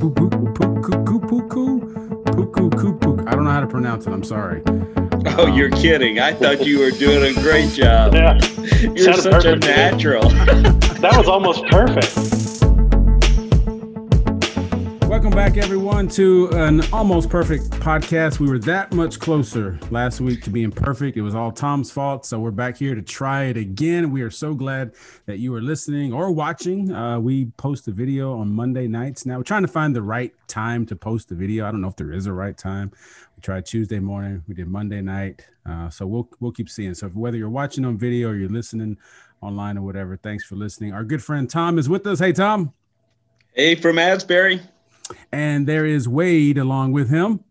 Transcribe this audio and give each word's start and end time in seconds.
don't 3.32 3.44
know 3.44 3.50
how 3.50 3.60
to 3.60 3.66
pronounce 3.66 4.06
it. 4.06 4.12
I'm 4.12 4.22
sorry. 4.22 4.62
Oh, 5.36 5.52
you're 5.52 5.70
kidding. 5.70 6.20
I 6.20 6.32
thought 6.32 6.64
you 6.64 6.78
were 6.78 6.92
doing 6.92 7.36
a 7.36 7.40
great 7.40 7.72
job. 7.72 8.14
Yeah, 8.14 8.38
You're 8.94 9.14
such 9.14 9.44
a 9.44 9.56
natural. 9.56 10.28
that 10.28 11.14
was 11.16 11.26
almost 11.28 11.64
perfect. 11.64 12.27
Welcome 15.18 15.34
back, 15.34 15.56
everyone, 15.56 16.06
to 16.10 16.48
an 16.52 16.80
almost 16.92 17.28
perfect 17.28 17.70
podcast. 17.70 18.38
We 18.38 18.48
were 18.48 18.60
that 18.60 18.92
much 18.92 19.18
closer 19.18 19.76
last 19.90 20.20
week 20.20 20.44
to 20.44 20.50
being 20.50 20.70
perfect. 20.70 21.16
It 21.16 21.22
was 21.22 21.34
all 21.34 21.50
Tom's 21.50 21.90
fault. 21.90 22.24
So 22.24 22.38
we're 22.38 22.52
back 22.52 22.76
here 22.76 22.94
to 22.94 23.02
try 23.02 23.46
it 23.46 23.56
again. 23.56 24.12
We 24.12 24.22
are 24.22 24.30
so 24.30 24.54
glad 24.54 24.94
that 25.26 25.40
you 25.40 25.52
are 25.56 25.60
listening 25.60 26.12
or 26.12 26.30
watching. 26.30 26.92
Uh, 26.92 27.18
we 27.18 27.46
post 27.56 27.88
a 27.88 27.90
video 27.90 28.38
on 28.38 28.48
Monday 28.52 28.86
nights. 28.86 29.26
Now 29.26 29.38
we're 29.38 29.42
trying 29.42 29.62
to 29.62 29.68
find 29.68 29.94
the 29.94 30.02
right 30.02 30.32
time 30.46 30.86
to 30.86 30.94
post 30.94 31.30
the 31.30 31.34
video. 31.34 31.66
I 31.66 31.72
don't 31.72 31.80
know 31.80 31.88
if 31.88 31.96
there 31.96 32.12
is 32.12 32.26
a 32.26 32.32
right 32.32 32.56
time. 32.56 32.92
We 33.34 33.40
tried 33.40 33.66
Tuesday 33.66 33.98
morning. 33.98 34.44
We 34.46 34.54
did 34.54 34.68
Monday 34.68 35.00
night. 35.02 35.44
Uh, 35.66 35.90
so 35.90 36.06
we'll 36.06 36.28
we'll 36.38 36.52
keep 36.52 36.70
seeing. 36.70 36.94
So 36.94 37.08
whether 37.08 37.36
you're 37.36 37.50
watching 37.50 37.84
on 37.84 37.98
video 37.98 38.28
or 38.28 38.36
you're 38.36 38.48
listening 38.48 38.96
online 39.40 39.78
or 39.78 39.82
whatever, 39.82 40.16
thanks 40.16 40.44
for 40.44 40.54
listening. 40.54 40.92
Our 40.92 41.02
good 41.02 41.24
friend 41.24 41.50
Tom 41.50 41.76
is 41.76 41.88
with 41.88 42.06
us. 42.06 42.20
Hey, 42.20 42.32
Tom. 42.32 42.72
hey, 43.56 43.74
from 43.74 43.98
Asbury. 43.98 44.60
And 45.32 45.66
there 45.66 45.86
is 45.86 46.08
Wade 46.08 46.58
along 46.58 46.92
with 46.92 47.10
him. 47.10 47.44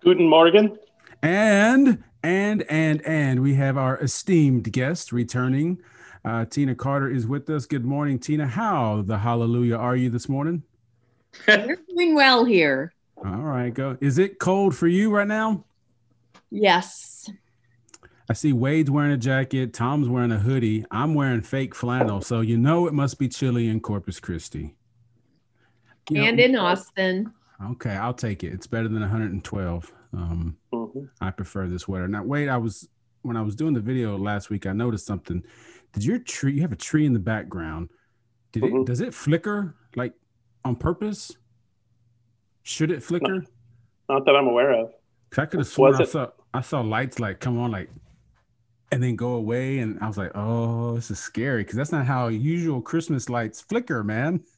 Guten 0.00 0.28
Morgen. 0.28 0.78
And 1.22 2.04
and 2.22 2.62
and 2.68 3.02
and 3.06 3.40
we 3.42 3.54
have 3.54 3.76
our 3.76 3.98
esteemed 3.98 4.72
guest 4.72 5.12
returning. 5.12 5.80
Uh, 6.24 6.44
Tina 6.46 6.74
Carter 6.74 7.10
is 7.10 7.26
with 7.26 7.48
us. 7.50 7.66
Good 7.66 7.84
morning, 7.84 8.18
Tina. 8.18 8.46
How 8.46 9.02
the 9.02 9.18
hallelujah 9.18 9.76
are 9.76 9.96
you 9.96 10.08
this 10.10 10.28
morning? 10.28 10.62
We're 11.48 11.78
doing 11.88 12.14
well 12.14 12.44
here. 12.44 12.94
All 13.18 13.42
right, 13.42 13.72
go. 13.72 13.96
Is 14.00 14.18
it 14.18 14.38
cold 14.38 14.74
for 14.74 14.86
you 14.86 15.10
right 15.10 15.26
now? 15.26 15.64
Yes. 16.50 17.30
I 18.28 18.32
see 18.32 18.54
Wade's 18.54 18.90
wearing 18.90 19.12
a 19.12 19.18
jacket. 19.18 19.74
Tom's 19.74 20.08
wearing 20.08 20.32
a 20.32 20.38
hoodie. 20.38 20.84
I'm 20.90 21.14
wearing 21.14 21.42
fake 21.42 21.74
flannel, 21.74 22.22
so 22.22 22.40
you 22.40 22.56
know 22.56 22.86
it 22.86 22.94
must 22.94 23.18
be 23.18 23.28
chilly 23.28 23.68
in 23.68 23.80
Corpus 23.80 24.18
Christi. 24.18 24.76
You 26.10 26.18
know- 26.22 26.28
and 26.28 26.40
in 26.40 26.56
Austin. 26.56 27.32
okay, 27.72 27.90
I'll 27.96 28.14
take 28.14 28.44
it. 28.44 28.52
It's 28.52 28.66
better 28.66 28.88
than 28.88 29.00
112. 29.00 29.92
Um, 30.12 30.56
Mhm. 30.72 31.08
I 31.20 31.30
prefer 31.30 31.66
this 31.66 31.88
weather. 31.88 32.06
Now, 32.08 32.22
wait, 32.24 32.48
I 32.48 32.56
was 32.56 32.88
when 33.22 33.36
I 33.38 33.42
was 33.42 33.56
doing 33.56 33.72
the 33.72 33.80
video 33.80 34.18
last 34.18 34.50
week, 34.50 34.66
I 34.66 34.72
noticed 34.74 35.06
something. 35.06 35.42
Did 35.94 36.04
your 36.04 36.18
tree? 36.18 36.52
You 36.52 36.60
have 36.60 36.72
a 36.72 36.76
tree 36.76 37.06
in 37.06 37.14
the 37.14 37.18
background. 37.18 37.88
Did 38.52 38.64
it? 38.64 38.72
Mhm. 38.72 38.84
Does 38.84 39.00
it 39.00 39.14
flicker 39.14 39.74
like 39.96 40.12
on 40.64 40.76
purpose? 40.76 41.32
Should 42.62 42.90
it 42.90 43.02
flicker? 43.02 43.44
Not 44.08 44.26
that 44.26 44.36
I'm 44.36 44.46
aware 44.46 44.72
of. 44.72 44.92
Cause 45.30 45.38
I 45.42 45.46
could 45.46 45.60
have 45.60 45.66
sworn 45.66 45.92
Was 45.92 46.00
I 46.00 46.02
it? 46.04 46.08
saw 46.10 46.30
I 46.52 46.60
saw 46.60 46.80
lights 46.82 47.18
like 47.18 47.40
come 47.40 47.58
on 47.58 47.70
like, 47.72 47.90
and 48.92 49.02
then 49.02 49.16
go 49.16 49.32
away, 49.34 49.78
and 49.80 49.98
I 50.00 50.06
was 50.06 50.18
like, 50.18 50.30
oh, 50.34 50.94
this 50.94 51.10
is 51.10 51.18
scary 51.18 51.62
because 51.62 51.76
that's 51.76 51.90
not 51.92 52.06
how 52.06 52.28
usual 52.28 52.80
Christmas 52.82 53.28
lights 53.28 53.60
flicker, 53.62 54.04
man. 54.04 54.44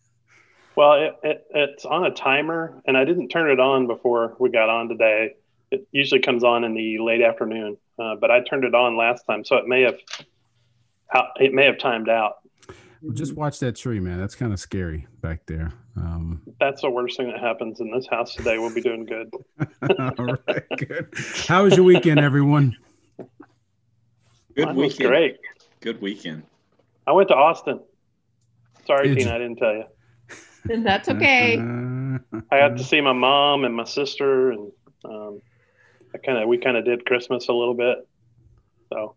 Well, 0.76 0.92
it, 0.92 1.16
it, 1.22 1.46
it's 1.54 1.84
on 1.86 2.04
a 2.04 2.10
timer, 2.10 2.82
and 2.86 2.96
I 2.96 3.04
didn't 3.04 3.28
turn 3.28 3.50
it 3.50 3.58
on 3.58 3.86
before 3.86 4.36
we 4.38 4.50
got 4.50 4.68
on 4.68 4.88
today. 4.88 5.34
It 5.70 5.88
usually 5.90 6.20
comes 6.20 6.44
on 6.44 6.64
in 6.64 6.74
the 6.74 6.98
late 6.98 7.22
afternoon, 7.22 7.78
uh, 7.98 8.14
but 8.20 8.30
I 8.30 8.40
turned 8.42 8.64
it 8.64 8.74
on 8.74 8.96
last 8.96 9.24
time, 9.24 9.44
so 9.44 9.56
it 9.56 9.66
may 9.66 9.82
have 9.82 9.98
it 11.36 11.52
may 11.54 11.64
have 11.64 11.78
timed 11.78 12.08
out. 12.08 12.36
Well, 13.02 13.12
Just 13.14 13.34
watch 13.34 13.58
that 13.60 13.76
tree, 13.76 14.00
man. 14.00 14.18
That's 14.18 14.34
kind 14.34 14.52
of 14.52 14.60
scary 14.60 15.06
back 15.22 15.46
there. 15.46 15.72
Um, 15.96 16.42
That's 16.60 16.82
the 16.82 16.90
worst 16.90 17.16
thing 17.16 17.30
that 17.30 17.40
happens 17.40 17.80
in 17.80 17.90
this 17.90 18.06
house 18.06 18.34
today. 18.34 18.58
We'll 18.58 18.74
be 18.74 18.82
doing 18.82 19.06
good. 19.06 19.30
all 20.18 20.36
right, 20.46 20.64
good. 20.76 21.08
How 21.48 21.64
was 21.64 21.74
your 21.76 21.84
weekend, 21.84 22.20
everyone? 22.20 22.76
Good 24.54 24.66
Mine 24.66 24.76
was 24.76 24.92
weekend. 24.94 25.08
great. 25.08 25.36
Good 25.80 26.00
weekend. 26.02 26.42
I 27.06 27.12
went 27.12 27.28
to 27.28 27.34
Austin. 27.34 27.80
Sorry, 28.86 29.08
Did 29.08 29.18
Tina, 29.18 29.30
you? 29.30 29.36
I 29.36 29.38
didn't 29.38 29.56
tell 29.56 29.72
you. 29.72 29.84
And 30.70 30.84
that's 30.86 31.08
okay. 31.08 31.58
Uh, 31.58 32.40
I 32.50 32.58
got 32.58 32.76
to 32.76 32.84
see 32.84 33.00
my 33.00 33.12
mom 33.12 33.64
and 33.64 33.74
my 33.74 33.84
sister, 33.84 34.50
and 34.52 34.72
um, 35.04 35.40
I 36.14 36.18
kind 36.18 36.38
of 36.38 36.48
we 36.48 36.58
kind 36.58 36.76
of 36.76 36.84
did 36.84 37.04
Christmas 37.06 37.48
a 37.48 37.52
little 37.52 37.74
bit. 37.74 38.06
So 38.92 39.14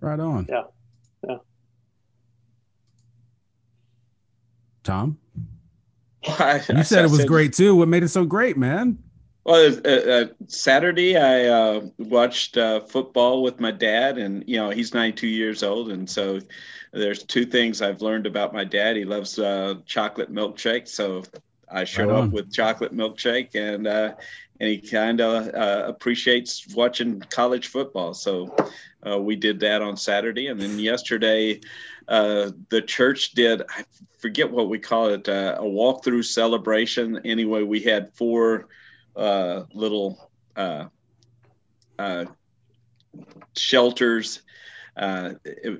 right 0.00 0.18
on. 0.20 0.46
Yeah, 0.48 0.64
yeah. 1.26 1.36
Tom, 4.82 5.18
I- 6.26 6.56
you 6.68 6.78
I 6.78 6.82
said 6.82 7.04
it 7.04 7.10
was 7.10 7.20
said- 7.20 7.28
great 7.28 7.52
too. 7.52 7.74
What 7.76 7.88
made 7.88 8.02
it 8.02 8.08
so 8.08 8.24
great, 8.24 8.56
man? 8.56 8.98
Well, 9.44 9.76
uh, 9.84 9.88
uh, 9.88 10.24
Saturday 10.46 11.18
I 11.18 11.44
uh, 11.46 11.80
watched 11.98 12.56
uh, 12.56 12.80
football 12.80 13.42
with 13.42 13.60
my 13.60 13.70
dad, 13.70 14.16
and 14.16 14.42
you 14.46 14.56
know 14.56 14.70
he's 14.70 14.94
92 14.94 15.26
years 15.26 15.62
old, 15.62 15.90
and 15.90 16.08
so 16.08 16.40
there's 16.94 17.22
two 17.24 17.44
things 17.44 17.82
I've 17.82 18.02
learned 18.02 18.26
about 18.26 18.52
my 18.52 18.64
dad. 18.64 18.96
He 18.96 19.04
loves 19.04 19.38
uh, 19.38 19.74
chocolate 19.86 20.32
milkshake, 20.32 20.88
so 20.88 21.24
I 21.70 21.84
show 21.84 22.06
Right 22.06 22.24
up 22.24 22.30
with 22.30 22.52
chocolate 22.52 22.94
milkshake, 22.94 23.54
and 23.54 23.86
uh, 23.86 24.14
and 24.60 24.68
he 24.68 24.78
kind 24.78 25.20
of 25.20 25.48
uh, 25.48 25.84
appreciates 25.86 26.72
watching 26.74 27.20
college 27.20 27.68
football. 27.68 28.14
So 28.14 28.54
uh, 29.06 29.18
we 29.18 29.36
did 29.36 29.60
that 29.60 29.82
on 29.82 29.96
Saturday, 29.96 30.46
and 30.46 30.60
then 30.60 30.78
yesterday 30.78 31.60
uh, 32.08 32.52
the 32.68 32.82
church 32.82 33.32
did 33.32 33.62
I 33.62 33.84
forget 34.18 34.50
what 34.50 34.68
we 34.68 34.78
call 34.78 35.08
it 35.08 35.28
uh, 35.28 35.56
a 35.58 35.64
walkthrough 35.64 36.24
celebration. 36.24 37.20
Anyway, 37.24 37.62
we 37.62 37.80
had 37.80 38.14
four 38.14 38.68
uh, 39.16 39.64
little 39.72 40.30
uh, 40.56 40.86
uh, 41.98 42.24
shelters. 43.56 44.42
Uh, 44.96 45.34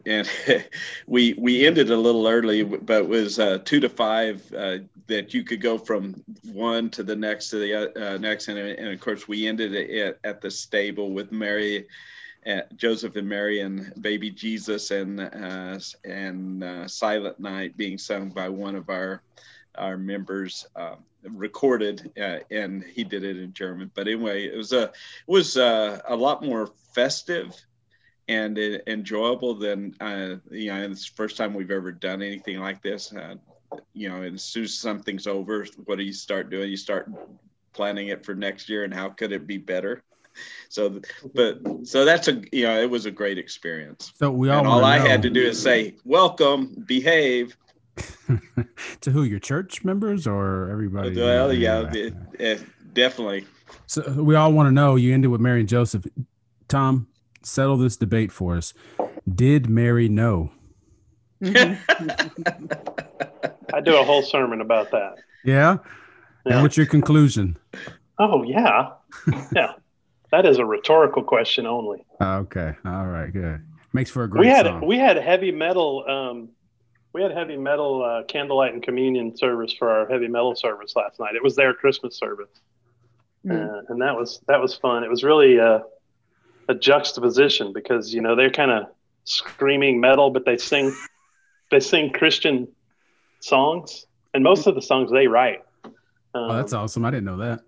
and 0.06 0.28
we 1.06 1.34
we 1.34 1.66
ended 1.66 1.90
a 1.90 1.96
little 1.96 2.26
early, 2.26 2.62
but 2.62 3.02
it 3.02 3.08
was 3.08 3.38
uh, 3.38 3.58
two 3.64 3.80
to 3.80 3.88
five 3.88 4.42
uh, 4.54 4.78
that 5.06 5.32
you 5.32 5.44
could 5.44 5.60
go 5.60 5.78
from 5.78 6.22
one 6.52 6.90
to 6.90 7.02
the 7.02 7.14
next 7.14 7.50
to 7.50 7.58
the 7.58 8.14
uh, 8.14 8.18
next, 8.18 8.48
and, 8.48 8.58
and 8.58 8.88
of 8.88 9.00
course 9.00 9.28
we 9.28 9.46
ended 9.46 9.74
it 9.74 10.18
at, 10.24 10.40
the 10.40 10.50
stable 10.50 11.12
with 11.12 11.30
Mary, 11.30 11.86
uh, 12.46 12.62
Joseph 12.76 13.14
and 13.16 13.28
Mary, 13.28 13.60
and 13.60 13.92
baby 14.00 14.30
Jesus, 14.30 14.90
and 14.90 15.20
uh, 15.20 15.78
and 16.04 16.64
uh, 16.64 16.88
Silent 16.88 17.38
Night 17.38 17.76
being 17.76 17.98
sung 17.98 18.30
by 18.30 18.48
one 18.48 18.74
of 18.74 18.90
our 18.90 19.22
our 19.76 19.96
members 19.96 20.66
um, 20.76 20.98
recorded 21.32 22.12
uh, 22.20 22.38
and 22.50 22.84
he 22.84 23.02
did 23.02 23.24
it 23.24 23.36
in 23.36 23.52
german. 23.52 23.90
But 23.94 24.06
anyway 24.06 24.46
it 24.46 24.56
was 24.56 24.72
a 24.72 24.84
it 24.84 24.92
was 25.26 25.56
uh, 25.56 26.00
a 26.06 26.14
lot 26.14 26.44
more 26.44 26.68
festive 26.94 27.60
and 28.28 28.58
uh, 28.58 28.78
enjoyable 28.86 29.54
than 29.54 29.94
uh, 30.00 30.36
you 30.50 30.72
know 30.72 30.82
it's 30.82 31.08
the 31.08 31.14
first 31.16 31.36
time 31.36 31.54
we've 31.54 31.70
ever 31.70 31.92
done 31.92 32.22
anything 32.22 32.58
like 32.58 32.82
this 32.82 33.12
uh, 33.12 33.34
you 33.92 34.08
know 34.08 34.22
as 34.22 34.42
soon 34.42 34.64
as 34.64 34.74
something's 34.74 35.26
over 35.26 35.66
what 35.84 35.98
do 35.98 36.04
you 36.04 36.12
start 36.12 36.50
doing 36.50 36.70
you 36.70 36.76
start 36.76 37.10
planning 37.72 38.08
it 38.08 38.24
for 38.24 38.34
next 38.34 38.68
year 38.68 38.84
and 38.84 38.94
how 38.94 39.08
could 39.08 39.32
it 39.32 39.46
be 39.46 39.58
better 39.58 40.02
so 40.68 41.00
but 41.34 41.60
so 41.84 42.04
that's 42.04 42.28
a 42.28 42.42
you 42.50 42.64
know 42.64 42.80
it 42.80 42.88
was 42.90 43.06
a 43.06 43.10
great 43.10 43.38
experience 43.38 44.12
So 44.16 44.30
we 44.30 44.48
all 44.48 44.58
and 44.60 44.66
all 44.68 44.84
i 44.84 44.98
know- 44.98 45.06
had 45.06 45.22
to 45.22 45.30
do 45.30 45.42
is 45.42 45.60
say 45.60 45.94
welcome 46.04 46.74
behave 46.86 47.56
to 49.00 49.10
who 49.10 49.22
your 49.22 49.38
church 49.38 49.84
members 49.84 50.26
or 50.26 50.68
everybody. 50.70 51.16
Well, 51.16 51.52
yeah, 51.52 51.88
it, 51.92 52.14
it, 52.40 52.62
definitely. 52.92 53.46
So 53.86 54.02
we 54.22 54.34
all 54.34 54.52
want 54.52 54.66
to 54.66 54.72
know. 54.72 54.96
You 54.96 55.14
ended 55.14 55.30
with 55.30 55.40
Mary 55.40 55.60
and 55.60 55.68
Joseph. 55.68 56.04
Tom, 56.66 57.06
settle 57.46 57.76
this 57.76 57.96
debate 57.96 58.32
for 58.32 58.56
us. 58.56 58.74
Did 59.32 59.68
Mary 59.68 60.08
know? 60.08 60.50
Mhm. 61.42 61.78
I 63.74 63.80
do 63.80 63.96
a 63.98 64.04
whole 64.04 64.22
sermon 64.22 64.60
about 64.60 64.90
that. 64.92 65.16
Yeah. 65.44 65.70
And 66.44 66.54
Yeah. 66.54 66.62
what's 66.62 66.76
your 66.76 66.86
conclusion? 66.86 67.56
Oh 68.18 68.42
yeah, 68.44 68.90
yeah. 69.54 69.72
That 70.30 70.46
is 70.46 70.58
a 70.58 70.64
rhetorical 70.64 71.22
question 71.22 71.66
only. 71.66 72.04
Okay. 72.20 72.74
All 72.84 73.06
right. 73.06 73.32
Good. 73.32 73.60
Makes 73.92 74.10
for 74.10 74.24
a 74.24 74.28
great 74.28 74.40
we 74.40 74.46
had 74.48 74.66
song. 74.66 74.86
we 74.86 74.98
had 74.98 75.16
heavy 75.16 75.50
metal. 75.52 76.04
Um, 76.08 76.48
we 77.12 77.22
had 77.22 77.30
heavy 77.32 77.56
metal 77.56 78.02
uh, 78.04 78.22
candlelight 78.24 78.72
and 78.74 78.82
communion 78.82 79.36
service 79.36 79.72
for 79.72 79.88
our 79.90 80.08
heavy 80.08 80.26
metal 80.28 80.54
service 80.56 80.94
last 80.96 81.20
night. 81.20 81.34
It 81.36 81.42
was 81.42 81.54
their 81.56 81.72
Christmas 81.74 82.16
service, 82.18 82.48
Mm. 83.46 83.52
uh, 83.52 83.82
and 83.88 84.00
that 84.02 84.16
was 84.16 84.40
that 84.48 84.60
was 84.60 84.74
fun. 84.74 85.04
It 85.04 85.10
was 85.10 85.22
really 85.22 85.58
uh, 85.60 85.80
a 86.68 86.74
juxtaposition 86.74 87.72
because 87.72 88.12
you 88.14 88.20
know 88.20 88.34
they're 88.36 88.50
kind 88.50 88.70
of 88.70 88.84
screaming 89.24 90.00
metal, 90.00 90.30
but 90.30 90.44
they 90.44 90.56
sing 90.56 90.92
they 91.70 91.80
sing 91.80 92.12
Christian 92.12 92.68
songs, 93.40 94.06
and 94.32 94.42
most 94.42 94.66
of 94.66 94.74
the 94.74 94.82
songs 94.82 95.10
they 95.10 95.26
write. 95.26 95.62
Um, 95.84 95.92
oh, 96.34 96.54
that's 96.56 96.72
awesome. 96.72 97.04
I 97.04 97.10
didn't 97.10 97.24
know 97.26 97.36
that. 97.38 97.60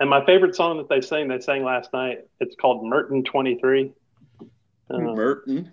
And 0.00 0.08
my 0.08 0.24
favorite 0.24 0.54
song 0.54 0.78
that 0.78 0.88
they 0.88 1.00
sang, 1.00 1.28
they 1.28 1.40
sang 1.40 1.62
last 1.64 1.92
night. 1.92 2.20
It's 2.40 2.54
called 2.56 2.84
Merton 2.84 3.22
23. 3.24 3.92
Uh, 4.40 4.98
Merton. 4.98 5.72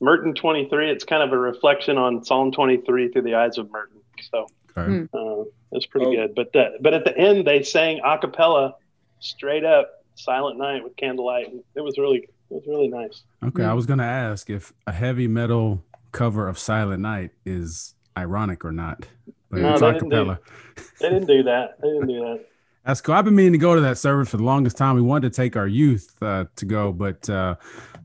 Merton 0.00 0.34
23. 0.34 0.90
It's 0.90 1.04
kind 1.04 1.22
of 1.22 1.32
a 1.32 1.38
reflection 1.38 1.98
on 1.98 2.24
Psalm 2.24 2.52
23 2.52 3.08
through 3.10 3.22
the 3.22 3.34
eyes 3.34 3.58
of 3.58 3.70
Merton. 3.70 3.98
So 4.32 4.46
Okay. 4.76 5.06
uh, 5.12 5.44
was 5.70 5.86
pretty 5.86 6.06
Oh. 6.06 6.10
good. 6.26 6.34
But 6.34 6.52
the, 6.52 6.76
but 6.80 6.94
at 6.94 7.04
the 7.04 7.16
end 7.16 7.46
they 7.46 7.62
sang 7.62 8.00
a 8.04 8.16
cappella, 8.18 8.74
straight 9.20 9.64
up 9.64 9.90
Silent 10.14 10.58
Night 10.58 10.82
with 10.84 10.96
candlelight. 10.96 11.52
It 11.74 11.80
was 11.80 11.98
really 11.98 12.18
it 12.18 12.28
was 12.50 12.64
really 12.66 12.88
nice. 12.88 13.22
Okay, 13.44 13.64
I 13.64 13.72
was 13.72 13.86
gonna 13.86 14.02
ask 14.04 14.48
if 14.50 14.72
a 14.86 14.92
heavy 14.92 15.26
metal 15.28 15.82
cover 16.12 16.48
of 16.48 16.58
Silent 16.58 17.02
Night 17.02 17.30
is 17.44 17.94
ironic 18.16 18.64
or 18.64 18.72
not, 18.72 19.06
but 19.50 19.60
No, 19.60 19.72
it's 19.72 19.80
they 19.80 19.88
a 19.88 19.92
didn't 19.94 20.08
do- 20.10 20.36
They 21.00 21.08
didn't 21.10 21.26
do 21.26 21.42
that. 21.44 21.80
They 21.80 21.88
didn't 21.88 22.06
do 22.08 22.20
that. 22.20 22.44
That's 22.86 23.00
cool. 23.00 23.14
I've 23.14 23.24
been 23.24 23.34
meaning 23.34 23.52
to 23.52 23.58
go 23.58 23.74
to 23.74 23.80
that 23.80 23.96
service 23.96 24.28
for 24.28 24.36
the 24.36 24.42
longest 24.44 24.76
time. 24.76 24.94
We 24.94 25.00
wanted 25.02 25.32
to 25.32 25.36
take 25.36 25.56
our 25.56 25.66
youth 25.66 26.14
uh, 26.22 26.44
to 26.56 26.66
go, 26.66 26.92
but 26.92 27.28
uh, 27.30 27.54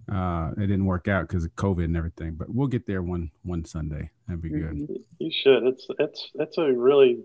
uh, 0.09 0.51
it 0.55 0.61
didn't 0.61 0.85
work 0.85 1.09
out 1.09 1.27
because 1.27 1.43
of 1.43 1.53
COVID 1.57 1.83
and 1.83 1.97
everything. 1.97 2.35
But 2.35 2.49
we'll 2.49 2.67
get 2.67 2.87
there 2.87 3.01
one 3.03 3.29
one 3.43 3.65
Sunday. 3.65 4.09
That'd 4.27 4.41
be 4.41 4.49
good. 4.49 4.71
Mhm. 4.71 5.01
You 5.19 5.31
should. 5.31 5.63
It's 5.63 5.85
it's 5.99 6.31
it's 6.35 6.57
a 6.57 6.71
really 6.73 7.19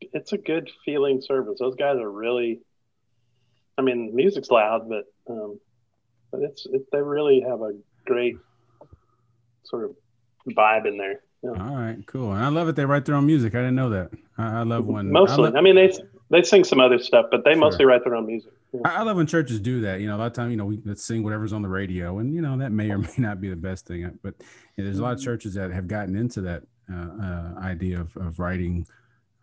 it's 0.00 0.32
a 0.32 0.38
good 0.38 0.68
feeling 0.84 1.20
service. 1.22 1.58
Those 1.60 1.76
guys 1.76 1.98
are 1.98 2.10
really. 2.10 2.60
I 3.78 3.82
mean, 3.82 4.14
music's 4.14 4.50
loud, 4.50 4.88
but 4.88 5.04
um, 5.30 5.58
but 6.30 6.40
it's 6.42 6.66
it, 6.66 6.82
they 6.92 7.00
really 7.00 7.40
have 7.40 7.60
a 7.62 7.72
great 8.04 8.36
sort 9.64 9.84
of 9.84 9.96
vibe 10.54 10.86
in 10.86 10.98
there. 10.98 11.20
Yeah. 11.42 11.50
All 11.50 11.76
right, 11.76 11.98
cool. 12.06 12.32
And 12.32 12.44
I 12.44 12.48
love 12.48 12.68
it. 12.68 12.74
They 12.74 12.84
write 12.84 13.04
their 13.04 13.14
own 13.14 13.26
music. 13.26 13.54
I 13.54 13.58
didn't 13.58 13.76
know 13.76 13.90
that. 13.90 14.10
I, 14.36 14.60
I 14.60 14.62
love 14.64 14.86
when 14.86 15.06
I 15.06 15.10
Mostly, 15.10 15.44
love- 15.44 15.56
I 15.56 15.60
mean, 15.60 15.76
they 15.76 15.92
they 16.30 16.42
sing 16.42 16.64
some 16.64 16.80
other 16.80 16.98
stuff, 16.98 17.26
but 17.30 17.44
they 17.44 17.52
Sure. 17.52 17.60
mostly 17.60 17.84
write 17.84 18.02
their 18.04 18.16
own 18.16 18.26
music. 18.26 18.52
Yeah. 18.72 18.80
I 18.84 18.96
I 18.96 19.02
love 19.02 19.16
when 19.16 19.26
churches 19.26 19.60
do 19.60 19.80
that. 19.82 20.00
You 20.00 20.08
know, 20.08 20.16
a 20.16 20.18
lot 20.18 20.26
of 20.26 20.32
time, 20.32 20.50
you 20.50 20.56
know, 20.56 20.64
we 20.66 20.80
let's 20.84 21.04
sing 21.04 21.22
whatever's 21.22 21.52
on 21.52 21.62
the 21.62 21.68
radio, 21.68 22.18
and 22.18 22.34
you 22.34 22.42
know 22.42 22.56
that 22.58 22.72
may 22.72 22.90
or 22.90 22.98
may 22.98 23.08
not 23.18 23.40
be 23.40 23.48
the 23.48 23.56
best 23.56 23.86
thing. 23.86 24.18
But 24.22 24.34
there's 24.76 24.98
a 24.98 25.02
lot 25.02 25.12
of 25.12 25.20
churches 25.22 25.54
that 25.54 25.70
have 25.70 25.86
gotten 25.86 26.16
into 26.16 26.40
that 26.42 26.64
uh, 26.92 27.22
uh, 27.22 27.54
idea 27.60 28.00
of, 28.00 28.16
of 28.16 28.38
writing 28.40 28.86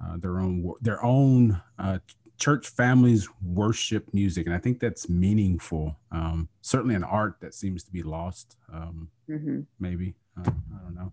uh, 0.03 0.17
their 0.17 0.39
own 0.39 0.73
their 0.81 1.03
own 1.03 1.61
uh, 1.79 1.99
church 2.37 2.67
families 2.69 3.27
worship 3.43 4.13
music, 4.13 4.45
and 4.45 4.55
I 4.55 4.57
think 4.59 4.79
that's 4.79 5.07
meaningful. 5.09 5.95
Um, 6.11 6.49
certainly, 6.61 6.95
an 6.95 7.03
art 7.03 7.37
that 7.41 7.53
seems 7.53 7.83
to 7.83 7.91
be 7.91 8.03
lost. 8.03 8.57
Um, 8.73 9.09
Mhm. 9.29 9.65
maybe 9.79 10.15
um, 10.37 10.63
I 10.75 10.83
don't 10.83 10.95
know. 10.95 11.11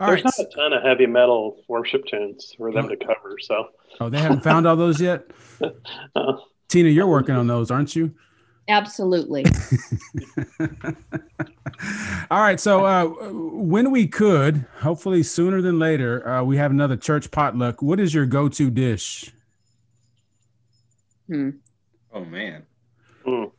All 0.00 0.06
There's 0.08 0.24
right. 0.24 0.32
not 0.38 0.46
a 0.46 0.50
ton 0.54 0.72
of 0.72 0.82
heavy 0.82 1.06
metal 1.06 1.56
worship 1.68 2.04
tunes 2.06 2.54
for 2.56 2.72
them 2.72 2.88
to 2.88 2.96
cover. 2.96 3.36
So, 3.40 3.68
Oh, 4.00 4.08
they 4.08 4.18
haven't 4.18 4.42
found 4.42 4.66
all 4.66 4.76
those 4.76 5.00
yet. 5.00 5.24
uh, 6.16 6.32
Tina, 6.68 6.88
you're 6.88 7.06
working 7.06 7.34
on 7.36 7.46
those, 7.46 7.70
aren't 7.70 7.94
you? 7.96 8.12
Absolutely. 8.66 9.44
All 12.30 12.40
right. 12.40 12.58
So, 12.58 12.84
uh, 12.86 13.04
when 13.30 13.90
we 13.90 14.06
could, 14.06 14.64
hopefully 14.80 15.22
sooner 15.22 15.60
than 15.60 15.78
later, 15.78 16.26
uh, 16.26 16.42
we 16.42 16.56
have 16.56 16.70
another 16.70 16.96
church 16.96 17.30
potluck. 17.30 17.82
What 17.82 18.00
is 18.00 18.14
your 18.14 18.24
go 18.26 18.48
to 18.48 18.70
dish? 18.70 19.30
Hmm. 21.26 21.50
Oh 22.12 22.24
man. 22.24 22.64
mm, 23.26 23.50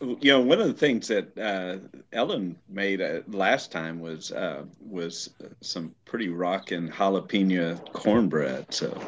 You 0.00 0.32
know, 0.32 0.40
one 0.40 0.60
of 0.60 0.66
the 0.66 0.74
things 0.74 1.08
that 1.08 1.36
uh, 1.38 1.78
Ellen 2.12 2.56
made 2.68 3.00
uh, 3.00 3.20
last 3.28 3.70
time 3.72 4.00
was 4.00 4.32
uh, 4.32 4.64
was 4.80 5.30
some 5.60 5.94
pretty 6.04 6.28
rockin' 6.28 6.88
jalapeno 6.90 7.76
cornbread. 7.92 8.72
So 8.72 8.98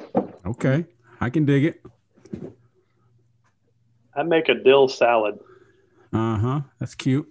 Okay. 0.47 0.85
I 1.21 1.31
can 1.31 1.45
dig 1.45 1.65
it. 1.65 1.83
I 4.15 4.23
make 4.23 4.49
a 4.49 4.55
dill 4.55 4.89
salad. 4.89 5.39
Uh 6.13 6.37
huh. 6.39 6.61
That's 6.79 6.95
cute. 6.95 7.29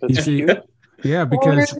That's 0.00 0.16
You 0.16 0.22
see- 0.22 0.36
cute. 0.44 0.62
Yeah, 1.02 1.24
because 1.24 1.78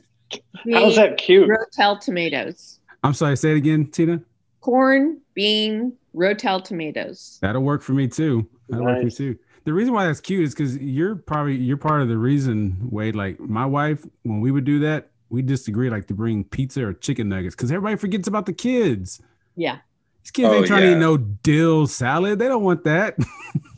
How's 0.73 0.97
that 0.97 1.19
cute? 1.19 1.49
Rotel 1.49 2.01
tomatoes. 2.01 2.79
I'm 3.03 3.13
sorry, 3.13 3.37
say 3.37 3.51
it 3.53 3.57
again, 3.59 3.87
Tina. 3.87 4.23
Corn, 4.61 5.21
bean, 5.35 5.93
Rotel 6.15 6.63
tomatoes. 6.63 7.39
That'll 7.41 7.63
work 7.63 7.83
for 7.83 7.93
me 7.93 8.09
too. 8.09 8.49
That'll 8.69 8.85
work 8.87 8.99
for 8.99 9.05
me 9.05 9.11
too. 9.11 9.39
The 9.65 9.73
reason 9.73 9.93
why 9.95 10.07
that's 10.07 10.21
cute 10.21 10.43
is 10.45 10.55
because 10.55 10.77
you're 10.79 11.17
probably 11.17 11.55
you're 11.57 11.77
part 11.77 12.03
of 12.03 12.09
the 12.09 12.17
reason, 12.19 12.77
Wade. 12.91 13.15
Like 13.15 13.39
my 13.41 13.67
wife, 13.67 14.05
when 14.23 14.41
we 14.41 14.51
would 14.51 14.65
do 14.65 14.79
that, 14.81 15.11
we 15.29 15.43
disagree 15.43 15.91
like 15.91 16.07
to 16.09 16.15
bring 16.15 16.45
pizza 16.45 16.85
or 16.87 16.93
chicken 16.95 17.29
nuggets 17.29 17.55
because 17.55 17.71
everybody 17.71 17.97
forgets 17.97 18.27
about 18.27 18.47
the 18.47 18.53
kids. 18.53 19.21
Yeah. 19.57 19.79
These 20.25 20.31
kids 20.33 20.49
Oh, 20.49 20.55
ain't 20.55 20.67
trying 20.67 20.81
to 20.83 20.87
yeah. 20.89 20.97
eat 20.97 20.99
no 21.01 21.17
dill 21.17 21.87
salad. 21.87 22.39
They 22.39 22.49
don't 22.49 22.63
want 22.65 22.85
that. 22.85 23.17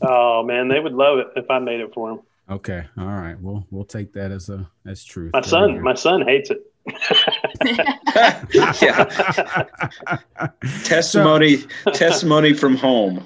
Oh 0.05 0.43
man, 0.43 0.67
they 0.67 0.79
would 0.79 0.93
love 0.93 1.17
it 1.19 1.27
if 1.37 1.49
I 1.49 1.57
made 1.59 1.79
it 1.79 1.93
for 1.93 2.09
them. 2.09 2.19
okay, 2.49 2.83
all 2.97 3.05
right. 3.05 3.39
We'll 3.39 3.65
we'll 3.71 3.85
take 3.85 4.11
that 4.13 4.31
as 4.31 4.49
a 4.49 4.69
as 4.85 5.03
truth. 5.03 5.31
My 5.33 5.41
son, 5.41 5.81
my 5.81 5.93
son 5.95 6.21
hates 6.27 6.49
it. 6.51 6.61
yeah, 8.81 9.65
testimony 10.83 11.57
testimony 11.93 12.53
from 12.53 12.75
home. 12.75 13.25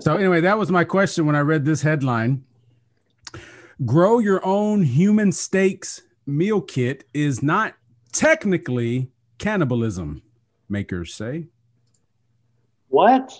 so 0.00 0.16
anyway, 0.16 0.40
that 0.40 0.58
was 0.58 0.70
my 0.70 0.84
question 0.84 1.26
when 1.26 1.36
I 1.36 1.40
read 1.40 1.64
this 1.64 1.82
headline. 1.82 2.44
Grow 3.84 4.18
your 4.18 4.44
own 4.44 4.82
human 4.82 5.32
steaks 5.32 6.02
meal 6.26 6.60
kit 6.60 7.04
is 7.12 7.42
not 7.42 7.74
technically 8.12 9.10
cannibalism, 9.38 10.22
makers 10.68 11.14
say. 11.14 11.46
What? 12.88 13.32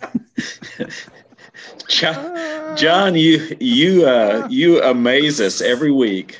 John, 1.88 2.76
John 2.76 3.14
you 3.14 3.56
you 3.60 4.06
uh, 4.06 4.46
you 4.50 4.82
amaze 4.82 5.40
us 5.40 5.60
every 5.60 5.90
week. 5.90 6.38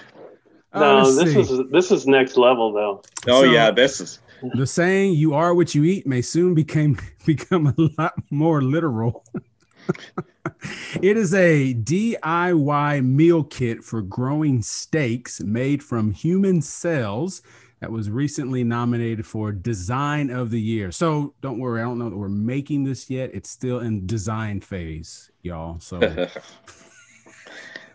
Uh, 0.74 0.80
No, 0.80 1.02
let's 1.02 1.16
this 1.34 1.48
see. 1.48 1.54
is 1.54 1.70
this 1.70 1.90
is 1.92 2.06
next 2.06 2.36
level 2.36 2.72
though. 2.72 3.02
Oh 3.28 3.42
So- 3.42 3.50
yeah, 3.50 3.70
this 3.70 4.00
is 4.00 4.18
the 4.54 4.66
saying 4.66 5.14
"you 5.14 5.32
are 5.34 5.54
what 5.54 5.74
you 5.74 5.84
eat" 5.84 6.06
may 6.06 6.20
soon 6.20 6.54
became 6.54 6.98
become 7.26 7.68
a 7.68 7.74
lot 7.98 8.14
more 8.30 8.60
literal. 8.60 9.24
it 11.02 11.16
is 11.16 11.32
a 11.34 11.74
DIY 11.74 13.04
meal 13.04 13.44
kit 13.44 13.82
for 13.84 14.02
growing 14.02 14.62
steaks 14.62 15.40
made 15.42 15.82
from 15.82 16.10
human 16.10 16.60
cells 16.62 17.42
that 17.80 17.90
was 17.92 18.08
recently 18.10 18.64
nominated 18.64 19.26
for 19.26 19.52
Design 19.52 20.30
of 20.30 20.50
the 20.50 20.60
Year. 20.60 20.90
So 20.90 21.34
don't 21.42 21.58
worry, 21.58 21.80
I 21.80 21.84
don't 21.84 21.98
know 21.98 22.08
that 22.08 22.16
we're 22.16 22.28
making 22.28 22.84
this 22.84 23.10
yet. 23.10 23.30
It's 23.34 23.50
still 23.50 23.80
in 23.80 24.06
design 24.06 24.60
phase, 24.60 25.30
y'all. 25.42 25.78
So 25.80 26.00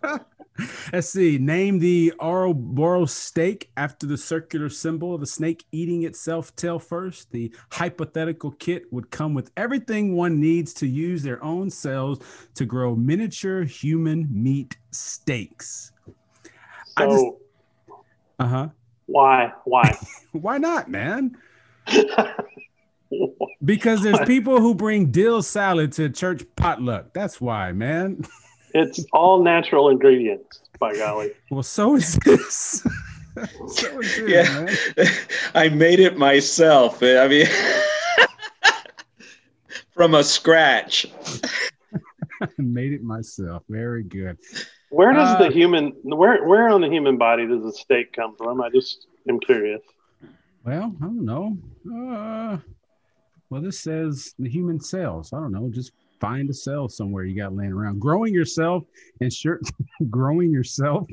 Let's 0.93 1.09
see. 1.09 1.37
Name 1.37 1.79
the 1.79 2.13
Ouroboros 2.19 3.13
steak 3.13 3.71
after 3.77 4.05
the 4.05 4.17
circular 4.17 4.69
symbol 4.69 5.13
of 5.13 5.21
a 5.21 5.25
snake 5.25 5.65
eating 5.71 6.03
itself 6.03 6.55
tail 6.55 6.79
first. 6.79 7.31
The 7.31 7.53
hypothetical 7.71 8.51
kit 8.51 8.83
would 8.91 9.11
come 9.11 9.33
with 9.33 9.51
everything 9.57 10.15
one 10.15 10.39
needs 10.39 10.73
to 10.75 10.87
use 10.87 11.23
their 11.23 11.43
own 11.43 11.69
cells 11.69 12.19
to 12.55 12.65
grow 12.65 12.95
miniature 12.95 13.63
human 13.63 14.27
meat 14.31 14.77
steaks. 14.91 15.91
So 16.97 17.39
Uh 18.39 18.47
huh. 18.47 18.69
why? 19.05 19.53
Why? 19.65 19.97
Why 20.31 20.57
not, 20.57 20.89
man? 20.89 21.35
Because 23.63 24.01
there's 24.01 24.19
people 24.21 24.61
who 24.61 24.73
bring 24.73 25.11
dill 25.11 25.41
salad 25.41 25.91
to 25.93 26.09
church 26.09 26.43
potluck. 26.55 27.13
That's 27.13 27.41
why, 27.41 27.71
man. 27.73 28.21
It's 28.73 29.05
all 29.13 29.43
natural 29.43 29.89
ingredients. 29.89 30.61
By 30.79 30.95
golly. 30.95 31.31
Well, 31.51 31.63
so 31.63 31.95
is 31.95 32.15
this. 32.25 32.85
so 33.67 33.99
is 33.99 34.17
this, 34.17 34.19
Yeah. 34.29 34.65
man. 34.65 35.07
I 35.55 35.69
made 35.69 35.99
it 35.99 36.17
myself. 36.17 37.03
I 37.03 37.27
mean, 37.27 37.47
from 39.93 40.15
a 40.15 40.23
scratch. 40.23 41.05
I 42.41 42.47
made 42.57 42.93
it 42.93 43.03
myself. 43.03 43.63
Very 43.69 44.03
good. 44.03 44.37
Where 44.89 45.13
does 45.13 45.35
Uh, 45.35 45.39
the 45.47 45.51
human 45.51 45.91
where 46.03 46.47
where 46.47 46.69
on 46.69 46.81
the 46.81 46.87
human 46.89 47.17
body 47.17 47.45
does 47.45 47.61
the 47.63 47.73
steak 47.73 48.13
come 48.13 48.35
from? 48.37 48.61
I 48.61 48.69
just 48.69 49.07
am 49.27 49.39
curious. 49.39 49.81
Well, 50.65 50.95
I 51.01 51.05
don't 51.05 51.25
know. 51.25 51.57
Uh, 51.93 52.57
well, 53.49 53.61
this 53.61 53.79
says 53.79 54.33
the 54.39 54.49
human 54.49 54.79
cells. 54.79 55.33
I 55.33 55.39
don't 55.39 55.51
know. 55.51 55.69
Just 55.69 55.91
find 56.19 56.49
a 56.49 56.53
cell 56.53 56.87
somewhere 56.89 57.23
you 57.23 57.35
got 57.35 57.55
laying 57.55 57.71
around. 57.71 57.99
Growing 57.99 58.33
yourself 58.33 58.83
ensure 59.21 59.59
growing 60.09 60.51
yourself 60.51 61.07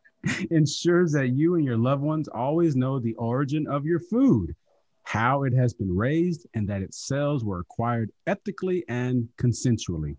ensures 0.50 1.12
that 1.12 1.28
you 1.28 1.56
and 1.56 1.64
your 1.64 1.76
loved 1.76 2.02
ones 2.02 2.28
always 2.28 2.76
know 2.76 2.98
the 2.98 3.14
origin 3.14 3.66
of 3.66 3.84
your 3.84 4.00
food, 4.00 4.54
how 5.02 5.42
it 5.44 5.52
has 5.52 5.74
been 5.74 5.94
raised, 5.94 6.46
and 6.54 6.68
that 6.68 6.82
its 6.82 6.96
cells 7.06 7.44
were 7.44 7.58
acquired 7.60 8.10
ethically 8.26 8.84
and 8.88 9.28
consensually. 9.36 10.16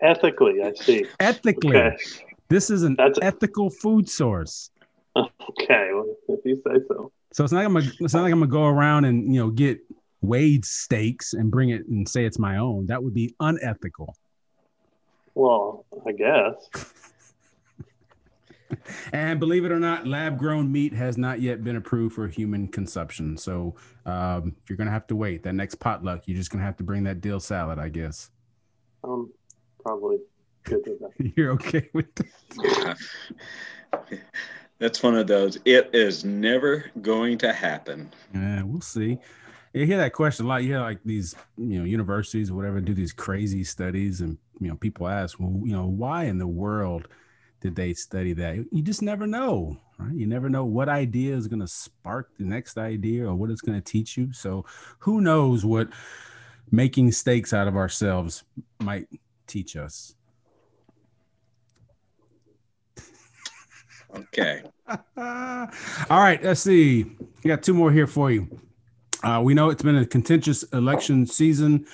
Ethically, 0.00 0.62
I 0.62 0.72
see. 0.74 1.06
Ethically. 1.20 1.76
Okay. 1.76 1.96
This 2.48 2.70
is 2.70 2.82
an 2.84 2.94
That's- 2.96 3.18
ethical 3.22 3.70
food 3.70 4.08
source. 4.08 4.70
Okay, 5.60 5.88
well, 5.92 6.14
if 6.28 6.40
you 6.44 6.54
say 6.56 6.74
so. 6.86 7.10
So 7.32 7.42
it's 7.42 7.52
not 7.52 7.58
like 7.60 7.66
I'm 7.66 7.72
gonna, 7.74 7.92
it's 8.00 8.14
not 8.14 8.22
like 8.22 8.32
I'm 8.32 8.38
gonna 8.38 8.50
go 8.50 8.66
around 8.66 9.06
and 9.06 9.34
you 9.34 9.40
know 9.40 9.50
get 9.50 9.80
Wade 10.20 10.64
steaks 10.64 11.32
and 11.32 11.50
bring 11.50 11.70
it 11.70 11.86
and 11.86 12.08
say 12.08 12.24
it's 12.24 12.38
my 12.38 12.58
own. 12.58 12.86
That 12.86 13.02
would 13.02 13.14
be 13.14 13.34
unethical. 13.40 14.14
Well, 15.34 15.84
I 16.06 16.12
guess. 16.12 16.68
and 19.12 19.38
believe 19.38 19.64
it 19.64 19.72
or 19.72 19.78
not, 19.78 20.06
lab 20.06 20.38
grown 20.38 20.70
meat 20.70 20.92
has 20.92 21.16
not 21.16 21.40
yet 21.40 21.62
been 21.62 21.76
approved 21.76 22.14
for 22.14 22.26
human 22.26 22.68
consumption. 22.68 23.36
So 23.36 23.76
um, 24.06 24.56
you're 24.68 24.76
going 24.76 24.86
to 24.86 24.92
have 24.92 25.06
to 25.08 25.16
wait. 25.16 25.42
That 25.44 25.54
next 25.54 25.76
potluck, 25.76 26.22
you're 26.26 26.36
just 26.36 26.50
going 26.50 26.60
to 26.60 26.66
have 26.66 26.76
to 26.78 26.84
bring 26.84 27.04
that 27.04 27.20
dill 27.20 27.40
salad, 27.40 27.78
I 27.78 27.88
guess. 27.88 28.30
Um, 29.04 29.32
probably 29.80 30.18
good 30.64 30.82
with 30.86 30.98
that. 31.00 31.32
You're 31.36 31.52
okay 31.52 31.88
with 31.92 32.12
that? 32.16 32.96
That's 34.78 35.02
one 35.02 35.16
of 35.16 35.26
those. 35.26 35.58
It 35.64 35.90
is 35.92 36.24
never 36.24 36.90
going 37.02 37.38
to 37.38 37.52
happen. 37.52 38.10
Yeah, 38.34 38.62
we'll 38.62 38.80
see. 38.80 39.18
You 39.78 39.86
hear 39.86 39.98
that 39.98 40.12
question 40.12 40.44
a 40.44 40.48
lot. 40.48 40.64
You 40.64 40.70
hear 40.70 40.80
like 40.80 40.98
these, 41.04 41.36
you 41.56 41.78
know, 41.78 41.84
universities 41.84 42.50
or 42.50 42.54
whatever 42.54 42.80
do 42.80 42.94
these 42.94 43.12
crazy 43.12 43.62
studies, 43.62 44.20
and 44.22 44.36
you 44.60 44.66
know, 44.66 44.74
people 44.74 45.06
ask, 45.06 45.38
well, 45.38 45.52
you 45.64 45.72
know, 45.72 45.86
why 45.86 46.24
in 46.24 46.36
the 46.36 46.48
world 46.48 47.06
did 47.60 47.76
they 47.76 47.94
study 47.94 48.32
that? 48.32 48.56
You 48.72 48.82
just 48.82 49.02
never 49.02 49.24
know, 49.24 49.76
right? 49.96 50.12
You 50.12 50.26
never 50.26 50.48
know 50.50 50.64
what 50.64 50.88
idea 50.88 51.36
is 51.36 51.46
going 51.46 51.60
to 51.60 51.68
spark 51.68 52.30
the 52.38 52.44
next 52.44 52.76
idea 52.76 53.28
or 53.28 53.36
what 53.36 53.50
it's 53.50 53.60
going 53.60 53.80
to 53.80 53.92
teach 53.92 54.16
you. 54.16 54.32
So, 54.32 54.64
who 54.98 55.20
knows 55.20 55.64
what 55.64 55.90
making 56.72 57.12
steaks 57.12 57.52
out 57.52 57.68
of 57.68 57.76
ourselves 57.76 58.42
might 58.80 59.06
teach 59.46 59.76
us? 59.76 60.16
Okay. 64.12 64.62
All 64.88 65.68
right, 66.10 66.42
let's 66.42 66.62
see. 66.62 67.04
We 67.44 67.48
got 67.48 67.62
two 67.62 67.74
more 67.74 67.92
here 67.92 68.08
for 68.08 68.32
you. 68.32 68.48
Uh, 69.22 69.40
we 69.42 69.54
know 69.54 69.70
it's 69.70 69.82
been 69.82 69.96
a 69.96 70.06
contentious 70.06 70.62
election 70.72 71.26
season, 71.26 71.86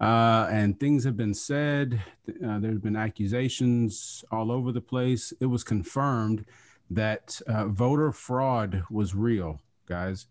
uh, 0.00 0.48
and 0.50 0.80
things 0.80 1.04
have 1.04 1.16
been 1.16 1.34
said. 1.34 2.02
Uh, 2.44 2.58
there's 2.58 2.78
been 2.78 2.96
accusations 2.96 4.24
all 4.30 4.50
over 4.50 4.72
the 4.72 4.80
place. 4.80 5.32
It 5.40 5.46
was 5.46 5.62
confirmed 5.62 6.46
that 6.90 7.40
uh, 7.46 7.66
voter 7.66 8.12
fraud 8.12 8.82
was 8.90 9.14
real, 9.14 9.60
guys. 9.86 10.26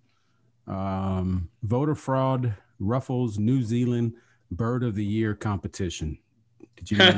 Um, 0.67 1.49
voter 1.63 1.95
fraud 1.95 2.55
ruffles 2.79 3.37
New 3.37 3.61
Zealand 3.61 4.13
Bird 4.51 4.83
of 4.83 4.95
the 4.95 5.05
Year 5.05 5.35
competition. 5.35 6.17
Did 6.75 6.91
you 6.91 6.97
know 6.97 7.11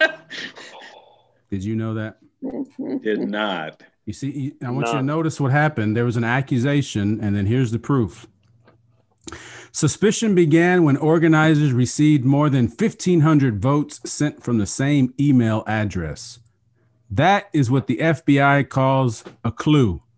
that? 0.00 0.20
Did 1.50 1.64
you 1.64 1.76
know 1.76 1.94
that? 1.94 2.18
Did 3.02 3.20
not. 3.20 3.82
You 4.06 4.12
see, 4.12 4.54
I 4.64 4.70
want 4.70 4.88
you 4.88 4.94
to 4.94 5.02
notice 5.02 5.38
what 5.38 5.52
happened. 5.52 5.96
There 5.96 6.04
was 6.04 6.16
an 6.16 6.24
accusation, 6.24 7.20
and 7.20 7.36
then 7.36 7.46
here's 7.46 7.70
the 7.70 7.78
proof. 7.78 8.26
Suspicion 9.72 10.34
began 10.34 10.84
when 10.84 10.96
organizers 10.96 11.72
received 11.72 12.24
more 12.24 12.50
than 12.50 12.66
1,500 12.66 13.60
votes 13.60 14.00
sent 14.04 14.42
from 14.42 14.58
the 14.58 14.66
same 14.66 15.14
email 15.18 15.64
address. 15.66 16.38
That 17.10 17.48
is 17.52 17.70
what 17.70 17.86
the 17.86 17.98
FBI 17.98 18.68
calls 18.68 19.24
a 19.44 19.52
clue. 19.52 20.02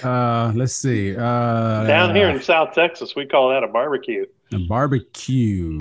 Uh, 0.00 0.52
let's 0.54 0.76
see. 0.76 1.16
Uh, 1.16 1.84
Down 1.84 2.14
here 2.14 2.28
in 2.28 2.40
South 2.40 2.72
Texas, 2.72 3.16
we 3.16 3.26
call 3.26 3.48
that 3.48 3.64
a 3.64 3.66
barbecue 3.66 4.26
a 4.52 4.58
barbecue. 4.58 5.78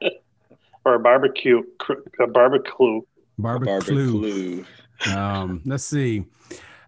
or 0.84 0.94
a 0.94 0.98
barbecue, 0.98 1.62
a 2.20 2.26
barbecue. 2.26 3.00
Barbecue. 3.38 3.74
Barbecue. 3.78 4.64
Um, 5.14 5.62
let's 5.64 5.84
see. 5.84 6.24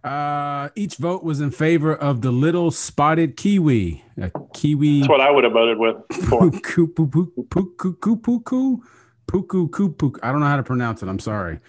Uh, 0.05 0.69
each 0.77 0.97
vote 0.97 1.25
was 1.25 1.41
in 1.41 1.51
favor 1.51 1.95
of 1.95 2.21
the 2.21 2.31
little 2.31 2.71
spotted 2.71 3.37
kiwi. 3.37 4.05
A 4.21 4.31
kiwi. 4.53 5.01
That's 5.01 5.09
what 5.09 5.21
I 5.23 5.31
would 5.31 5.45
have 5.45 5.55
voted 5.55 5.79
with 5.79 5.97
for. 6.29 6.43
Puku 6.51 6.87
puku 6.95 7.27
puku 7.49 7.97
puku 7.97 8.81
puku 9.27 9.97
puku. 9.97 10.19
I 10.23 10.31
don't 10.31 10.41
know 10.41 10.47
how 10.47 10.57
to 10.59 10.63
pronounce 10.63 11.03
it. 11.03 11.09
I'm 11.09 11.19
sorry. 11.19 11.59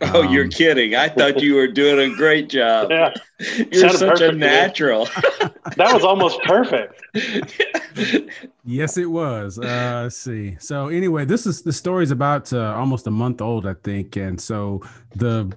Oh, 0.00 0.22
you're 0.22 0.44
Um, 0.44 0.50
kidding. 0.50 0.94
I 0.94 1.10
thought 1.10 1.42
you 1.42 1.56
were 1.56 1.66
doing 1.68 2.10
a 2.10 2.16
great 2.16 2.48
job. 2.48 2.90
Yeah, 2.90 3.12
You're 3.70 3.90
such 3.90 4.22
a 4.22 4.32
natural. 4.32 5.04
that 5.76 5.92
was 5.92 6.02
almost 6.02 6.40
perfect. 6.44 7.02
Yes, 8.64 8.96
it 8.96 9.10
was. 9.10 9.58
Uh, 9.58 10.00
let's 10.04 10.16
see. 10.16 10.56
So 10.58 10.88
anyway, 10.88 11.26
this 11.26 11.44
is 11.44 11.60
the 11.60 11.72
story's 11.72 12.10
about 12.10 12.50
uh, 12.50 12.74
almost 12.74 13.06
a 13.06 13.10
month 13.10 13.42
old, 13.42 13.66
I 13.66 13.74
think, 13.74 14.16
and 14.16 14.40
so 14.40 14.80
the 15.16 15.54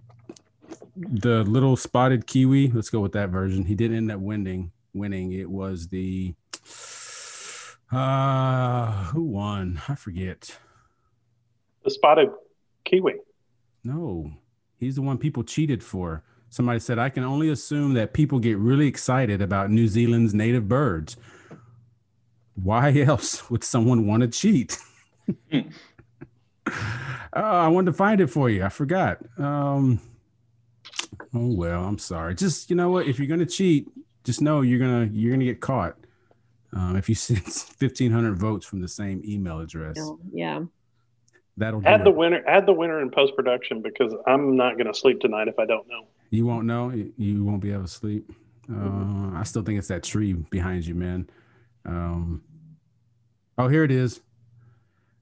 the 0.97 1.43
little 1.43 1.75
spotted 1.75 2.27
kiwi. 2.27 2.69
Let's 2.69 2.89
go 2.89 2.99
with 2.99 3.11
that 3.13 3.29
version. 3.29 3.65
He 3.65 3.75
didn't 3.75 3.97
end 3.97 4.11
up 4.11 4.19
winning. 4.19 4.71
Winning. 4.93 5.31
It 5.33 5.49
was 5.49 5.87
the 5.87 6.33
uh 7.91 9.03
who 9.05 9.21
won? 9.23 9.81
I 9.87 9.95
forget. 9.95 10.57
The 11.83 11.91
spotted 11.91 12.29
kiwi. 12.83 13.15
No, 13.83 14.31
he's 14.77 14.95
the 14.95 15.01
one 15.01 15.17
people 15.17 15.43
cheated 15.43 15.83
for. 15.83 16.23
Somebody 16.49 16.79
said, 16.79 16.97
I 16.97 17.09
can 17.09 17.23
only 17.23 17.49
assume 17.49 17.93
that 17.93 18.13
people 18.13 18.39
get 18.39 18.57
really 18.57 18.87
excited 18.87 19.41
about 19.41 19.69
New 19.69 19.87
Zealand's 19.87 20.33
native 20.33 20.67
birds. 20.67 21.17
Why 22.55 22.97
else 23.07 23.49
would 23.49 23.63
someone 23.63 24.07
want 24.07 24.21
to 24.21 24.27
cheat? 24.27 24.77
oh, 25.53 25.63
I 27.33 27.67
wanted 27.67 27.91
to 27.91 27.97
find 27.97 28.21
it 28.21 28.27
for 28.27 28.49
you. 28.49 28.63
I 28.63 28.69
forgot. 28.69 29.19
Um, 29.37 29.99
oh 31.33 31.53
well, 31.53 31.83
I'm 31.83 31.97
sorry. 31.97 32.35
Just 32.35 32.69
you 32.69 32.75
know 32.75 32.89
what? 32.89 33.07
If 33.07 33.19
you're 33.19 33.27
gonna 33.27 33.45
cheat, 33.45 33.87
just 34.23 34.41
know 34.41 34.61
you're 34.61 34.79
gonna 34.79 35.09
you're 35.11 35.31
gonna 35.31 35.45
get 35.45 35.61
caught. 35.61 35.95
Um, 36.73 36.95
if 36.97 37.07
you 37.09 37.15
send 37.25 37.39
1,500 37.43 38.37
votes 38.37 38.65
from 38.65 38.81
the 38.81 38.87
same 38.87 39.21
email 39.25 39.59
address, 39.61 39.97
yeah. 40.33 40.63
that'll 41.55 41.79
do 41.79 41.87
Add 41.87 42.03
the 42.03 42.09
it. 42.09 42.15
winner. 42.15 42.43
Add 42.45 42.65
the 42.65 42.73
winner 42.73 43.01
in 43.01 43.09
post 43.09 43.35
production 43.35 43.81
because 43.81 44.13
I'm 44.27 44.57
not 44.57 44.73
going 44.77 44.87
to 44.87 44.93
sleep 44.93 45.21
tonight 45.21 45.47
if 45.47 45.57
I 45.59 45.65
don't 45.65 45.87
know. 45.87 46.07
You 46.29 46.45
won't 46.45 46.65
know. 46.65 46.89
You- 46.91 47.13
You 47.17 47.43
won't 47.45 47.61
be 47.61 47.71
able 47.71 47.83
to 47.83 47.87
sleep. 47.87 48.29
Uh, 48.69 49.31
I 49.33 49.43
still 49.45 49.63
think 49.63 49.79
it's 49.79 49.87
that 49.87 50.03
tree 50.03 50.33
behind 50.33 50.85
you, 50.85 50.93
man. 50.93 51.29
Um, 51.85 52.41
oh, 53.57 53.69
here 53.69 53.85
it 53.85 53.91
is. 53.91 54.19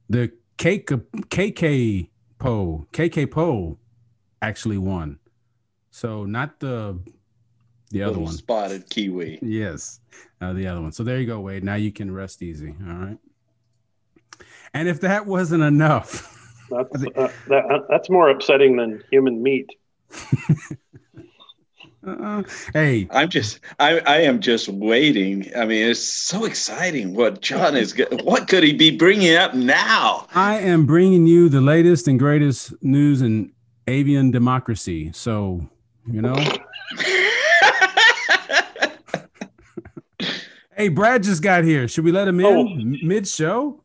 The 0.09 0.31
KK 0.57 1.03
KK 1.29 2.09
Po 2.39 2.87
kakapo 2.91 3.77
actually 4.41 4.79
won. 4.79 5.19
So 5.95 6.25
not 6.25 6.59
the 6.59 6.99
the 7.89 8.03
other 8.03 8.19
one. 8.19 8.33
spotted 8.33 8.89
kiwi. 8.89 9.39
Yes, 9.41 10.01
uh, 10.41 10.51
the 10.51 10.67
other 10.67 10.81
one. 10.81 10.91
So 10.91 11.05
there 11.05 11.21
you 11.21 11.25
go, 11.25 11.39
Wade. 11.39 11.63
Now 11.63 11.75
you 11.75 11.93
can 11.93 12.13
rest 12.13 12.43
easy. 12.43 12.75
All 12.85 12.93
right. 12.95 13.17
And 14.73 14.89
if 14.89 14.99
that 14.99 15.25
wasn't 15.25 15.63
enough. 15.63 16.33
That's 16.69 16.95
uh, 16.95 17.31
that, 17.47 17.85
that's 17.89 18.09
more 18.09 18.29
upsetting 18.29 18.75
than 18.75 19.03
human 19.09 19.41
meat. 19.41 19.69
Uh, 22.07 22.43
hey, 22.71 23.07
I'm 23.09 23.27
just, 23.29 23.61
I, 23.79 23.99
I 24.01 24.17
am 24.17 24.39
just 24.39 24.69
waiting. 24.69 25.49
I 25.57 25.65
mean, 25.65 25.89
it's 25.89 26.07
so 26.07 26.45
exciting. 26.45 27.15
What 27.15 27.41
John 27.41 27.75
is, 27.75 27.99
what 28.23 28.47
could 28.47 28.61
he 28.61 28.73
be 28.73 28.95
bringing 28.95 29.35
up 29.35 29.55
now? 29.55 30.27
I 30.35 30.59
am 30.59 30.85
bringing 30.85 31.25
you 31.25 31.49
the 31.49 31.61
latest 31.61 32.07
and 32.07 32.19
greatest 32.19 32.75
news 32.83 33.23
in 33.23 33.51
avian 33.87 34.29
democracy. 34.29 35.11
So, 35.13 35.67
you 36.11 36.21
know, 36.21 36.35
hey, 40.75 40.89
Brad 40.89 41.23
just 41.23 41.41
got 41.41 41.63
here. 41.63 41.87
Should 41.87 42.03
we 42.05 42.11
let 42.11 42.27
him 42.27 42.39
in 42.39 42.45
Oh. 42.45 42.67
mid 43.05 43.27
show? 43.27 43.81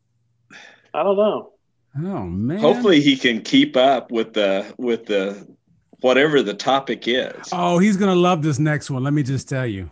I 0.93 1.03
don't 1.03 1.15
know. 1.17 1.51
Oh 1.97 2.23
man! 2.23 2.59
Hopefully, 2.59 3.01
he 3.01 3.17
can 3.17 3.41
keep 3.41 3.75
up 3.75 4.11
with 4.11 4.33
the 4.33 4.73
with 4.77 5.05
the 5.07 5.45
whatever 5.99 6.41
the 6.41 6.53
topic 6.53 7.07
is. 7.07 7.33
Oh, 7.51 7.79
he's 7.79 7.97
gonna 7.97 8.15
love 8.15 8.41
this 8.41 8.59
next 8.59 8.89
one. 8.89 9.03
Let 9.03 9.13
me 9.13 9.23
just 9.23 9.49
tell 9.49 9.65
you. 9.65 9.89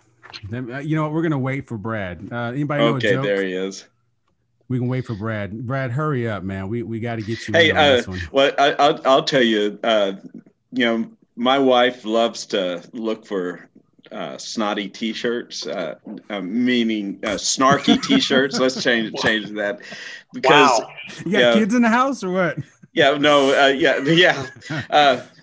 Uh, 0.54 0.78
You 0.80 0.96
know 0.96 1.04
what? 1.04 1.12
We're 1.14 1.24
gonna 1.24 1.38
wait 1.40 1.68
for 1.68 1.78
Brad. 1.78 2.30
Uh, 2.32 2.52
anybody 2.52 2.84
know 2.84 2.94
a 2.94 2.96
okay, 2.98 3.14
joke? 3.14 3.26
there 3.26 3.44
he 3.44 3.54
is. 3.54 3.86
We 4.70 4.78
can 4.78 4.88
wait 4.88 5.06
for 5.06 5.16
Brad. 5.16 5.66
Brad, 5.66 5.92
hurry 5.92 6.30
up, 6.30 6.44
man. 6.44 6.70
We 6.70 6.84
we 6.84 7.00
got 7.02 7.16
to 7.16 7.22
get 7.22 7.46
you 7.48 7.54
Hey, 7.54 7.72
in 7.72 7.78
on 7.78 7.84
uh, 7.84 7.96
this 7.98 8.08
one. 8.08 8.20
Well, 8.32 8.52
I, 8.58 8.72
I'll 8.74 9.02
I'll 9.06 9.24
tell 9.24 9.42
you. 9.42 9.78
Uh, 9.84 10.14
you 10.72 10.86
know, 10.86 11.12
my 11.40 11.58
wife 11.58 12.04
loves 12.04 12.46
to 12.48 12.84
look 12.92 13.26
for 13.26 13.70
uh, 14.12 14.38
snotty 14.38 14.90
T-shirts, 14.90 15.66
uh, 15.66 15.96
uh, 16.30 16.42
meaning 16.42 17.18
uh, 17.24 17.36
snarky 17.36 18.02
T-shirts. 18.08 18.60
Let's 18.60 18.84
change 18.84 19.14
change 19.22 19.50
that 19.52 19.80
because 20.34 20.82
Wow. 20.82 20.90
You 21.26 21.32
got 21.32 21.40
yeah. 21.40 21.54
kids 21.54 21.74
in 21.74 21.82
the 21.82 21.90
house 21.90 22.24
or 22.24 22.32
what? 22.32 22.58
yeah, 22.94 23.18
no, 23.18 23.58
uh, 23.58 23.68
yeah, 23.68 24.00
yeah. 24.04 24.46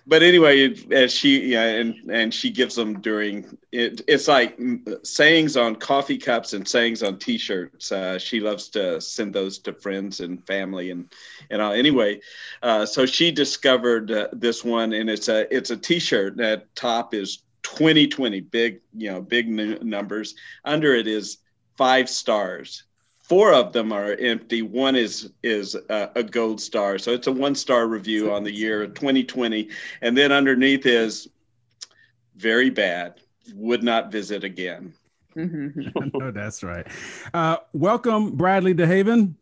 But 0.09 0.23
anyway, 0.23 0.73
as 0.93 1.13
she 1.13 1.53
yeah, 1.53 1.65
and 1.65 2.11
and 2.11 2.33
she 2.33 2.51
gives 2.51 2.77
them 2.77 3.01
during 3.01 3.59
it. 3.73 4.03
It's 4.07 4.29
like 4.29 4.57
sayings 5.03 5.57
on 5.57 5.77
coffee 5.77 6.17
cups 6.17 6.53
and 6.53 6.67
sayings 6.67 7.03
on 7.03 7.19
T-shirts. 7.19 7.91
Uh, 7.91 8.17
she 8.17 8.39
loves 8.39 8.69
to 8.71 9.01
send 9.01 9.35
those 9.35 9.59
to 9.61 9.73
friends 9.73 10.21
and 10.21 10.47
family 10.47 10.93
and 10.93 11.13
and 11.51 11.61
all. 11.61 11.73
Anyway, 11.73 12.21
uh, 12.63 12.87
so 12.87 13.05
she 13.05 13.33
discovered 13.33 14.13
uh, 14.13 14.29
this 14.33 14.63
one, 14.63 14.93
and 14.93 15.11
it's 15.11 15.29
a 15.29 15.53
it's 15.55 15.71
a 15.71 15.77
T-shirt. 15.77 16.37
That 16.37 16.73
top 16.77 17.13
is 17.13 17.43
2020, 17.65 18.41
big 18.43 18.81
you 18.97 19.11
know 19.11 19.21
big 19.21 19.49
numbers. 19.49 20.37
Under 20.65 20.95
it 20.95 21.09
is 21.09 21.39
five 21.77 22.09
stars. 22.09 22.85
Four 23.29 23.53
of 23.53 23.73
them 23.73 23.93
are 23.93 24.13
empty. 24.15 24.63
One 24.63 24.95
is 24.97 25.31
is 25.43 25.75
a, 25.75 26.11
a 26.15 26.23
gold 26.23 26.61
star, 26.61 26.99
so 26.99 27.13
it's 27.13 27.27
a 27.27 27.33
one 27.33 27.55
star 27.55 27.87
review 27.89 28.33
on 28.33 28.45
the 28.45 28.53
year 28.53 28.87
2020. 28.87 29.69
And 30.03 30.17
then 30.17 30.33
underneath 30.33 30.87
is 30.87 31.29
very 32.37 32.71
bad. 32.71 33.21
Would 33.55 33.83
not 33.83 34.11
visit 34.13 34.45
again. 34.45 34.93
no, 35.35 36.31
that's 36.35 36.63
right. 36.63 36.87
Uh, 37.35 37.59
welcome, 37.73 38.37
Bradley 38.37 38.75
DeHaven. 38.75 39.35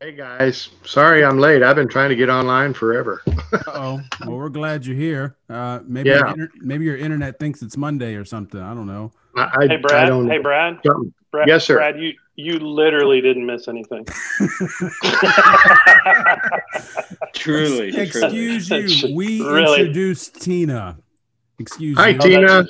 Hey 0.00 0.12
guys, 0.12 0.70
sorry 0.86 1.22
I'm 1.22 1.38
late. 1.38 1.62
I've 1.62 1.76
been 1.76 1.88
trying 1.88 2.08
to 2.08 2.16
get 2.16 2.30
online 2.30 2.72
forever. 2.72 3.22
oh, 3.66 4.00
well, 4.24 4.36
we're 4.38 4.48
glad 4.48 4.86
you're 4.86 4.96
here. 4.96 5.36
Uh, 5.50 5.80
maybe 5.84 6.08
Yeah. 6.08 6.20
your 6.20 6.28
inter- 6.28 6.50
maybe 6.56 6.84
your 6.86 6.96
internet 6.96 7.38
thinks 7.38 7.60
it's 7.60 7.76
Monday 7.76 8.14
or 8.14 8.24
something. 8.24 8.60
I 8.60 8.72
don't 8.72 8.86
know. 8.86 9.12
I, 9.36 9.42
I, 9.60 9.66
Hey 9.68 9.74
I 9.74 9.76
Brad. 9.76 10.08
don't 10.08 10.28
Hey 10.30 10.38
Brad. 10.38 10.78
Brad. 11.30 11.46
Yes, 11.46 11.66
sir. 11.66 11.76
Brad, 11.76 12.00
you 12.00 12.14
you 12.40 12.58
literally 12.58 13.20
didn't 13.20 13.46
miss 13.46 13.68
anything. 13.68 14.06
Truly, 17.34 17.90
truly. 17.92 18.02
Excuse 18.02 18.70
you. 18.70 19.14
We 19.14 19.40
Really? 19.42 19.80
introduced 19.80 20.40
Tina. 20.40 20.98
Excuse 21.58 21.96
me. 21.96 22.02
Hi, 22.02 22.08
you. 22.10 22.18
Oh, 22.20 22.26
Tina. 22.26 22.66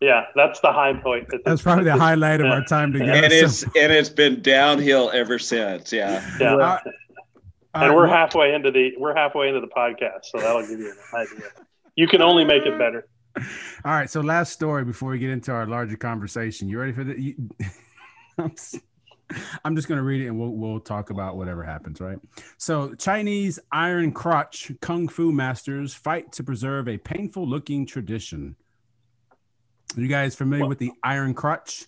yeah, 0.00 0.24
that's 0.34 0.60
the 0.60 0.72
high 0.72 0.94
point. 0.94 1.28
That's 1.44 1.62
probably 1.62 1.84
the 1.84 1.96
highlight 1.96 2.40
of 2.40 2.46
yeah. 2.46 2.52
our 2.54 2.64
time 2.64 2.92
together. 2.92 3.12
And 3.12 3.32
So- 3.32 3.38
it's 3.44 3.62
and 3.76 3.92
it's 3.92 4.08
been 4.08 4.40
downhill 4.42 5.10
ever 5.12 5.38
since. 5.38 5.92
Yeah. 5.92 6.24
Yeah. 6.40 6.54
Uh, 6.54 6.78
and 7.74 7.82
right, 7.88 7.94
we're 7.94 8.06
well- 8.06 8.12
halfway 8.16 8.54
into 8.54 8.70
the 8.70 8.92
we're 8.98 9.14
halfway 9.14 9.48
into 9.48 9.60
the 9.60 9.68
podcast, 9.68 10.24
so 10.24 10.38
that'll 10.38 10.62
give 10.66 10.80
you 10.80 10.90
an 10.92 10.96
idea. 11.20 11.48
You 11.96 12.08
can 12.08 12.22
only 12.22 12.44
make 12.44 12.64
it 12.66 12.78
better. 12.78 13.06
All 13.84 13.92
right. 13.92 14.08
So 14.10 14.20
last 14.20 14.52
story 14.52 14.84
before 14.84 15.10
we 15.10 15.18
get 15.18 15.30
into 15.30 15.52
our 15.52 15.66
larger 15.66 15.96
conversation. 15.96 16.68
You 16.68 16.78
ready 16.80 16.92
for 16.92 17.04
the? 17.04 17.20
You, 17.20 17.34
I'm 19.64 19.76
just 19.76 19.88
going 19.88 19.98
to 19.98 20.02
read 20.02 20.22
it 20.22 20.26
and 20.26 20.38
we'll 20.38 20.50
we'll 20.50 20.80
talk 20.80 21.10
about 21.10 21.36
whatever 21.36 21.62
happens, 21.62 22.00
right? 22.00 22.18
So 22.58 22.94
Chinese 22.94 23.58
iron 23.72 24.12
crotch 24.12 24.72
kung 24.80 25.08
fu 25.08 25.32
masters 25.32 25.94
fight 25.94 26.32
to 26.32 26.44
preserve 26.44 26.88
a 26.88 26.98
painful 26.98 27.46
looking 27.46 27.86
tradition. 27.86 28.56
Are 29.96 30.00
you 30.00 30.08
guys 30.08 30.34
familiar 30.34 30.66
with 30.66 30.78
the 30.78 30.92
iron 31.02 31.34
crotch? 31.34 31.86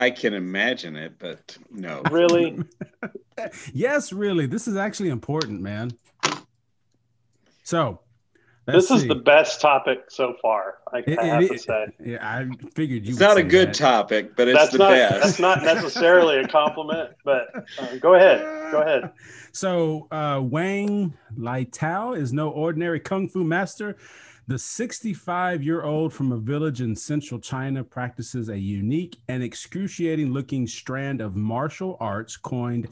I 0.00 0.10
can 0.10 0.34
imagine 0.34 0.96
it, 0.96 1.18
but 1.18 1.56
no. 1.70 2.02
Really? 2.10 2.58
yes, 3.72 4.12
really. 4.12 4.46
This 4.46 4.68
is 4.68 4.76
actually 4.76 5.08
important, 5.08 5.60
man. 5.60 5.92
So 7.62 8.00
this 8.66 8.90
let's 8.90 8.90
is 8.90 9.02
see. 9.02 9.08
the 9.08 9.14
best 9.14 9.60
topic 9.60 10.04
so 10.08 10.34
far. 10.40 10.78
I, 10.92 10.98
It- 11.06 11.18
I 11.18 11.24
have 11.26 11.42
it- 11.42 11.52
to 11.52 11.58
say. 11.58 11.86
Yeah, 12.04 12.18
I 12.26 12.48
figured 12.74 13.04
you. 13.04 13.10
It's 13.12 13.20
would 13.20 13.26
not 13.26 13.36
a 13.36 13.42
good 13.42 13.68
that. 13.68 13.74
topic, 13.74 14.36
but 14.36 14.48
it's 14.48 14.58
That's 14.58 14.72
the 14.72 14.78
not 14.78 14.90
best. 14.90 15.22
that's 15.22 15.38
not 15.38 15.62
necessarily 15.62 16.38
a 16.38 16.48
compliment, 16.48 17.10
but 17.24 17.48
uh, 17.78 17.96
go 18.00 18.14
ahead. 18.14 18.40
Go 18.72 18.80
ahead. 18.82 19.10
So 19.56 20.08
uh, 20.10 20.40
Wang 20.42 21.14
Laitao 21.38 22.18
is 22.18 22.32
no 22.32 22.48
ordinary 22.50 22.98
kung 22.98 23.28
fu 23.28 23.44
master. 23.44 23.96
The 24.48 24.58
65 24.58 25.62
year 25.62 25.84
old 25.84 26.12
from 26.12 26.32
a 26.32 26.36
village 26.36 26.80
in 26.80 26.96
central 26.96 27.38
China 27.38 27.84
practices 27.84 28.48
a 28.48 28.58
unique 28.58 29.16
and 29.28 29.44
excruciating 29.44 30.32
looking 30.32 30.66
strand 30.66 31.20
of 31.20 31.36
martial 31.36 31.96
arts 32.00 32.36
coined 32.36 32.88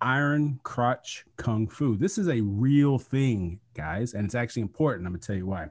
iron 0.00 0.60
crotch 0.62 1.24
kung 1.36 1.68
fu. 1.68 1.96
This 1.96 2.18
is 2.18 2.28
a 2.28 2.40
real 2.40 2.98
thing, 2.98 3.60
guys, 3.74 4.14
and 4.14 4.24
it's 4.24 4.34
actually 4.34 4.62
important. 4.62 5.06
I'm 5.06 5.12
going 5.12 5.20
to 5.20 5.26
tell 5.26 5.36
you 5.36 5.46
why. 5.46 5.68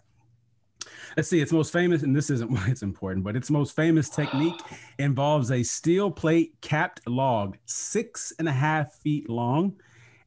Let's 1.17 1.29
see, 1.29 1.41
its 1.41 1.51
most 1.51 1.73
famous, 1.73 2.03
and 2.03 2.15
this 2.15 2.29
isn't 2.29 2.51
why 2.51 2.67
it's 2.69 2.83
important, 2.83 3.23
but 3.23 3.35
its 3.35 3.49
most 3.49 3.75
famous 3.75 4.09
technique 4.09 4.59
involves 4.97 5.51
a 5.51 5.63
steel 5.63 6.11
plate 6.11 6.53
capped 6.61 7.07
log, 7.07 7.57
six 7.65 8.33
and 8.39 8.47
a 8.47 8.53
half 8.53 8.93
feet 8.93 9.29
long 9.29 9.75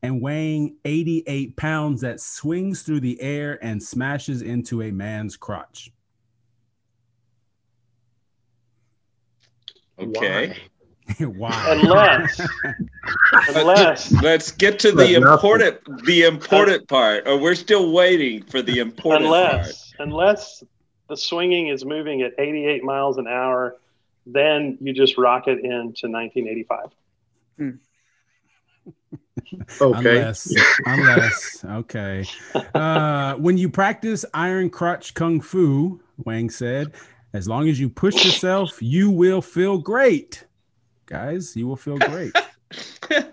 and 0.03 0.21
weighing 0.21 0.77
88 0.85 1.57
pounds 1.57 2.01
that 2.01 2.21
swings 2.21 2.83
through 2.83 3.01
the 3.01 3.21
air 3.21 3.59
and 3.63 3.81
smashes 3.81 4.43
into 4.43 4.83
a 4.83 4.91
man's 4.91 5.37
crotch. 5.37 5.93
Okay. 9.99 10.49
Why? 10.49 10.57
Unless 11.19 12.41
unless 13.55 14.13
Let's 14.23 14.53
get 14.53 14.79
to 14.81 14.93
the 14.93 15.15
important 15.15 15.81
the 16.05 16.25
important 16.25 16.89
part. 16.89 17.27
Or 17.27 17.39
we're 17.39 17.55
still 17.55 17.93
waiting 17.93 18.43
for 18.45 18.63
the 18.63 18.79
important 18.79 19.29
part. 19.29 19.51
unless 19.59 19.95
unless 19.99 20.65
the 21.09 21.17
swinging 21.17 21.69
is 21.69 21.85
moving 21.85 22.23
at 22.23 22.33
88 22.39 22.85
miles 22.85 23.19
an 23.19 23.27
hour, 23.27 23.77
then 24.27 24.79
you 24.81 24.93
just 24.93 25.19
rock 25.19 25.49
it 25.49 25.59
into 25.59 26.09
1985. 26.09 26.91
Okay. 29.81 30.19
Unless, 30.19 30.55
unless, 30.87 31.65
okay. 31.65 32.25
Uh, 32.75 33.35
when 33.35 33.59
you 33.59 33.69
practice 33.69 34.25
iron 34.33 34.71
crotch 34.71 35.15
kung 35.15 35.41
fu, 35.41 36.01
Wang 36.25 36.49
said, 36.49 36.93
as 37.33 37.49
long 37.49 37.69
as 37.69 37.79
you 37.79 37.89
push 37.89 38.25
yourself, 38.25 38.81
you 38.81 39.11
will 39.11 39.43
feel 39.43 39.79
great. 39.79 40.45
Guys, 41.17 41.55
you 41.55 41.67
will 41.69 41.77
feel 41.77 41.99
great. 41.99 42.33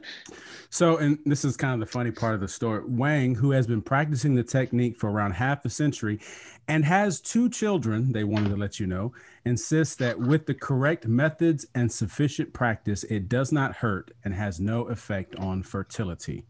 So, 0.72 0.98
and 0.98 1.18
this 1.26 1.44
is 1.44 1.58
kind 1.58 1.74
of 1.74 1.80
the 1.80 1.92
funny 1.92 2.12
part 2.12 2.36
of 2.36 2.42
the 2.42 2.48
story. 2.48 2.84
Wang, 2.86 3.34
who 3.34 3.50
has 3.52 3.66
been 3.66 3.82
practicing 3.82 4.36
the 4.36 4.44
technique 4.44 4.98
for 5.00 5.10
around 5.10 5.32
half 5.32 5.66
a 5.66 5.70
century 5.70 6.20
and 6.68 6.86
has 6.86 7.20
two 7.20 7.50
children, 7.50 8.12
they 8.12 8.24
wanted 8.24 8.50
to 8.50 8.56
let 8.56 8.80
you 8.80 8.86
know, 8.86 9.12
insists 9.46 9.96
that 9.96 10.20
with 10.20 10.46
the 10.46 10.54
correct 10.54 11.08
methods 11.08 11.66
and 11.74 11.92
sufficient 11.92 12.54
practice, 12.54 13.04
it 13.06 13.28
does 13.28 13.52
not 13.52 13.78
hurt 13.78 14.12
and 14.24 14.36
has 14.36 14.60
no 14.60 14.84
effect 14.90 15.36
on 15.38 15.64
fertility. 15.64 16.46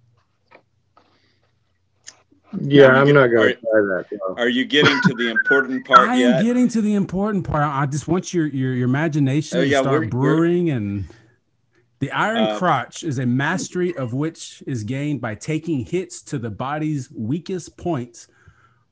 Yeah, 2.60 2.88
I'm 2.88 3.14
not 3.14 3.28
going 3.28 3.56
to 3.56 3.62
try 3.62 3.62
that. 3.80 4.06
no. 4.12 4.36
Are 4.36 4.50
you 4.50 4.66
getting 4.66 5.00
to 5.04 5.14
the 5.14 5.30
important 5.30 5.86
part 5.86 6.10
I 6.10 6.18
yet? 6.18 6.36
am 6.40 6.46
getting 6.46 6.68
to 6.70 6.82
the 6.82 6.96
important 6.96 7.46
part. 7.48 7.64
I 7.64 7.86
just 7.86 8.08
want 8.10 8.34
your 8.34 8.48
your, 8.48 8.74
your 8.74 8.86
imagination 8.90 9.60
Oh, 9.60 9.62
yeah, 9.62 9.78
to 9.78 9.84
start 9.84 10.00
we're- 10.02 10.10
we're- 10.12 10.36
brewing 10.36 10.70
and 10.72 11.06
the 12.00 12.12
iron 12.12 12.38
Uh, 12.38 12.58
crotch 12.58 13.04
is 13.04 13.20
a 13.20 13.26
mastery 13.26 13.96
of 13.96 14.14
which 14.14 14.64
is 14.66 14.84
gained 14.84 15.22
by 15.22 15.36
taking 15.36 15.86
hits 15.86 16.22
to 16.24 16.40
the 16.40 16.50
body's 16.50 17.12
weakest 17.12 17.78
points 17.78 18.28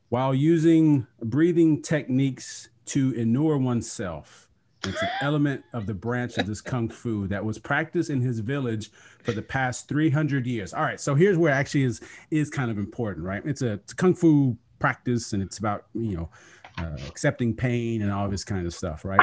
while 0.10 0.34
using 0.34 1.08
breathing 1.24 1.82
techniques 1.82 2.70
to 2.86 3.12
inure 3.13 3.58
oneself. 3.58 4.50
It's 4.84 5.02
an 5.02 5.10
element 5.22 5.63
of 5.74 5.86
the 5.86 5.93
branch 5.93 6.38
of 6.38 6.48
this 6.48 6.62
kung 6.62 6.88
fu 6.88 7.28
that 7.28 7.43
was 7.43 7.58
practiced 7.58 8.10
in 8.10 8.22
his 8.22 8.39
village 8.39 8.91
for 9.24 9.32
the 9.32 9.41
past 9.41 9.88
300 9.89 10.46
years. 10.46 10.74
All 10.74 10.84
right, 10.84 11.00
so 11.00 11.15
here's 11.15 11.38
where 11.38 11.52
actually 11.52 11.84
is 11.84 12.00
is 12.32 12.50
kind 12.50 12.70
of 12.72 12.78
important, 12.78 13.26
right? 13.26 13.41
It's 13.46 13.62
a, 13.62 13.74
it's 13.74 13.93
a 13.93 13.96
kung 13.96 14.13
fu 14.13 14.58
practice, 14.80 15.34
and 15.34 15.41
it's 15.41 15.58
about 15.58 15.86
you 15.93 16.15
know 16.15 16.30
uh, 16.78 16.98
accepting 17.08 17.56
pain 17.56 18.02
and 18.02 18.12
all 18.12 18.30
this 18.30 18.43
kind 18.43 18.65
of 18.65 18.74
stuff, 18.74 19.04
right? 19.04 19.20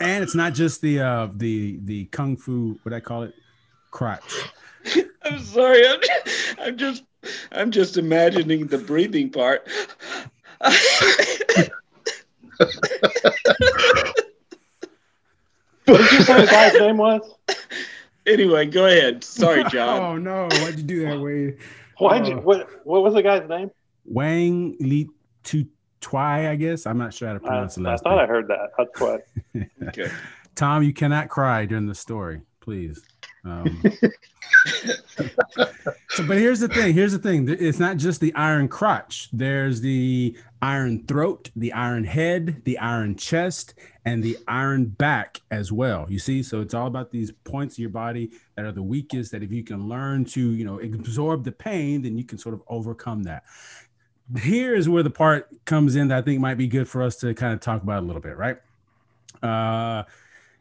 And 0.00 0.22
it's 0.22 0.34
not 0.34 0.54
just 0.54 0.80
the 0.82 1.00
uh, 1.00 1.28
the 1.34 1.78
the 1.84 2.04
kung 2.06 2.36
fu, 2.36 2.78
what 2.82 2.92
I 2.92 3.00
call 3.00 3.22
it, 3.22 3.34
crotch. 3.90 4.22
I'm 5.22 5.38
sorry. 5.40 5.86
I'm 5.86 6.00
just, 6.00 6.58
I'm 6.60 6.76
just 6.76 7.02
I'm 7.52 7.70
just 7.70 7.96
imagining 7.96 8.66
the 8.66 8.78
breathing 8.78 9.30
part. 9.30 9.66
What 15.86 15.98
did 15.98 16.12
you 16.12 16.22
say 16.22 16.40
the 16.40 16.46
guy's 16.46 16.74
name 16.74 16.96
was? 16.96 17.22
anyway, 18.26 18.66
go 18.66 18.86
ahead. 18.86 19.22
Sorry, 19.22 19.64
John. 19.70 20.00
oh 20.02 20.16
no, 20.18 20.48
why'd 20.60 20.76
you 20.78 20.82
do 20.82 21.00
that, 21.06 21.20
Wade? 21.20 21.58
Why'd 21.98 22.26
you, 22.26 22.38
Uh, 22.38 22.40
what, 22.40 22.68
what 22.84 23.02
was 23.02 23.14
the 23.14 23.22
guy's 23.22 23.48
name? 23.48 23.70
Wang 24.04 24.76
Li 24.80 25.08
Tu 25.44 25.66
Twai, 26.06 26.48
I 26.48 26.54
guess. 26.54 26.86
I'm 26.86 26.98
not 26.98 27.12
sure 27.12 27.26
how 27.28 27.34
to 27.34 27.44
I, 27.44 27.46
pronounce 27.46 27.74
the 27.74 27.82
I 27.82 27.90
last 27.90 28.04
thought 28.04 28.18
I 28.18 28.26
heard 28.26 28.46
that. 28.48 28.70
That's 28.78 29.00
what. 29.00 29.26
Okay. 29.88 30.10
Tom, 30.54 30.82
you 30.82 30.92
cannot 30.92 31.28
cry 31.28 31.64
during 31.64 31.86
the 31.86 31.94
story, 31.94 32.40
please. 32.60 33.02
Um, 33.44 33.82
so, 36.08 36.26
but 36.26 36.38
here's 36.38 36.60
the 36.60 36.68
thing. 36.68 36.92
Here's 36.92 37.12
the 37.12 37.18
thing. 37.18 37.48
It's 37.48 37.78
not 37.78 37.96
just 37.96 38.20
the 38.20 38.34
iron 38.34 38.68
crotch. 38.68 39.28
There's 39.32 39.80
the 39.80 40.36
iron 40.62 41.04
throat, 41.06 41.50
the 41.56 41.72
iron 41.72 42.04
head, 42.04 42.62
the 42.64 42.78
iron 42.78 43.16
chest, 43.16 43.74
and 44.04 44.22
the 44.22 44.36
iron 44.48 44.86
back 44.86 45.40
as 45.50 45.72
well. 45.72 46.06
You 46.08 46.18
see, 46.18 46.42
so 46.42 46.60
it's 46.60 46.74
all 46.74 46.86
about 46.86 47.10
these 47.10 47.30
points 47.44 47.74
of 47.74 47.78
your 47.78 47.90
body 47.90 48.30
that 48.56 48.64
are 48.64 48.72
the 48.72 48.82
weakest. 48.82 49.32
That 49.32 49.42
if 49.42 49.52
you 49.52 49.62
can 49.62 49.88
learn 49.88 50.24
to, 50.26 50.40
you 50.40 50.64
know, 50.64 50.80
absorb 50.80 51.44
the 51.44 51.52
pain, 51.52 52.02
then 52.02 52.16
you 52.18 52.24
can 52.24 52.38
sort 52.38 52.54
of 52.54 52.62
overcome 52.68 53.22
that. 53.24 53.44
Here 54.40 54.74
is 54.74 54.88
where 54.88 55.02
the 55.02 55.10
part 55.10 55.48
comes 55.64 55.94
in 55.94 56.08
that 56.08 56.18
I 56.18 56.22
think 56.22 56.40
might 56.40 56.58
be 56.58 56.66
good 56.66 56.88
for 56.88 57.02
us 57.02 57.16
to 57.16 57.32
kind 57.34 57.54
of 57.54 57.60
talk 57.60 57.82
about 57.82 58.02
a 58.02 58.06
little 58.06 58.20
bit, 58.20 58.36
right? 58.36 58.58
Uh, 59.42 60.02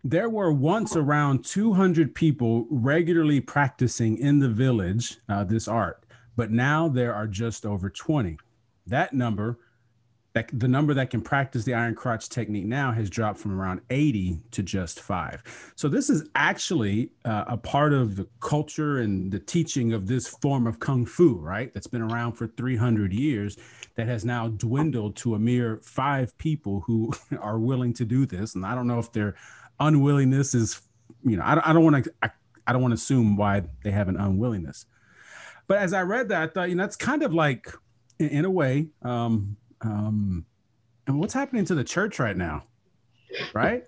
there 0.03 0.29
were 0.29 0.51
once 0.51 0.95
around 0.95 1.43
200 1.43 2.13
people 2.13 2.67
regularly 2.69 3.41
practicing 3.41 4.19
in 4.19 4.37
the 4.37 4.49
village 4.49 5.17
uh, 5.29 5.43
this 5.43 5.67
art, 5.67 6.03
but 6.35 6.51
now 6.51 6.87
there 6.87 7.13
are 7.13 7.25
just 7.25 7.65
over 7.65 7.89
20. 7.89 8.37
That 8.85 9.13
number 9.13 9.57
that 10.35 10.49
the 10.51 10.67
number 10.67 10.93
that 10.93 11.09
can 11.09 11.21
practice 11.21 11.63
the 11.63 11.73
iron 11.73 11.95
crotch 11.95 12.27
technique 12.27 12.65
now 12.65 12.91
has 12.91 13.09
dropped 13.09 13.39
from 13.39 13.57
around 13.57 13.79
80 13.89 14.37
to 14.51 14.61
just 14.61 14.99
five. 14.99 15.41
So 15.77 15.87
this 15.87 16.09
is 16.09 16.29
actually 16.35 17.09
uh, 17.23 17.45
a 17.47 17.55
part 17.57 17.93
of 17.93 18.17
the 18.17 18.27
culture 18.41 18.99
and 18.99 19.31
the 19.31 19.39
teaching 19.39 19.93
of 19.93 20.07
this 20.07 20.27
form 20.27 20.67
of 20.67 20.77
kung 20.77 21.05
fu, 21.05 21.35
right? 21.35 21.73
That's 21.73 21.87
been 21.87 22.01
around 22.01 22.33
for 22.33 22.47
300 22.47 23.13
years 23.13 23.57
that 23.95 24.07
has 24.07 24.25
now 24.25 24.49
dwindled 24.49 25.15
to 25.17 25.35
a 25.35 25.39
mere 25.39 25.79
five 25.81 26.37
people 26.37 26.81
who 26.85 27.13
are 27.39 27.57
willing 27.57 27.93
to 27.93 28.03
do 28.03 28.25
this. 28.25 28.55
And 28.55 28.65
I 28.65 28.75
don't 28.75 28.87
know 28.87 28.99
if 28.99 29.13
their 29.13 29.35
unwillingness 29.79 30.53
is, 30.53 30.81
you 31.23 31.37
know, 31.37 31.43
I, 31.45 31.71
don't 31.71 31.85
want 31.85 32.03
to, 32.03 32.13
I, 32.21 32.29
I 32.67 32.73
don't 32.73 32.81
want 32.81 32.91
to 32.91 32.95
assume 32.95 33.37
why 33.37 33.63
they 33.85 33.91
have 33.91 34.09
an 34.09 34.17
unwillingness. 34.17 34.85
But 35.67 35.77
as 35.77 35.93
I 35.93 36.01
read 36.01 36.27
that, 36.27 36.41
I 36.41 36.47
thought, 36.47 36.69
you 36.69 36.75
know, 36.75 36.83
that's 36.83 36.97
kind 36.97 37.23
of 37.23 37.33
like, 37.33 37.73
in, 38.19 38.27
in 38.27 38.45
a 38.45 38.51
way, 38.51 38.89
um, 39.01 39.55
um, 39.85 40.45
and 41.07 41.19
what's 41.19 41.33
happening 41.33 41.65
to 41.65 41.75
the 41.75 41.83
church 41.83 42.19
right 42.19 42.35
now, 42.35 42.63
right? 43.53 43.83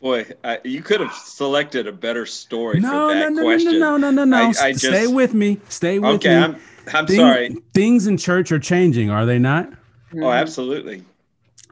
Boy, 0.00 0.26
I, 0.44 0.58
you 0.64 0.82
could 0.82 1.00
have 1.00 1.12
selected 1.14 1.86
a 1.86 1.92
better 1.92 2.26
story 2.26 2.80
No, 2.80 2.88
for 2.88 2.94
no, 2.94 3.08
that 3.14 3.32
no, 3.32 3.36
no, 3.40 3.42
question. 3.42 3.78
no, 3.80 3.96
no, 3.96 4.10
no, 4.10 4.24
no, 4.24 4.24
no. 4.24 4.52
I- 4.60 4.66
I 4.66 4.72
Stay 4.72 5.06
with 5.06 5.32
me. 5.34 5.58
Stay 5.68 5.98
with 5.98 6.16
okay, 6.16 6.28
me. 6.28 6.44
Okay, 6.44 6.44
I'm 6.44 6.60
I'm 6.94 7.06
Thing- 7.06 7.16
sorry. 7.16 7.56
Things 7.74 8.06
in 8.06 8.16
church 8.16 8.52
are 8.52 8.58
changing, 8.58 9.10
are 9.10 9.24
they 9.26 9.38
not? 9.38 9.72
Oh, 10.20 10.30
absolutely. 10.30 11.02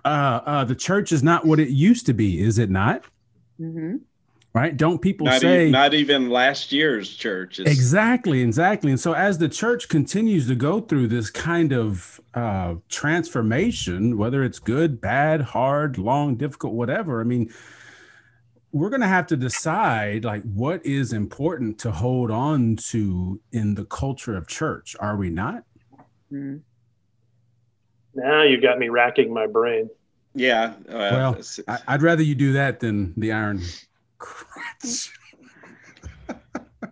Uh, 0.05 0.41
uh, 0.45 0.65
the 0.65 0.75
church 0.75 1.13
is 1.13 1.23
not 1.23 1.45
what 1.47 1.59
it 1.61 1.69
used 1.69 2.07
to 2.07 2.13
be, 2.13 2.41
is 2.41 2.59
it 2.59 2.71
not? 2.71 3.05
Mm-hmm. 3.61 3.97
Right? 4.53 4.77
Don't 4.77 5.01
people 5.01 5.27
Not, 5.27 5.41
say 5.41 5.69
e- 5.69 5.71
not 5.71 5.95
even 5.95 6.31
last 6.31 6.73
year's 6.73 7.09
church. 7.15 7.59
is- 7.59 7.67
Exactly, 7.67 8.41
exactly. 8.41 8.91
And 8.91 9.01
so 9.01 9.13
as 9.13 9.39
the 9.39 9.49
church 9.49 9.89
continues 9.89 10.47
to 10.49 10.55
go 10.55 10.81
through 10.81 11.09
this 11.09 11.31
kind 11.31 11.73
of 11.73 12.21
uh, 12.35 12.75
transformation, 12.88 14.16
whether 14.18 14.42
it's 14.42 14.59
good, 14.59 15.01
bad, 15.01 15.40
hard, 15.40 15.99
long, 15.99 16.37
difficult, 16.37 16.75
whatever, 16.75 17.20
I 17.20 17.25
mean, 17.25 17.53
we're 18.73 18.90
going 18.90 19.03
to 19.03 19.07
have 19.07 19.29
to 19.29 19.37
decide 19.37 20.25
like 20.25 20.42
what 20.42 20.85
is 20.85 21.12
important 21.12 21.79
to 21.79 21.92
hold 21.92 22.33
on 22.33 22.75
to 22.75 23.40
in 23.53 23.75
the 23.77 23.85
culture 23.85 24.37
of 24.37 24.49
church. 24.49 24.97
Are 24.99 25.16
we 25.16 25.31
not? 25.31 25.62
hmm 26.29 26.57
Now 28.14 28.42
you've 28.42 28.62
got 28.62 28.79
me 28.79 28.88
racking 28.88 29.33
my 29.33 29.47
brain. 29.47 29.88
Yeah. 30.35 30.75
Uh, 30.88 30.92
Well, 31.12 31.40
I, 31.68 31.94
would 31.94 32.03
rather 32.03 32.23
you 32.23 32.35
do 32.35 32.55
that 32.55 32.81
than 32.81 33.14
the 33.16 33.31
iron 33.31 33.62
crotch. 34.18 35.12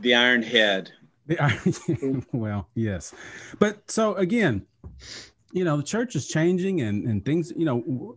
the 0.00 0.14
Iron 0.14 0.42
Head. 0.42 0.92
The 1.26 1.38
iron, 1.40 2.26
well, 2.32 2.68
yes, 2.74 3.12
but 3.58 3.90
so 3.90 4.14
again, 4.14 4.64
you 5.52 5.64
know, 5.64 5.76
the 5.76 5.82
church 5.82 6.16
is 6.16 6.26
changing 6.28 6.80
and 6.82 7.06
and 7.06 7.24
things, 7.24 7.52
you 7.56 7.64
know, 7.64 8.16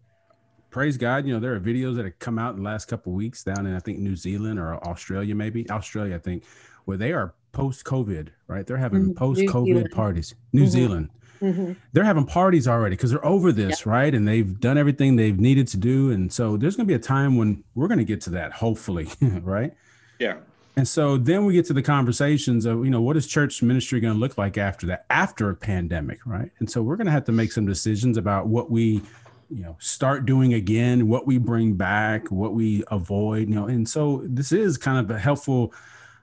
praise 0.70 0.98
God, 0.98 1.26
you 1.26 1.34
know, 1.34 1.40
there 1.40 1.54
are 1.54 1.60
videos 1.60 1.96
that 1.98 2.06
have 2.06 2.20
come 2.20 2.40
out 2.40 2.52
in 2.56 2.64
the 2.64 2.70
last 2.70 2.86
couple 2.88 3.12
of 3.12 3.18
weeks 3.18 3.44
down 3.44 3.66
in 3.66 3.76
I 3.76 3.80
think 3.80 4.00
New 4.00 4.16
Zealand 4.16 4.60
or 4.60 4.76
Australia, 4.88 5.36
maybe 5.36 5.70
Australia, 5.70 6.16
I 6.16 6.20
think, 6.20 6.46
where 6.86 6.98
they 6.98 7.12
are 7.14 7.34
post 7.52 7.84
COVID, 7.84 8.30
right? 8.48 8.66
They're 8.66 8.78
having 8.78 9.10
Mhm. 9.10 9.16
Post 9.16 9.42
COVID 9.42 9.92
parties. 9.92 10.36
New 10.54 10.64
Mhm. 10.64 10.70
Zealand. 10.70 11.10
hmm 11.42 11.72
They're 11.92 12.04
having 12.04 12.26
parties 12.26 12.68
already 12.68 12.96
because 12.96 13.10
they're 13.12 13.26
over 13.26 13.52
this, 13.52 13.86
right? 13.86 14.14
And 14.14 14.28
they've 14.28 14.60
done 14.60 14.78
everything 14.78 15.16
they've 15.16 15.40
needed 15.40 15.68
to 15.70 15.78
do. 15.78 16.12
And 16.12 16.32
so 16.32 16.56
there's 16.56 16.76
going 16.76 16.86
to 16.88 16.92
be 16.92 16.96
a 16.96 17.00
time 17.00 17.36
when 17.36 17.64
we're 17.74 17.88
going 17.88 17.98
to 17.98 18.06
get 18.06 18.22
to 18.22 18.30
that, 18.32 18.54
hopefully, 18.54 19.08
right? 19.42 19.74
Yeah. 20.20 20.38
And 20.78 20.88
so 20.88 21.18
then 21.18 21.46
we 21.46 21.54
get 21.54 21.66
to 21.66 21.74
the 21.74 21.82
conversations 21.82 22.66
of, 22.66 22.86
you 22.86 22.92
know, 22.92 23.02
what 23.02 23.18
is 23.18 23.28
church 23.28 23.62
ministry 23.62 24.00
going 24.00 24.14
to 24.14 24.20
look 24.20 24.38
like 24.38 24.58
after 24.58 24.88
that, 24.88 25.06
after 25.10 25.50
a 25.50 25.56
pandemic, 25.56 26.26
right? 26.26 26.50
And 26.60 26.70
so 26.70 26.82
we're 26.82 26.96
going 26.96 27.08
to 27.08 27.12
have 27.12 27.26
to 27.26 27.32
make 27.34 27.52
some 27.52 27.66
decisions 27.66 28.18
about 28.18 28.48
what 28.48 28.72
we, 28.72 29.02
you 29.50 29.64
know, 29.64 29.76
start 29.80 30.26
doing 30.26 30.54
again, 30.54 31.10
what 31.10 31.28
we 31.28 31.38
bring 31.38 31.74
back, 31.74 32.32
what 32.32 32.54
we 32.54 32.84
avoid, 32.90 33.50
you 33.50 33.56
know. 33.56 33.68
And 33.68 33.88
so 33.88 34.22
this 34.24 34.54
is 34.54 34.78
kind 34.78 34.98
of 34.98 35.12
a 35.14 35.20
helpful 35.20 35.74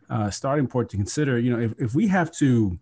uh, 0.09 0.31
starting 0.31 0.67
point 0.67 0.89
to 0.91 0.97
consider. 0.97 1.39
You 1.39 1.55
know, 1.55 1.61
if, 1.61 1.75
if 1.79 1.95
we 1.95 2.09
have 2.09 2.33
to, 2.37 2.79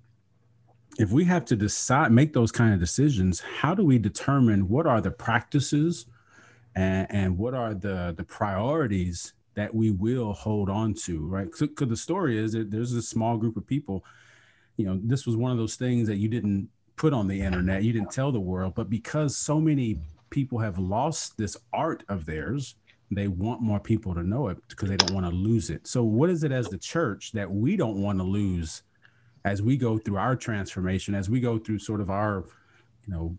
if 0.98 1.10
we 1.10 1.24
have 1.24 1.44
to 1.46 1.56
decide, 1.56 2.12
make 2.12 2.32
those 2.32 2.52
kind 2.52 2.72
of 2.72 2.78
decisions, 2.78 3.40
how 3.40 3.74
do 3.74 3.84
we 3.84 3.98
determine 3.98 4.68
what 4.68 4.86
are 4.86 5.00
the 5.00 5.10
practices 5.10 6.06
and, 6.76 7.08
and 7.10 7.38
what 7.38 7.54
are 7.54 7.74
the 7.74 8.14
the 8.16 8.22
priorities 8.22 9.32
that 9.56 9.74
we 9.74 9.90
will 9.90 10.32
hold 10.32 10.70
on 10.70 10.94
to, 10.94 11.26
right? 11.26 11.48
Because 11.50 11.88
the 11.88 11.96
story 11.96 12.38
is 12.38 12.52
that 12.52 12.70
there's 12.70 12.92
a 12.92 13.02
small 13.02 13.36
group 13.36 13.56
of 13.56 13.66
people. 13.66 14.04
You 14.76 14.86
know, 14.86 15.00
this 15.02 15.26
was 15.26 15.36
one 15.36 15.50
of 15.50 15.58
those 15.58 15.76
things 15.76 16.06
that 16.08 16.16
you 16.16 16.28
didn't 16.28 16.68
put 16.96 17.12
on 17.12 17.26
the 17.26 17.40
internet, 17.40 17.82
you 17.82 17.92
didn't 17.92 18.10
tell 18.10 18.30
the 18.30 18.40
world, 18.40 18.74
but 18.74 18.88
because 18.88 19.36
so 19.36 19.60
many 19.60 19.98
people 20.30 20.58
have 20.58 20.78
lost 20.78 21.36
this 21.36 21.56
art 21.72 22.04
of 22.08 22.26
theirs, 22.26 22.76
they 23.10 23.28
want 23.28 23.62
more 23.62 23.80
people 23.80 24.14
to 24.14 24.22
know 24.22 24.48
it 24.48 24.58
because 24.68 24.88
they 24.88 24.96
don't 24.96 25.14
want 25.14 25.26
to 25.26 25.34
lose 25.34 25.70
it. 25.70 25.86
So, 25.86 26.02
what 26.02 26.28
is 26.28 26.42
it 26.42 26.52
as 26.52 26.68
the 26.68 26.78
church 26.78 27.32
that 27.32 27.50
we 27.50 27.76
don't 27.76 28.02
want 28.02 28.18
to 28.18 28.24
lose 28.24 28.82
as 29.44 29.62
we 29.62 29.76
go 29.76 29.96
through 29.96 30.16
our 30.16 30.34
transformation, 30.34 31.14
as 31.14 31.30
we 31.30 31.40
go 31.40 31.58
through 31.58 31.78
sort 31.78 32.00
of 32.00 32.10
our, 32.10 32.44
you 33.06 33.12
know, 33.12 33.38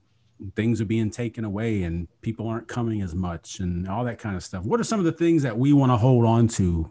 things 0.55 0.79
are 0.81 0.85
being 0.85 1.09
taken 1.09 1.45
away 1.45 1.83
and 1.83 2.07
people 2.21 2.47
aren't 2.47 2.67
coming 2.67 3.01
as 3.01 3.15
much 3.15 3.59
and 3.59 3.87
all 3.87 4.03
that 4.03 4.19
kind 4.19 4.35
of 4.35 4.43
stuff. 4.43 4.63
What 4.63 4.79
are 4.79 4.83
some 4.83 4.99
of 4.99 5.05
the 5.05 5.11
things 5.11 5.43
that 5.43 5.57
we 5.57 5.73
want 5.73 5.91
to 5.91 5.97
hold 5.97 6.25
on 6.25 6.47
to, 6.49 6.89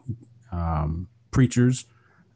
um, 0.53 1.09
preachers, 1.31 1.87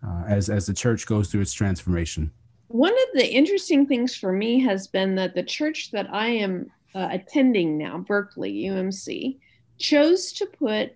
uh, 0.06 0.24
as 0.28 0.48
as 0.48 0.66
the 0.66 0.74
church 0.74 1.06
goes 1.06 1.30
through 1.30 1.42
its 1.42 1.52
transformation? 1.52 2.30
One 2.68 2.92
of 2.92 3.08
the 3.14 3.28
interesting 3.28 3.86
things 3.86 4.14
for 4.14 4.32
me 4.32 4.60
has 4.60 4.86
been 4.86 5.16
that 5.16 5.34
the 5.34 5.42
church 5.42 5.90
that 5.90 6.06
I 6.12 6.28
am 6.28 6.70
uh, 6.94 7.08
attending 7.10 7.76
now, 7.76 7.98
Berkeley 7.98 8.52
UMC, 8.64 9.38
chose 9.78 10.32
to 10.34 10.46
put 10.46 10.94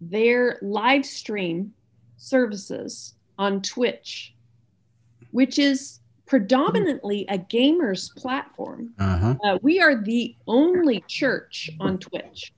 their 0.00 0.58
live 0.62 1.06
stream 1.06 1.72
services 2.16 3.14
on 3.38 3.62
Twitch, 3.62 4.34
which 5.30 5.58
is 5.58 6.00
predominantly 6.32 7.26
a 7.28 7.36
gamer's 7.36 8.08
platform. 8.16 8.88
Uh 8.98 9.18
huh. 9.18 9.34
Uh, 9.44 9.58
we 9.60 9.82
are 9.82 10.02
the 10.02 10.34
only 10.46 11.04
church 11.06 11.68
on 11.78 11.98
Twitch. 11.98 12.54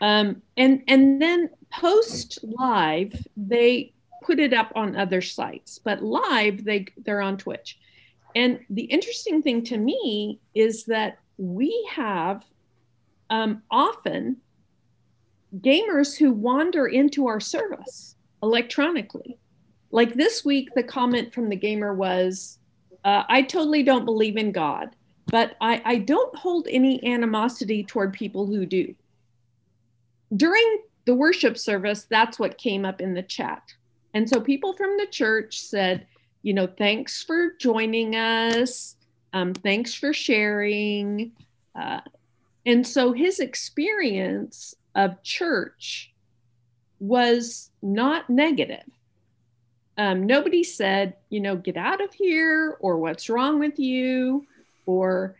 Um, 0.00 0.42
and 0.56 0.82
and 0.88 1.22
then 1.22 1.48
post 1.70 2.40
live, 2.42 3.14
they 3.36 3.92
put 4.24 4.40
it 4.40 4.52
up 4.52 4.72
on 4.74 4.96
other 4.96 5.20
sites, 5.20 5.78
but 5.78 6.02
live 6.02 6.64
they 6.64 6.86
they're 7.04 7.20
on 7.20 7.36
Twitch. 7.36 7.78
And 8.34 8.58
the 8.68 8.82
interesting 8.82 9.42
thing 9.42 9.62
to 9.66 9.76
me 9.78 10.40
is 10.56 10.84
that 10.86 11.20
we 11.36 11.88
have 11.92 12.44
um, 13.30 13.62
often 13.70 14.38
gamers 15.58 16.18
who 16.18 16.32
wander 16.32 16.88
into 16.88 17.28
our 17.28 17.38
service 17.38 18.16
electronically. 18.42 19.38
Like 19.92 20.14
this 20.14 20.44
week, 20.44 20.70
the 20.74 20.82
comment 20.82 21.32
from 21.32 21.48
the 21.48 21.54
gamer 21.54 21.94
was, 21.94 22.58
uh, 23.04 23.24
"I 23.28 23.42
totally 23.42 23.82
don't 23.82 24.04
believe 24.04 24.36
in 24.36 24.52
God." 24.52 24.94
but 25.30 25.56
I, 25.60 25.82
I 25.84 25.98
don't 25.98 26.34
hold 26.34 26.66
any 26.70 27.04
animosity 27.06 27.84
toward 27.84 28.12
people 28.12 28.46
who 28.46 28.64
do. 28.64 28.94
During 30.34 30.78
the 31.04 31.14
worship 31.14 31.56
service, 31.58 32.06
that's 32.08 32.38
what 32.38 32.58
came 32.58 32.84
up 32.84 33.00
in 33.00 33.14
the 33.14 33.22
chat. 33.22 33.62
And 34.14 34.28
so 34.28 34.40
people 34.40 34.72
from 34.72 34.96
the 34.96 35.06
church 35.06 35.60
said, 35.60 36.06
you 36.42 36.54
know, 36.54 36.66
thanks 36.66 37.22
for 37.22 37.52
joining 37.58 38.14
us. 38.14 38.96
Um, 39.32 39.52
thanks 39.52 39.94
for 39.94 40.12
sharing. 40.12 41.32
Uh, 41.74 42.00
and 42.64 42.86
so 42.86 43.12
his 43.12 43.38
experience 43.38 44.74
of 44.94 45.22
church 45.22 46.12
was 47.00 47.70
not 47.82 48.28
negative. 48.30 48.84
Um, 49.98 50.26
nobody 50.26 50.62
said, 50.62 51.14
you 51.28 51.40
know, 51.40 51.56
get 51.56 51.76
out 51.76 52.00
of 52.00 52.14
here 52.14 52.76
or 52.80 52.98
what's 52.98 53.28
wrong 53.28 53.58
with 53.58 53.78
you 53.78 54.46
or 54.86 55.36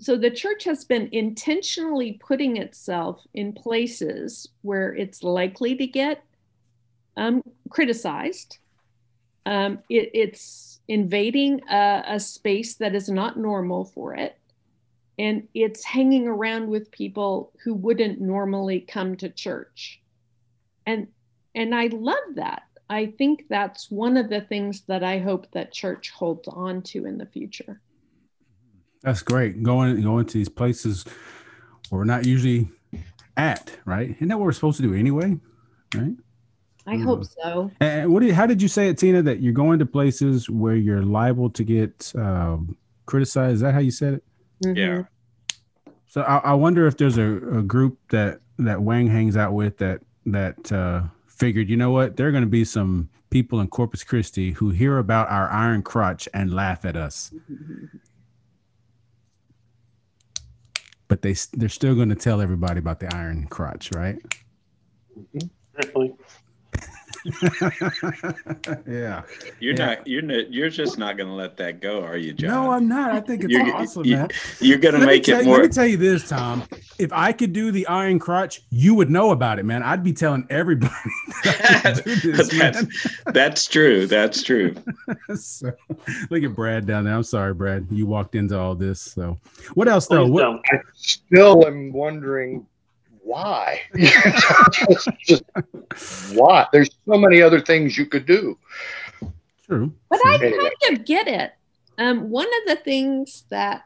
so 0.00 0.16
the 0.16 0.30
church 0.30 0.64
has 0.64 0.84
been 0.84 1.08
intentionally 1.12 2.18
putting 2.24 2.56
itself 2.56 3.26
in 3.34 3.52
places 3.52 4.48
where 4.62 4.94
it's 4.94 5.22
likely 5.22 5.76
to 5.76 5.86
get 5.86 6.24
um, 7.16 7.42
criticized. 7.68 8.58
Um, 9.44 9.80
it, 9.90 10.10
it's 10.14 10.80
invading 10.88 11.60
a, 11.70 12.02
a 12.06 12.20
space 12.20 12.76
that 12.76 12.94
is 12.94 13.08
not 13.10 13.38
normal 13.38 13.84
for 13.84 14.14
it. 14.14 14.38
And 15.18 15.46
it's 15.52 15.84
hanging 15.84 16.26
around 16.26 16.68
with 16.68 16.90
people 16.90 17.52
who 17.62 17.74
wouldn't 17.74 18.20
normally 18.22 18.80
come 18.80 19.16
to 19.16 19.28
church. 19.28 20.00
And 20.86 21.08
and 21.54 21.74
I 21.74 21.88
love 21.88 22.36
that. 22.36 22.62
I 22.90 23.06
think 23.06 23.46
that's 23.48 23.88
one 23.88 24.16
of 24.16 24.28
the 24.28 24.40
things 24.40 24.82
that 24.88 25.04
I 25.04 25.18
hope 25.18 25.50
that 25.52 25.72
church 25.72 26.10
holds 26.10 26.48
on 26.48 26.82
to 26.82 27.06
in 27.06 27.18
the 27.18 27.26
future. 27.26 27.80
That's 29.02 29.22
great. 29.22 29.62
Going 29.62 30.02
going 30.02 30.26
to 30.26 30.34
these 30.34 30.48
places 30.48 31.04
where 31.88 32.00
we're 32.00 32.04
not 32.04 32.26
usually 32.26 32.68
at, 33.36 33.70
right? 33.84 34.10
Isn't 34.10 34.28
that 34.28 34.38
what 34.38 34.44
we're 34.44 34.52
supposed 34.52 34.78
to 34.78 34.82
do 34.82 34.92
anyway? 34.92 35.38
Right. 35.94 36.16
I 36.86 36.96
Mm. 36.96 37.04
hope 37.04 37.24
so. 37.24 37.70
And 37.80 38.12
what? 38.12 38.22
Did, 38.24 38.34
how 38.34 38.46
did 38.46 38.60
you 38.60 38.68
say 38.68 38.88
it, 38.88 38.98
Tina? 38.98 39.22
That 39.22 39.40
you're 39.40 39.52
going 39.52 39.78
to 39.78 39.86
places 39.86 40.50
where 40.50 40.74
you're 40.74 41.02
liable 41.02 41.48
to 41.50 41.62
get 41.62 42.12
um, 42.16 42.76
criticized? 43.06 43.54
Is 43.56 43.60
that 43.60 43.72
how 43.72 43.80
you 43.80 43.92
said 43.92 44.14
it? 44.14 44.24
Mhm. 44.64 44.76
Yeah. 44.76 45.02
So 46.08 46.22
I, 46.22 46.38
I 46.38 46.54
wonder 46.54 46.88
if 46.88 46.96
there's 46.96 47.18
a, 47.18 47.36
a 47.58 47.62
group 47.62 47.98
that 48.10 48.40
that 48.58 48.82
Wang 48.82 49.06
hangs 49.06 49.36
out 49.36 49.52
with 49.52 49.78
that 49.78 50.00
that 50.26 50.72
uh, 50.72 51.04
figured, 51.40 51.70
you 51.70 51.76
know 51.76 51.90
what, 51.90 52.18
there 52.18 52.28
are 52.28 52.30
going 52.30 52.44
to 52.44 52.50
be 52.50 52.64
some 52.66 53.08
people 53.30 53.60
in 53.60 53.68
Corpus 53.68 54.04
Christi 54.04 54.52
who 54.52 54.68
hear 54.68 54.98
about 54.98 55.30
our 55.30 55.48
iron 55.48 55.82
crotch 55.82 56.28
and 56.34 56.52
laugh 56.52 56.84
at 56.84 56.96
us, 56.96 57.32
but 61.08 61.22
they 61.22 61.34
they're 61.54 61.70
still 61.70 61.94
going 61.94 62.10
to 62.10 62.14
tell 62.14 62.42
everybody 62.42 62.78
about 62.78 63.00
the 63.00 63.12
iron 63.16 63.46
crotch, 63.46 63.90
right? 63.94 64.18
Mm-hmm. 65.18 65.48
Apparently. 65.74 66.14
yeah. 68.86 69.22
You're 69.60 69.74
Yeah. 69.74 69.86
not. 69.86 70.06
You're 70.06 70.22
not. 70.22 70.52
You're 70.52 70.70
just 70.70 70.98
not 70.98 71.16
going 71.16 71.28
to 71.28 71.34
let 71.34 71.56
that 71.58 71.80
go, 71.80 72.02
are 72.02 72.16
you, 72.16 72.32
John? 72.32 72.50
No, 72.50 72.72
I'm 72.72 72.88
not. 72.88 73.12
I 73.12 73.20
think 73.20 73.44
it's 73.44 73.52
You're- 73.52 73.70
awesome, 73.72 74.04
you- 74.04 74.16
man. 74.16 74.28
You're 74.60 74.78
going 74.78 74.94
to 74.94 75.00
Let 75.00 75.06
make 75.06 75.24
tell- 75.24 75.40
it 75.40 75.44
more. 75.44 75.56
Let 75.58 75.62
me 75.66 75.68
tell 75.68 75.86
you 75.86 75.96
this, 75.96 76.28
Tom. 76.28 76.62
If 76.98 77.12
I 77.12 77.32
could 77.32 77.52
do 77.52 77.70
the 77.70 77.86
iron 77.86 78.18
crutch, 78.18 78.62
you 78.70 78.94
would 78.94 79.10
know 79.10 79.30
about 79.30 79.58
it, 79.58 79.64
man. 79.64 79.82
I'd 79.82 80.02
be 80.04 80.12
telling 80.12 80.46
everybody. 80.50 80.92
that 81.44 81.82
I 81.84 82.00
could 82.00 82.20
do 82.20 82.32
this, 82.32 82.48
that's, 82.48 82.86
that's 83.26 83.66
true. 83.66 84.06
That's 84.06 84.42
true. 84.42 84.74
so, 85.34 85.72
look 86.30 86.42
at 86.42 86.54
Brad 86.54 86.86
down 86.86 87.04
there. 87.04 87.14
I'm 87.14 87.22
sorry, 87.22 87.54
Brad. 87.54 87.86
You 87.90 88.06
walked 88.06 88.34
into 88.34 88.58
all 88.58 88.74
this. 88.74 89.00
So, 89.00 89.38
what 89.74 89.88
else 89.88 90.06
though? 90.06 90.24
Please 90.24 90.32
What. 90.32 90.60
I 90.72 90.80
still 90.94 91.66
am 91.66 91.92
wondering 91.92 92.66
why. 93.22 93.80
just, 93.96 95.08
just 95.26 95.42
why? 96.34 96.66
There's 96.72 96.90
so 97.06 97.18
many 97.18 97.42
other 97.42 97.60
things 97.60 97.96
you 97.98 98.06
could 98.06 98.26
do. 98.26 98.58
true. 99.66 99.92
But. 100.08 100.20
I 100.26 100.34
Anyway. 100.36 100.70
kind 100.82 100.98
of 100.98 101.04
get 101.04 101.28
it. 101.28 101.52
Um, 101.98 102.30
one 102.30 102.46
of 102.46 102.76
the 102.76 102.82
things 102.82 103.44
that 103.50 103.82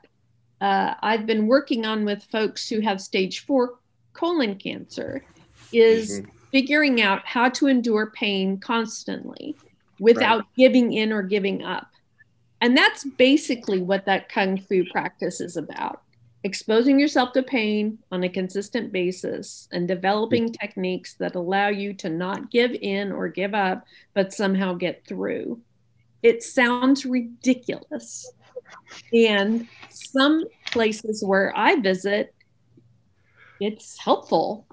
uh, 0.61 0.95
I've 1.03 1.27
been 1.27 1.47
working 1.47 1.85
on 1.85 2.05
with 2.05 2.23
folks 2.25 2.69
who 2.69 2.81
have 2.81 3.01
stage 3.01 3.45
four 3.45 3.75
colon 4.13 4.55
cancer 4.57 5.25
is 5.73 6.21
Mhm. 6.21 6.31
figuring 6.53 7.03
out 7.03 7.27
how 7.27 7.49
to 7.51 7.67
endure 7.67 8.11
pain 8.11 8.59
constantly 8.59 9.57
without 9.99 10.45
giving 10.57 10.93
in 10.93 11.13
or 11.13 11.23
giving 11.23 11.63
up. 11.65 11.89
And 12.61 12.77
that's 12.77 13.05
basically 13.05 13.83
what 13.83 14.07
that 14.07 14.29
kung 14.29 14.59
fu 14.59 14.85
practice 14.91 15.41
is 15.41 15.57
about 15.57 16.01
exposing 16.45 17.01
yourself 17.01 17.33
to 17.33 17.43
pain 17.43 17.99
on 18.13 18.23
a 18.23 18.29
consistent 18.29 18.93
basis 18.93 19.67
and 19.73 19.89
developing 19.89 20.53
techniques 20.53 21.15
that 21.15 21.35
allow 21.35 21.69
you 21.69 21.95
to 21.95 22.11
not 22.11 22.51
give 22.51 22.73
in 22.73 23.11
or 23.11 23.29
give 23.29 23.55
up, 23.55 23.85
but 24.13 24.33
somehow 24.33 24.75
get 24.75 25.07
through. 25.07 25.59
It 26.23 26.43
sounds 26.43 27.07
ridiculous. 27.07 28.31
And 29.13 29.67
some 29.89 30.45
places 30.71 31.25
where 31.25 31.53
I 31.57 31.77
visit, 31.77 32.35
it's 33.59 33.99
helpful. 33.99 34.67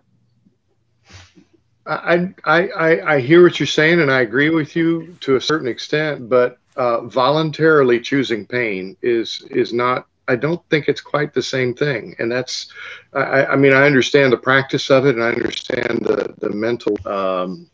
I, 1.85 2.33
I, 2.43 2.67
I, 2.67 3.15
I 3.15 3.19
hear 3.21 3.43
what 3.43 3.59
you're 3.59 3.67
saying, 3.67 4.01
and 4.01 4.11
I 4.11 4.21
agree 4.21 4.49
with 4.49 4.75
you 4.75 5.15
to 5.21 5.37
a 5.37 5.41
certain 5.41 5.67
extent. 5.67 6.29
But 6.29 6.57
uh, 6.75 7.01
voluntarily 7.07 7.99
choosing 7.99 8.45
pain 8.45 8.97
is 9.01 9.43
is 9.49 9.73
not. 9.73 10.07
I 10.31 10.35
don't 10.37 10.63
think 10.69 10.87
it's 10.87 11.01
quite 11.01 11.33
the 11.33 11.43
same 11.43 11.73
thing. 11.73 12.15
And 12.19 12.31
that's. 12.31 12.71
I, 13.13 13.45
I 13.53 13.55
mean, 13.57 13.73
I 13.73 13.83
understand 13.85 14.31
the 14.31 14.37
practice 14.37 14.89
of 14.89 15.05
it, 15.05 15.15
and 15.15 15.23
I 15.23 15.31
understand 15.31 16.05
the 16.05 16.33
the 16.39 16.49
mental 16.49 16.95
um, 17.05 17.69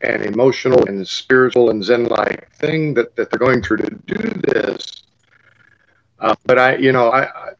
and 0.00 0.22
emotional 0.22 0.86
and 0.86 1.06
spiritual 1.06 1.70
and 1.70 1.84
Zen-like 1.84 2.50
thing 2.52 2.94
that 2.94 3.14
that 3.16 3.30
they're 3.30 3.46
going 3.46 3.62
through 3.62 3.78
to 3.78 3.90
do 4.06 4.22
this. 4.52 5.04
Uh, 6.18 6.34
but 6.46 6.58
I, 6.58 6.76
you 6.76 6.92
know, 6.92 7.10
I, 7.10 7.24
I 7.24 7.52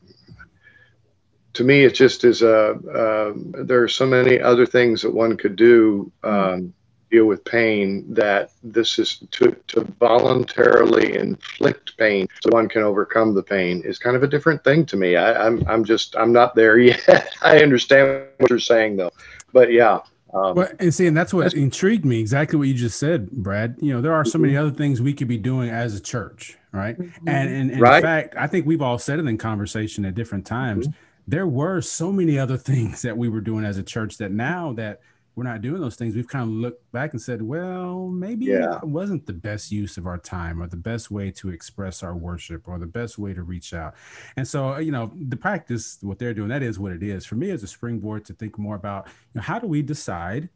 to 1.54 1.64
me, 1.64 1.84
it 1.84 1.94
just 1.94 2.24
is 2.24 2.42
a. 2.42 2.70
Um, 2.70 3.54
there 3.66 3.82
are 3.82 3.88
so 3.88 4.06
many 4.06 4.40
other 4.40 4.66
things 4.66 5.02
that 5.02 5.12
one 5.12 5.36
could 5.36 5.56
do 5.56 6.10
um, 6.22 6.72
deal 7.14 7.26
with 7.26 7.44
pain 7.44 8.04
that 8.12 8.50
this 8.64 8.98
is 8.98 9.22
to 9.30 9.56
to 9.68 9.84
voluntarily 10.00 11.16
inflict 11.16 11.96
pain 11.96 12.26
so 12.42 12.50
one 12.50 12.68
can 12.68 12.82
overcome 12.82 13.34
the 13.34 13.42
pain 13.42 13.80
is 13.84 13.98
kind 14.00 14.16
of 14.16 14.24
a 14.24 14.26
different 14.26 14.64
thing 14.64 14.84
to 14.84 14.96
me. 14.96 15.14
I, 15.14 15.46
I'm 15.46 15.64
I'm 15.68 15.84
just 15.84 16.16
I'm 16.16 16.32
not 16.32 16.56
there 16.56 16.78
yet. 16.92 17.32
I 17.42 17.58
understand 17.58 18.26
what 18.38 18.50
you're 18.50 18.58
saying 18.58 18.96
though, 18.96 19.12
but 19.52 19.70
yeah. 19.70 20.00
Um, 20.34 20.56
Well, 20.56 20.68
and 20.80 20.92
see, 20.92 21.06
and 21.06 21.16
that's 21.16 21.32
what 21.32 21.54
intrigued 21.54 22.04
me. 22.04 22.18
Exactly 22.18 22.58
what 22.58 22.66
you 22.66 22.74
just 22.74 22.98
said, 22.98 23.30
Brad. 23.30 23.76
You 23.80 23.92
know, 23.92 24.00
there 24.00 24.14
are 24.14 24.24
so 24.24 24.36
many 24.36 24.54
mm-hmm. 24.54 24.66
other 24.66 24.76
things 24.76 25.00
we 25.00 25.14
could 25.14 25.28
be 25.28 25.38
doing 25.38 25.70
as 25.70 25.94
a 25.94 26.00
church, 26.00 26.58
right? 26.72 26.98
Mm-hmm. 26.98 27.28
And, 27.28 27.48
and, 27.54 27.70
and 27.70 27.80
Right. 27.80 27.98
in 27.98 28.02
fact, 28.02 28.34
I 28.36 28.48
think 28.48 28.66
we've 28.66 28.82
all 28.82 28.98
said 28.98 29.20
it 29.20 29.26
in 29.26 29.38
conversation 29.38 30.04
at 30.04 30.16
different 30.16 30.44
times. 30.44 30.88
Mm-hmm. 30.88 30.98
There 31.28 31.46
were 31.46 31.80
so 31.80 32.10
many 32.10 32.36
other 32.36 32.56
things 32.70 33.00
that 33.02 33.16
we 33.16 33.28
were 33.28 33.40
doing 33.40 33.64
as 33.64 33.78
a 33.78 33.84
church 33.84 34.18
that 34.18 34.32
now 34.32 34.72
that 34.72 34.98
we're 35.36 35.44
not 35.44 35.60
doing 35.62 35.80
those 35.80 35.96
things, 35.96 36.14
we've 36.14 36.28
kind 36.28 36.44
of 36.44 36.48
looked 36.50 36.90
back 36.92 37.12
and 37.12 37.20
said, 37.20 37.42
well, 37.42 38.08
maybe 38.08 38.46
Yeah. 38.46 38.76
it 38.76 38.84
wasn't 38.84 39.26
the 39.26 39.32
best 39.32 39.72
use 39.72 39.96
of 39.96 40.06
our 40.06 40.18
time 40.18 40.62
or 40.62 40.66
the 40.68 40.76
best 40.76 41.10
way 41.10 41.30
to 41.32 41.50
express 41.50 42.02
our 42.02 42.14
worship 42.14 42.68
or 42.68 42.78
the 42.78 42.86
best 42.86 43.18
way 43.18 43.34
to 43.34 43.42
reach 43.42 43.74
out. 43.74 43.94
And 44.36 44.46
so, 44.46 44.74
uh, 44.74 44.78
you 44.78 44.92
know, 44.92 45.12
the 45.28 45.36
practice, 45.36 45.98
what 46.02 46.18
they're 46.18 46.34
doing, 46.34 46.48
that 46.50 46.62
is 46.62 46.78
what 46.78 46.92
it 46.92 47.02
is. 47.02 47.26
For 47.26 47.34
me, 47.34 47.50
as 47.50 47.62
a 47.62 47.66
springboard 47.66 48.24
to 48.26 48.32
think 48.32 48.58
more 48.58 48.76
about, 48.76 49.06
you 49.06 49.12
know, 49.40 49.42
how 49.42 49.58
do 49.58 49.66
we 49.66 49.82
decide 49.82 50.48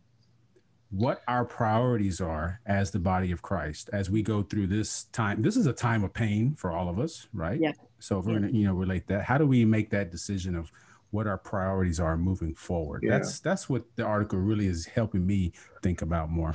what 0.91 1.23
our 1.29 1.45
priorities 1.45 2.21
are 2.21 2.61
as 2.65 2.91
the 2.91 2.99
body 2.99 3.31
of 3.31 3.43
Christ 3.43 3.91
as 3.93 4.09
we 4.09 4.23
go 4.23 4.43
through 4.43 4.69
this 4.69 5.05
time. 5.13 5.43
This 5.43 5.55
is 5.55 5.67
a 5.67 5.73
time 5.73 6.03
of 6.03 6.15
pain 6.15 6.55
for 6.55 6.73
all 6.73 6.89
of 6.89 6.99
us, 6.99 7.29
right? 7.35 7.61
Yeah. 7.61 7.73
So 7.99 8.19
if 8.19 8.25
we're 8.25 8.35
gonna, 8.35 8.49
you 8.49 8.65
know, 8.65 8.73
relate 8.75 9.07
that, 9.09 9.25
how 9.25 9.37
do 9.37 9.47
we 9.47 9.67
make 9.67 9.91
that 9.91 10.11
decision 10.11 10.55
of 10.55 10.73
what 11.11 11.27
our 11.27 11.39
priorities 11.39 12.01
are 12.01 12.17
moving 12.17 12.55
forward? 12.55 13.03
Yeah. 13.03 13.11
That's 13.19 13.41
that's 13.41 13.69
what 13.69 13.85
the 13.97 14.05
article 14.05 14.39
really 14.39 14.67
is 14.67 14.87
helping 14.87 15.27
me 15.27 15.53
think 15.83 16.03
about 16.03 16.31
more. 16.31 16.55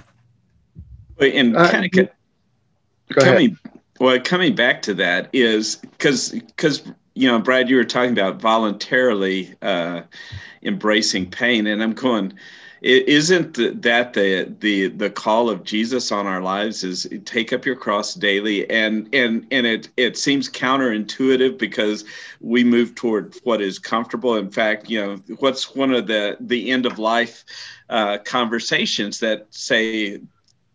And 1.19 1.55
Uh, 1.55 1.69
kind 1.71 1.85
of 1.85 1.91
Go 1.91 3.21
ahead. 3.21 3.33
coming 3.35 3.57
well 3.99 4.19
coming 4.19 4.55
back 4.55 4.81
to 4.83 4.93
that 4.95 5.29
is 5.33 5.75
because 5.75 6.29
because 6.31 6.83
you 7.13 7.27
know 7.27 7.37
brad 7.39 7.69
you 7.69 7.75
were 7.75 7.83
talking 7.83 8.11
about 8.11 8.41
voluntarily 8.41 9.53
uh 9.61 10.01
embracing 10.63 11.29
pain 11.29 11.67
and 11.67 11.83
i'm 11.83 11.93
going 11.93 12.31
i- 12.31 12.35
isn't 12.83 13.53
that 13.81 14.13
the 14.13 14.53
the 14.59 14.89
the 14.89 15.09
call 15.09 15.49
of 15.49 15.63
jesus 15.63 16.11
on 16.11 16.27
our 16.27 16.41
lives 16.41 16.83
is 16.83 17.07
take 17.23 17.53
up 17.53 17.65
your 17.65 17.77
cross 17.77 18.13
daily? 18.13 18.69
And 18.69 19.07
and 19.13 19.47
and 19.51 19.65
it 19.65 19.89
it 19.95 20.17
seems 20.17 20.49
counterintuitive 20.49 21.57
because 21.57 22.03
we 22.41 22.63
move 22.63 22.93
toward 22.95 23.35
what 23.43 23.61
is 23.61 23.79
comfortable. 23.79 24.35
In 24.35 24.51
fact 24.51 24.89
you 24.89 24.99
know 25.01 25.15
what's 25.39 25.73
one 25.75 25.93
of 25.93 26.07
the 26.07 26.35
the 26.41 26.71
end 26.71 26.85
of 26.85 26.99
life 26.99 27.45
uh, 27.89 28.17
conversations 28.25 29.19
that 29.19 29.47
say 29.49 30.19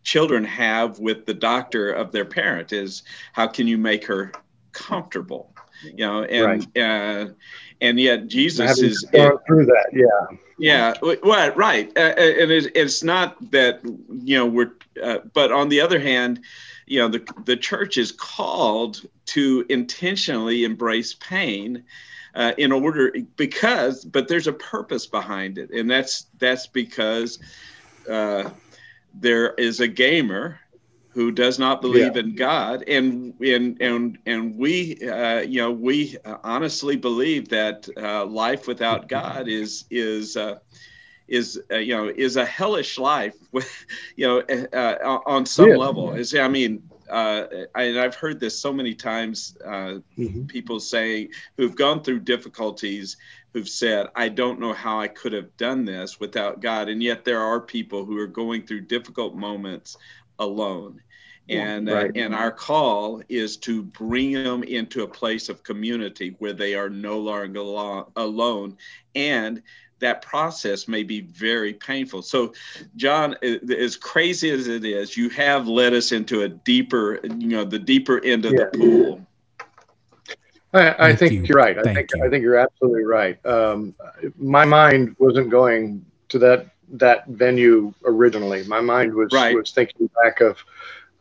children 0.03 0.43
have 0.43 0.97
with 0.99 1.25
the 1.27 1.33
doctor 1.33 1.91
of 1.91 2.11
their 2.11 2.25
parent 2.25 2.73
is 2.73 3.03
how 3.33 3.45
can 3.45 3.67
you 3.67 3.77
make 3.77 4.05
her 4.05 4.31
comfortable 4.71 5.53
you 5.83 6.05
know 6.05 6.23
and 6.23 6.77
uh, 6.77 7.31
and 7.81 7.99
yet 7.99 8.27
jesus 8.27 8.79
is 8.79 9.05
through 9.11 9.65
that, 9.65 9.87
yeah. 9.93 10.37
yeah 10.57 10.93
w- 10.95 11.19
well 11.23 11.53
right. 11.55 11.91
Uh, 11.97 12.13
and 12.17 12.51
it, 12.51 12.71
it's 12.75 13.03
not 13.03 13.37
that 13.51 13.79
you 13.83 14.37
know 14.37 14.45
we're 14.45 14.71
uh, 15.01 15.19
but 15.33 15.51
on 15.51 15.69
the 15.69 15.81
other 15.81 15.99
hand 15.99 16.41
you 16.85 16.99
know 16.99 17.07
the, 17.07 17.25
the 17.45 17.55
church 17.55 17.97
is 17.97 18.11
called 18.11 19.01
to 19.25 19.65
intentionally 19.69 20.63
embrace 20.63 21.13
pain 21.13 21.83
uh, 22.35 22.53
in 22.57 22.71
order 22.71 23.13
because 23.35 24.05
but 24.05 24.27
there's 24.27 24.47
a 24.47 24.53
purpose 24.53 25.07
behind 25.07 25.57
it. 25.57 25.71
And 25.71 25.89
that's 25.89 26.27
that's 26.37 26.67
because 26.67 27.39
uh, 28.09 28.49
there 29.13 29.53
is 29.55 29.79
a 29.79 29.87
gamer 29.87 30.59
who 31.09 31.31
does 31.31 31.59
not 31.59 31.81
believe 31.81 32.15
in 32.17 32.35
God, 32.35 32.83
and 32.87 33.33
and 33.41 33.77
and 33.81 34.17
and 34.25 34.55
we, 34.57 34.97
uh, 35.07 35.39
you 35.41 35.61
know, 35.61 35.71
we 35.71 36.17
honestly 36.43 36.95
believe 36.95 37.49
that 37.49 37.87
uh, 37.97 38.25
life 38.25 38.67
without 38.67 39.07
God 39.09 39.47
is 39.47 39.85
is 39.89 40.37
uh, 40.37 40.55
is 41.27 41.59
uh, 41.71 41.77
you 41.77 41.95
know 41.95 42.07
is 42.07 42.35
a 42.37 42.45
hellish 42.45 42.97
life, 42.97 43.35
you 44.15 44.27
know, 44.27 44.39
uh, 44.73 45.19
on 45.25 45.45
some 45.45 45.71
Yeah. 45.71 45.77
level. 45.77 46.13
Is 46.13 46.33
I 46.35 46.47
mean, 46.47 46.83
uh, 47.09 47.43
I, 47.75 47.83
and 47.83 47.99
I've 47.99 48.15
heard 48.15 48.39
this 48.39 48.61
so 48.61 48.73
many 48.73 48.93
times. 48.95 49.55
Uh, 49.65 49.99
Mhm. 50.17 50.47
people 50.47 50.79
saying 50.79 51.29
who've 51.57 51.75
gone 51.75 52.03
through 52.03 52.19
difficulties 52.19 53.17
who've 53.53 53.69
said 53.69 54.07
i 54.15 54.27
don't 54.27 54.59
know 54.59 54.73
how 54.73 54.99
i 54.99 55.07
could 55.07 55.31
have 55.33 55.55
done 55.57 55.85
this 55.85 56.19
without 56.19 56.59
god 56.61 56.89
and 56.89 57.01
yet 57.03 57.23
there 57.23 57.41
are 57.41 57.59
people 57.61 58.05
who 58.05 58.17
are 58.17 58.27
going 58.27 58.65
through 58.65 58.81
difficult 58.81 59.35
moments 59.35 59.95
alone 60.39 61.01
and 61.49 61.87
Right. 61.87 62.11
uh, 62.11 62.19
and 62.19 62.35
our 62.35 62.51
call 62.51 63.21
is 63.27 63.57
to 63.57 63.81
bring 63.83 64.33
them 64.33 64.63
into 64.63 65.03
a 65.03 65.07
place 65.07 65.49
of 65.49 65.63
community 65.63 66.35
where 66.39 66.53
they 66.53 66.75
are 66.75 66.89
no 66.89 67.17
longer 67.19 67.59
alo- 67.59 68.11
alone 68.15 68.77
and 69.15 69.61
that 69.99 70.21
process 70.21 70.87
may 70.87 71.03
be 71.03 71.21
very 71.21 71.73
painful 71.73 72.21
so 72.21 72.53
john 72.95 73.35
as 73.41 73.97
crazy 73.97 74.49
as 74.51 74.67
it 74.67 74.85
is 74.85 75.17
you 75.17 75.27
have 75.29 75.67
led 75.67 75.93
us 75.93 76.11
into 76.11 76.43
a 76.43 76.49
deeper 76.49 77.19
you 77.23 77.47
know 77.47 77.63
the 77.65 77.79
deeper 77.79 78.23
end 78.23 78.45
of 78.45 78.53
Yeah. 78.53 78.65
the 78.71 78.77
pool 78.77 79.25
I, 80.71 81.09
I 81.09 81.15
think 81.15 81.33
you. 81.33 81.55
are 81.55 81.57
right. 81.57 81.77
I 81.79 81.93
think 81.95 82.09
you. 82.13 82.23
I 82.23 82.29
think 82.29 82.43
you're 82.43 82.55
absolutely 82.59 83.03
right. 83.03 83.43
Um, 83.43 83.95
my 84.37 84.65
mind 84.65 85.15
wasn't 85.17 85.49
going 85.49 86.05
to 86.27 86.37
that 86.39 86.67
that 86.93 87.27
venue 87.27 87.93
originally. 88.05 88.63
My 88.65 88.81
mind 88.81 89.13
was 89.13 89.31
right. 89.33 89.55
was 89.55 89.71
thinking 89.71 90.09
back 90.23 90.41
of 90.41 90.57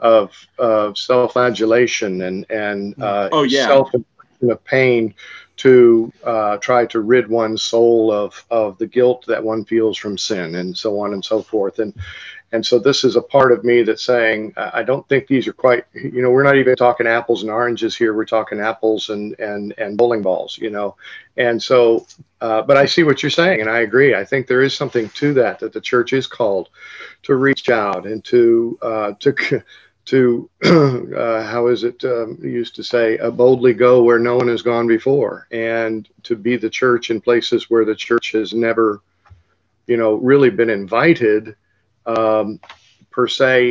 of, 0.01 0.47
of 0.59 0.97
self-flagellation 0.97 2.23
and 2.23 2.47
and 2.51 2.97
mm. 2.97 3.03
uh, 3.03 3.29
oh 3.33 3.43
yeah 3.43 3.67
self-infliction 3.67 4.51
of 4.51 4.65
pain 4.65 5.15
to 5.57 6.13
uh, 6.23 6.57
try 6.59 6.87
to 6.87 7.01
rid 7.01 7.29
one's 7.29 7.63
soul 7.63 8.13
of 8.13 8.45
of 8.51 8.79
the 8.79 8.87
guilt 8.87 9.25
that 9.27 9.43
one 9.43 9.65
feels 9.65 9.99
from 9.99 10.17
sin 10.17 10.55
and 10.55 10.77
so 10.79 11.01
on 11.01 11.13
and 11.13 11.25
so 11.25 11.43
forth 11.43 11.81
and 11.81 11.95
and 12.53 12.65
so 12.65 12.79
this 12.79 13.05
is 13.05 13.17
a 13.17 13.23
part 13.23 13.53
of 13.53 13.63
me 13.63 13.83
that's 13.83 14.03
saying 14.03 14.55
I 14.57 14.83
don't 14.83 15.07
think 15.09 15.27
these 15.27 15.47
are 15.47 15.53
quite 15.53 15.85
you 15.95 16.23
know 16.23 16.31
we're 16.31 16.43
not 16.43 16.57
even 16.57 16.77
talking 16.77 17.07
apples 17.07 17.43
and 17.43 17.51
oranges 17.51 17.97
here. 17.97 18.15
We're 18.15 18.25
talking 18.25 18.61
apples 18.61 19.11
and 19.11 19.39
and 19.39 19.75
and 19.77 19.99
bowling 19.99 20.23
balls 20.23 20.59
you 20.59 20.71
know? 20.71 20.97
And 21.37 21.63
so 21.63 22.07
uh, 22.41 22.63
but 22.63 22.77
I 22.77 22.87
see 22.87 23.03
what 23.03 23.23
you're 23.23 23.31
saying 23.31 23.61
and 23.61 23.69
I 23.69 23.81
agree. 23.81 24.15
I 24.15 24.25
think 24.25 24.47
there 24.47 24.63
is 24.63 24.75
something 24.75 25.09
to 25.11 25.35
that 25.35 25.59
that 25.59 25.73
the 25.73 25.81
church 25.81 26.13
is 26.13 26.27
called 26.27 26.71
to 27.25 27.35
reach 27.35 27.69
out 27.69 28.07
and 28.07 28.25
to 28.25 28.79
uh, 28.81 29.13
to 29.21 29.63
to 30.07 30.49
uh, 30.65 31.43
how 31.43 31.67
is 31.67 31.85
it 31.85 32.03
um, 32.05 32.39
used 32.43 32.75
to 32.77 32.83
say 32.83 33.19
uh, 33.19 33.31
boldly 33.31 33.75
go 33.75 34.03
where 34.03 34.19
no 34.19 34.37
one 34.37 34.49
has 34.49 34.63
gone 34.63 34.87
before 34.87 35.47
and 35.51 36.09
to 36.23 36.35
be 36.35 36.57
the 36.57 36.71
church 36.71 37.11
in 37.11 37.21
places 37.21 37.69
where 37.69 37.85
the 37.85 37.95
church 37.95 38.33
has 38.33 38.55
never 38.55 39.03
you 39.87 39.99
know 39.99 40.15
really 40.15 40.49
been 40.49 40.71
invited 40.71 41.55
um, 42.09 42.61
per 43.11 43.29
se 43.29 43.71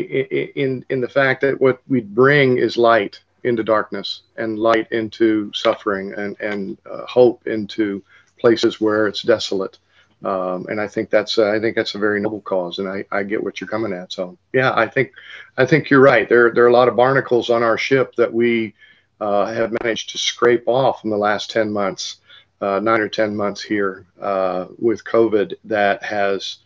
in 0.55 0.85
in 0.89 1.01
the 1.01 1.09
fact 1.09 1.41
that 1.41 1.59
what 1.59 1.81
we 1.87 2.01
bring 2.01 2.57
is 2.57 2.77
light 2.77 3.19
into 3.43 3.63
darkness 3.63 4.21
and 4.37 4.59
light 4.59 4.91
into 4.91 5.51
suffering 5.53 6.13
and 6.13 6.39
and 6.39 6.77
uh, 6.89 7.05
hope 7.05 7.45
into 7.47 8.03
places 8.39 8.79
where 8.79 9.07
it's 9.07 9.21
desolate 9.23 9.77
um, 10.23 10.65
and 10.67 10.81
I 10.81 10.87
think 10.87 11.09
that's 11.09 11.37
uh, 11.37 11.51
I 11.51 11.59
think 11.59 11.75
that's 11.75 11.95
a 11.95 11.99
very 11.99 12.19
noble 12.19 12.41
cause, 12.41 12.79
and 12.79 12.87
I, 12.87 13.05
I 13.11 13.23
get 13.23 13.43
what 13.43 13.61
you're 13.61 13.67
coming 13.67 13.93
at. 13.93 14.11
So 14.11 14.37
yeah, 14.51 14.73
I 14.73 14.87
think 14.87 15.11
I 15.57 15.65
think 15.65 15.89
you're 15.89 16.01
right. 16.01 16.27
There 16.27 16.51
there 16.51 16.63
are 16.63 16.69
a 16.69 16.73
lot 16.73 16.87
of 16.87 16.95
barnacles 16.95 17.49
on 17.49 17.61
our 17.61 17.77
ship 17.77 18.15
that 18.15 18.33
we 18.33 18.73
uh, 19.21 19.45
have 19.53 19.75
managed 19.83 20.09
to 20.11 20.17
scrape 20.17 20.63
off 20.67 21.03
in 21.03 21.11
the 21.11 21.17
last 21.17 21.51
ten 21.51 21.71
months, 21.71 22.17
uh, 22.61 22.79
nine 22.79 22.99
or 22.99 23.09
ten 23.09 23.35
months 23.35 23.61
here 23.61 24.07
uh, 24.19 24.65
with 24.79 25.03
COVID 25.03 25.53
that 25.65 26.03
has 26.03 26.57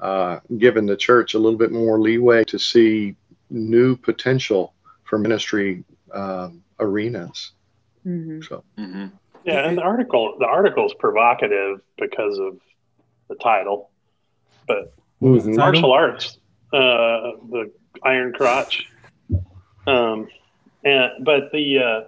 uh, 0.00 0.40
given 0.56 0.86
the 0.86 0.96
church 0.96 1.34
a 1.34 1.38
little 1.38 1.58
bit 1.58 1.72
more 1.72 2.00
leeway 2.00 2.44
to 2.44 2.58
see 2.58 3.16
new 3.50 3.96
potential 3.96 4.74
for 5.04 5.18
ministry 5.18 5.84
um, 6.12 6.62
arenas. 6.78 7.52
Mm-hmm. 8.06 8.42
So. 8.42 8.64
Mm-hmm. 8.78 9.06
Yeah, 9.44 9.66
and 9.66 9.78
the 9.78 9.82
article 9.82 10.36
the 10.38 10.46
article 10.46 10.84
is 10.86 10.92
provocative 10.98 11.80
because 11.96 12.38
of 12.38 12.58
the 13.28 13.34
title, 13.36 13.90
but 14.66 14.92
martial 15.20 15.92
arts, 15.92 16.38
uh, 16.72 17.32
the 17.48 17.72
Iron 18.02 18.32
Crotch, 18.32 18.86
um, 19.86 20.28
and 20.84 21.24
but 21.24 21.50
the 21.52 21.78
uh, 21.78 22.00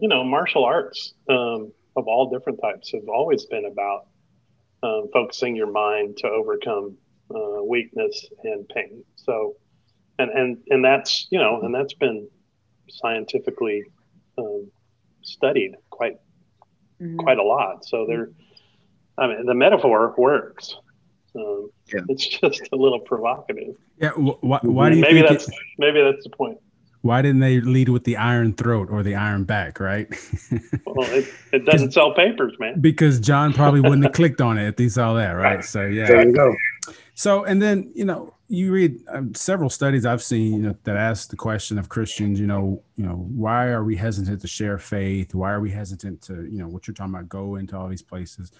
you 0.00 0.08
know 0.08 0.24
martial 0.24 0.64
arts 0.64 1.14
um, 1.28 1.72
of 1.96 2.08
all 2.08 2.30
different 2.30 2.60
types 2.60 2.90
have 2.92 3.08
always 3.08 3.44
been 3.44 3.66
about 3.66 4.06
um, 4.82 5.08
focusing 5.12 5.54
your 5.54 5.70
mind 5.70 6.16
to 6.18 6.28
overcome 6.28 6.96
uh, 7.34 7.62
weakness 7.62 8.26
and 8.44 8.68
pain. 8.68 9.04
So, 9.16 9.56
and 10.18 10.30
and 10.30 10.58
and 10.68 10.84
that's 10.84 11.26
you 11.30 11.38
know, 11.38 11.60
and 11.62 11.74
that's 11.74 11.94
been 11.94 12.28
scientifically 12.88 13.84
um, 14.38 14.70
studied 15.22 15.76
quite 15.90 16.18
mm-hmm. 17.00 17.16
quite 17.18 17.38
a 17.38 17.42
lot. 17.42 17.84
So 17.84 18.06
there 18.06 18.30
I 19.18 19.28
mean, 19.28 19.46
the 19.46 19.54
metaphor 19.54 20.14
works. 20.16 20.76
Um, 21.34 21.70
yeah. 21.92 22.00
It's 22.08 22.26
just 22.26 22.68
a 22.72 22.76
little 22.76 23.00
provocative. 23.00 23.76
Yeah. 24.00 24.10
Wh- 24.10 24.42
why 24.42 24.90
do 24.90 24.96
you 24.96 25.02
maybe 25.02 25.22
that's 25.22 25.48
it, 25.48 25.54
maybe 25.78 26.02
that's 26.02 26.24
the 26.24 26.30
point? 26.30 26.58
Why 27.02 27.22
didn't 27.22 27.40
they 27.40 27.60
lead 27.60 27.88
with 27.88 28.04
the 28.04 28.16
iron 28.16 28.52
throat 28.54 28.88
or 28.90 29.02
the 29.02 29.14
iron 29.14 29.44
back? 29.44 29.78
Right. 29.78 30.08
well, 30.84 31.08
it, 31.10 31.32
it 31.52 31.64
doesn't 31.64 31.92
sell 31.92 32.14
papers, 32.14 32.54
man. 32.58 32.80
Because 32.80 33.20
John 33.20 33.52
probably 33.52 33.80
wouldn't 33.80 34.02
have 34.02 34.12
clicked 34.12 34.40
on 34.40 34.58
it 34.58 34.68
if 34.68 34.78
he 34.78 34.88
saw 34.88 35.14
that, 35.14 35.32
right? 35.32 35.64
So 35.64 35.86
yeah. 35.86 36.06
There 36.06 36.26
you 36.26 36.32
go. 36.32 36.54
So 37.14 37.44
and 37.44 37.60
then 37.60 37.92
you 37.94 38.04
know 38.04 38.34
you 38.48 38.72
read 38.72 39.02
um, 39.08 39.34
several 39.34 39.68
studies 39.68 40.06
I've 40.06 40.22
seen 40.22 40.52
you 40.52 40.62
know, 40.62 40.76
that 40.84 40.96
ask 40.96 41.30
the 41.30 41.36
question 41.36 41.78
of 41.78 41.88
Christians, 41.88 42.38
you 42.38 42.46
know, 42.46 42.80
you 42.94 43.04
know, 43.04 43.26
why 43.34 43.66
are 43.66 43.82
we 43.82 43.96
hesitant 43.96 44.40
to 44.40 44.46
share 44.46 44.78
faith? 44.78 45.34
Why 45.34 45.50
are 45.50 45.60
we 45.60 45.70
hesitant 45.70 46.22
to, 46.22 46.44
you 46.44 46.60
know, 46.60 46.68
what 46.68 46.86
you're 46.86 46.94
talking 46.94 47.12
about, 47.12 47.28
go 47.28 47.56
into 47.56 47.76
all 47.76 47.88
these 47.88 48.02
places? 48.02 48.52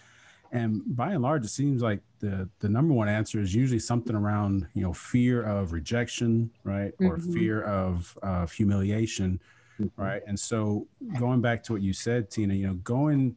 and 0.53 0.83
by 0.97 1.13
and 1.13 1.23
large 1.23 1.45
it 1.45 1.49
seems 1.49 1.83
like 1.83 2.01
the 2.21 2.49
the 2.61 2.69
number 2.69 2.95
one 2.95 3.09
answer 3.09 3.41
is 3.41 3.55
usually 3.55 3.79
something 3.79 4.15
around 4.15 4.67
you 4.75 4.83
know 4.83 4.93
fear 4.93 5.43
of 5.43 5.73
rejection 5.73 6.51
right 6.65 6.93
or 7.01 7.19
mm-hmm. 7.19 7.33
fear 7.33 7.63
of 7.63 8.17
of 8.23 8.53
humiliation 8.53 9.41
mm-hmm. 9.81 10.03
right 10.03 10.23
and 10.27 10.39
so 10.39 10.87
going 11.19 11.41
back 11.41 11.63
to 11.63 11.73
what 11.73 11.83
you 11.83 11.93
said 11.93 12.31
tina 12.31 12.55
you 12.55 12.67
know 12.67 12.75
going 12.75 13.35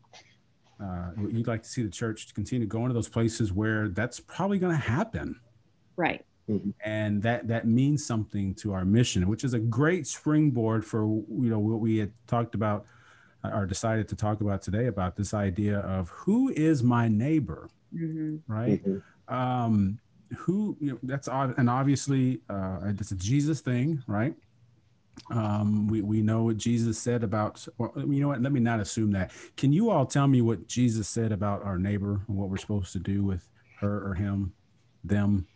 uh, 0.81 1.11
you'd 1.17 1.47
like 1.47 1.63
to 1.63 1.69
see 1.69 1.83
the 1.83 1.89
church 1.89 2.27
to 2.27 2.33
continue 2.33 2.65
going 2.65 2.87
to 2.87 2.93
those 2.93 3.09
places 3.09 3.51
where 3.51 3.89
that's 3.89 4.19
probably 4.19 4.59
going 4.59 4.73
to 4.73 4.81
happen 4.81 5.39
right 5.95 6.25
mm-hmm. 6.49 6.69
and 6.85 7.21
that 7.21 7.47
that 7.47 7.67
means 7.67 8.05
something 8.05 8.53
to 8.55 8.73
our 8.73 8.85
mission 8.85 9.27
which 9.27 9.43
is 9.43 9.53
a 9.53 9.59
great 9.59 10.07
springboard 10.07 10.85
for 10.85 11.03
you 11.03 11.49
know 11.49 11.59
what 11.59 11.79
we 11.79 11.97
had 11.97 12.11
talked 12.27 12.55
about 12.55 12.85
or 13.43 13.65
decided 13.65 14.07
to 14.09 14.15
talk 14.15 14.41
about 14.41 14.61
today 14.61 14.87
about 14.87 15.15
this 15.15 15.33
idea 15.33 15.79
of 15.79 16.09
who 16.09 16.49
is 16.49 16.83
my 16.83 17.07
neighbor, 17.07 17.69
mm-hmm. 17.95 18.37
right? 18.51 18.83
Mm-hmm. 18.85 19.33
Um, 19.33 19.99
who 20.37 20.77
you 20.79 20.91
know 20.91 20.99
that's 21.03 21.27
and 21.27 21.69
obviously 21.69 22.41
uh, 22.49 22.79
it's 22.83 23.11
a 23.11 23.15
Jesus 23.15 23.61
thing, 23.61 24.03
right? 24.07 24.35
Um, 25.31 25.87
we 25.87 26.01
we 26.01 26.21
know 26.21 26.43
what 26.43 26.57
Jesus 26.57 26.97
said 26.97 27.23
about. 27.23 27.65
Or, 27.77 27.91
you 27.95 28.21
know 28.21 28.29
what? 28.29 28.41
Let 28.41 28.51
me 28.51 28.59
not 28.59 28.79
assume 28.79 29.11
that. 29.11 29.31
Can 29.57 29.71
you 29.73 29.89
all 29.89 30.05
tell 30.05 30.27
me 30.27 30.41
what 30.41 30.67
Jesus 30.67 31.07
said 31.07 31.31
about 31.31 31.63
our 31.63 31.77
neighbor 31.77 32.21
and 32.27 32.37
what 32.37 32.49
we're 32.49 32.57
supposed 32.57 32.93
to 32.93 32.99
do 32.99 33.23
with 33.23 33.47
her 33.79 34.09
or 34.09 34.13
him, 34.13 34.53
them? 35.03 35.47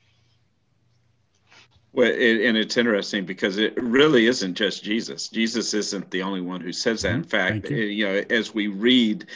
Well, 1.94 2.10
it, 2.10 2.42
and 2.42 2.58
it's 2.58 2.76
interesting 2.76 3.26
because 3.26 3.60
it 3.60 3.82
really 3.82 4.26
isn't 4.26 4.56
just 4.56 4.84
Jesus. 4.84 5.30
Jesus 5.30 5.76
isn't 5.76 6.10
the 6.10 6.24
only 6.24 6.42
one 6.42 6.60
who 6.60 6.74
says 6.74 7.04
that. 7.04 7.14
In 7.14 7.22
mm-hmm. 7.22 7.30
fact, 7.30 7.70
you. 7.70 7.78
you 7.78 8.06
know, 8.06 8.24
as 8.32 8.54
we 8.54 8.68
read, 8.68 9.28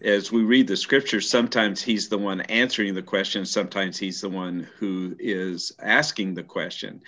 as 0.00 0.30
we 0.30 0.42
read 0.42 0.68
the 0.68 0.76
scriptures, 0.76 1.28
sometimes 1.28 1.82
he's 1.82 2.08
the 2.08 2.18
one 2.18 2.42
answering 2.42 2.94
the 2.94 3.02
question. 3.02 3.44
Sometimes 3.44 3.98
he's 3.98 4.20
the 4.20 4.28
one 4.28 4.68
who 4.78 5.16
is 5.18 5.72
asking 5.82 6.34
the 6.34 6.44
question, 6.44 7.02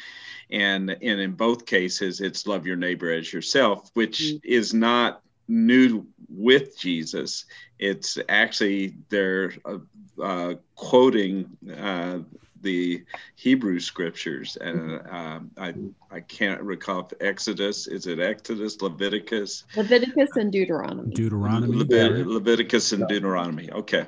and 0.51 0.90
and 0.90 1.21
in 1.21 1.33
both 1.33 1.66
cases, 1.66 2.21
it's 2.21 2.49
love 2.49 2.66
your 2.66 2.77
neighbor 2.77 3.12
as 3.12 3.33
yourself, 3.33 3.90
which 3.95 4.21
mm-hmm. 4.21 4.38
is 4.42 4.75
not 4.75 5.23
new 5.47 6.05
with 6.29 6.77
Jesus. 6.77 7.45
It's 7.79 8.19
actually 8.29 8.97
they're 9.09 9.53
uh, 9.64 9.79
uh, 10.21 10.55
quoting 10.75 11.57
uh, 11.79 12.19
the 12.62 13.05
Hebrew 13.35 13.81
scriptures, 13.81 14.57
and 14.61 15.01
um, 15.11 15.51
I 15.59 15.75
I 16.11 16.21
can't 16.21 16.61
recall 16.62 17.01
if 17.01 17.12
Exodus 17.21 17.87
is 17.87 18.07
it 18.07 18.19
Exodus, 18.19 18.81
Leviticus, 18.81 19.64
Leviticus 19.77 20.31
and 20.37 20.51
Deuteronomy. 20.51 21.14
Deuteronomy, 21.14 21.77
Levit- 21.77 22.27
Leviticus 22.27 22.92
and 22.92 23.07
Deuteronomy. 23.09 23.71
Okay. 23.73 24.07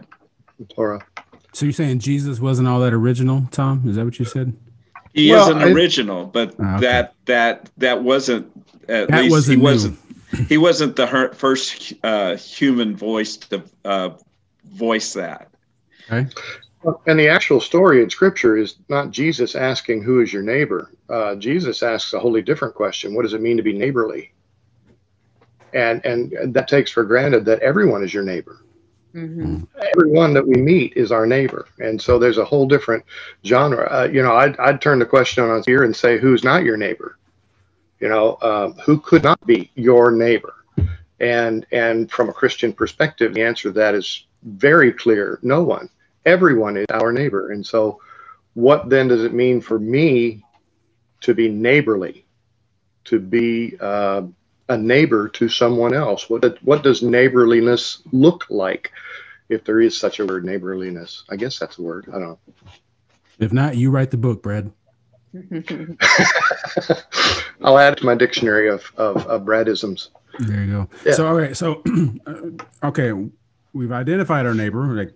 Torah. 0.75 1.05
So 1.53 1.67
you're 1.67 1.73
saying 1.73 2.01
Jesus 2.01 2.41
wasn't 2.41 2.69
all 2.69 2.81
that 2.81 2.93
original, 2.93 3.47
Tom? 3.51 3.83
Is 3.89 3.97
that 3.97 4.05
what 4.05 4.19
you 4.19 4.25
said? 4.25 4.57
He 5.15 5.31
well, 5.31 5.51
is 5.51 5.57
an 5.57 5.63
original, 5.73 6.27
but 6.27 6.55
oh, 6.59 6.65
okay. 6.75 6.81
that 6.81 7.15
that 7.25 7.71
that 7.79 8.03
wasn't 8.03 8.51
at 8.89 9.09
that 9.09 9.23
least 9.23 9.33
wasn't 9.33 9.53
he 9.53 9.57
new. 9.57 9.63
wasn't 9.63 9.99
he 10.49 10.59
wasn't 10.59 10.97
the 10.97 11.31
first 11.35 11.95
uh, 12.05 12.37
human 12.37 12.97
voice 12.97 13.37
to 13.37 13.63
uh, 13.85 14.11
voice 14.65 15.15
that. 15.15 15.49
Okay. 16.11 16.29
And 17.07 17.19
the 17.19 17.29
actual 17.29 17.61
story 17.61 18.03
in 18.03 18.11
Scripture 18.11 18.57
is 18.57 18.77
not 18.89 19.11
Jesus 19.11 19.57
asking, 19.57 20.03
Who 20.03 20.21
is 20.21 20.33
your 20.33 20.43
neighbor? 20.43 20.93
Uh, 21.09 21.35
Jesus 21.35 21.83
asks 21.83 22.13
a 22.13 22.21
wholly 22.21 22.43
different 22.43 22.75
question 22.75 23.15
What 23.15 23.23
does 23.23 23.35
it 23.35 23.41
mean 23.41 23.57
to 23.57 23.63
be 23.63 23.73
neighborly? 23.73 24.33
And, 25.75 26.05
and 26.07 26.55
that 26.55 26.69
takes 26.69 26.91
for 26.91 27.05
granted 27.05 27.45
that 27.47 27.61
everyone 27.61 28.03
is 28.03 28.15
your 28.15 28.23
neighbor. 28.23 28.65
Mm-hmm. 29.15 29.65
Everyone 29.97 30.33
that 30.35 30.47
we 30.47 30.55
meet 30.55 30.95
is 30.97 31.11
our 31.11 31.27
neighbor. 31.27 31.67
And 31.81 32.01
so 32.01 32.19
there's 32.19 32.39
a 32.39 32.45
whole 32.45 32.67
different 32.67 33.05
genre. 33.45 33.87
Uh, 33.91 34.09
you 34.11 34.23
know, 34.23 34.37
I'd, 34.37 34.57
I'd 34.59 34.81
turn 34.81 34.99
the 34.99 35.07
question 35.07 35.45
on 35.45 35.63
here 35.67 35.83
and 35.83 35.95
say, 35.95 36.19
Who's 36.19 36.45
not 36.45 36.63
your 36.63 36.77
neighbor? 36.77 37.19
You 37.99 38.09
know, 38.09 38.35
uh, 38.35 38.71
who 38.85 39.01
could 39.01 39.25
not 39.25 39.45
be 39.47 39.73
your 39.75 40.13
neighbor? 40.13 40.55
And, 41.19 41.67
and 41.73 42.09
from 42.09 42.29
a 42.29 42.33
Christian 42.33 42.73
perspective, 42.73 43.35
the 43.35 43.43
answer 43.43 43.71
to 43.71 43.73
that 43.73 43.97
is 43.97 44.27
very 44.45 44.93
clear 44.93 45.41
no 45.43 45.65
one 45.65 45.91
everyone 46.29 46.77
is 46.77 46.87
our 46.91 47.11
neighbor. 47.11 47.51
And 47.51 47.67
so, 47.67 48.01
what 48.55 48.89
then 48.91 49.09
does 49.09 49.25
it 49.25 49.33
mean 49.33 49.61
for 49.61 49.79
me 49.79 50.45
to 51.23 51.35
be 51.35 51.49
neighborly, 51.49 52.25
to 53.05 53.19
be 53.19 53.77
uh, 53.81 54.23
a 54.69 54.77
neighbor 54.77 55.29
to 55.31 55.49
someone 55.49 55.95
else? 55.95 56.29
What 56.29 56.63
what 56.63 56.83
does 56.83 57.03
neighborliness 57.03 58.03
look 58.13 58.45
like, 58.51 58.93
if 59.49 59.65
there 59.65 59.81
is 59.81 59.99
such 59.99 60.21
a 60.21 60.27
word, 60.27 60.45
neighborliness? 60.45 61.25
I 61.31 61.37
guess 61.37 61.59
that's 61.59 61.79
a 61.79 61.83
word. 61.83 62.07
I 62.09 62.13
don't 62.13 62.23
know. 62.23 62.39
If 63.39 63.53
not, 63.53 63.77
you 63.77 63.91
write 63.91 64.11
the 64.11 64.17
book, 64.17 64.43
Brad. 64.43 64.71
I'll 67.63 67.79
add 67.79 67.97
to 67.99 68.05
my 68.05 68.15
dictionary 68.15 68.69
of 68.69 68.93
of, 68.97 69.27
of 69.27 69.43
Bradisms. 69.43 70.09
There 70.41 70.63
you 70.63 70.73
go. 70.73 70.89
Yeah. 71.05 71.13
So 71.13 71.27
all 71.27 71.35
right, 71.35 71.57
so 71.57 71.83
okay, 72.85 73.13
we've 73.73 73.93
identified 73.93 74.47
our 74.47 74.55
neighbor, 74.55 74.85
like 74.87 75.15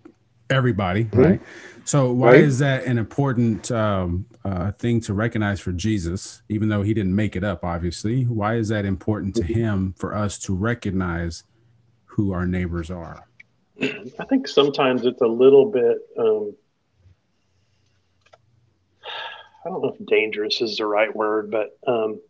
everybody, 0.51 1.05
Mhm. 1.05 1.19
right? 1.25 1.41
So 1.85 2.13
why 2.13 2.33
Right. 2.33 2.45
is 2.45 2.59
that 2.61 2.85
an 2.85 2.99
important 2.99 3.71
um, 3.71 4.27
uh, 4.45 4.73
thing 4.73 5.01
to 5.01 5.15
recognize 5.15 5.61
for 5.61 5.73
Jesus, 5.73 6.43
even 6.49 6.69
though 6.69 6.83
he 6.83 6.95
didn't 6.95 7.15
make 7.15 7.35
it 7.37 7.45
up? 7.45 7.65
Obviously, 7.65 8.25
why 8.25 8.57
is 8.57 8.69
that 8.69 8.85
important 8.85 9.35
to 9.37 9.45
him 9.45 9.95
for 9.97 10.15
us 10.15 10.39
to 10.41 10.55
recognize 10.55 11.45
who 12.05 12.33
our 12.33 12.47
neighbors 12.47 12.91
are? 12.91 13.27
I 13.81 14.25
think 14.29 14.47
sometimes 14.47 15.07
it's 15.07 15.23
a 15.23 15.27
little 15.27 15.71
bit. 15.71 15.99
Um, 16.19 16.55
I 19.65 19.69
don't 19.69 19.83
know 19.83 19.95
if 19.99 20.07
dangerous 20.07 20.61
is 20.61 20.77
the 20.77 20.87
right 20.87 21.15
word, 21.15 21.51
but 21.51 21.71
um, 21.87 22.21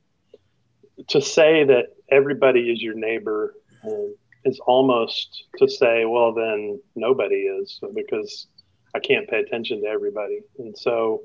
to 1.09 1.21
say 1.21 1.65
that 1.65 1.87
everybody 2.11 2.71
is 2.71 2.81
your 2.83 2.95
neighbor 2.95 3.55
um, 3.85 4.15
is 4.45 4.61
almost 4.66 5.45
to 5.59 5.68
say, 5.68 6.05
well, 6.05 6.32
then 6.32 6.80
nobody 6.95 7.36
is 7.36 7.80
because 7.95 8.49
I 8.95 8.99
can't 8.99 9.28
pay 9.28 9.40
attention 9.40 9.82
to 9.82 9.88
everybody. 9.88 10.40
And 10.59 10.76
so, 10.76 11.22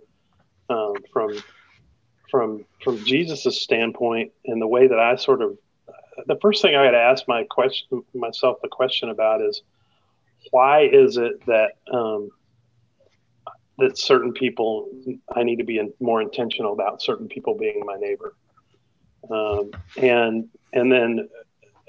um, 0.69 0.93
from 1.11 1.37
from 2.29 2.65
from 2.83 3.03
Jesus's 3.05 3.61
standpoint 3.61 4.31
and 4.45 4.61
the 4.61 4.67
way 4.67 4.87
that 4.87 4.99
I 4.99 5.15
sort 5.15 5.41
of, 5.41 5.57
the 6.25 6.37
first 6.41 6.61
thing 6.61 6.75
I 6.75 6.85
got 6.85 6.91
to 6.91 6.97
ask 6.97 7.27
my 7.27 7.43
question 7.49 8.03
myself 8.13 8.57
the 8.61 8.69
question 8.69 9.09
about 9.09 9.41
is 9.41 9.61
why 10.51 10.81
is 10.81 11.17
it 11.17 11.45
that 11.45 11.71
um, 11.91 12.29
that 13.77 13.97
certain 13.97 14.33
people 14.33 14.89
I 15.33 15.43
need 15.43 15.57
to 15.57 15.63
be 15.63 15.77
in, 15.77 15.93
more 15.99 16.21
intentional 16.21 16.73
about 16.73 17.01
certain 17.01 17.27
people 17.27 17.57
being 17.57 17.83
my 17.85 17.95
neighbor, 17.95 18.33
um, 19.29 19.71
and 19.97 20.49
and 20.73 20.91
then 20.91 21.29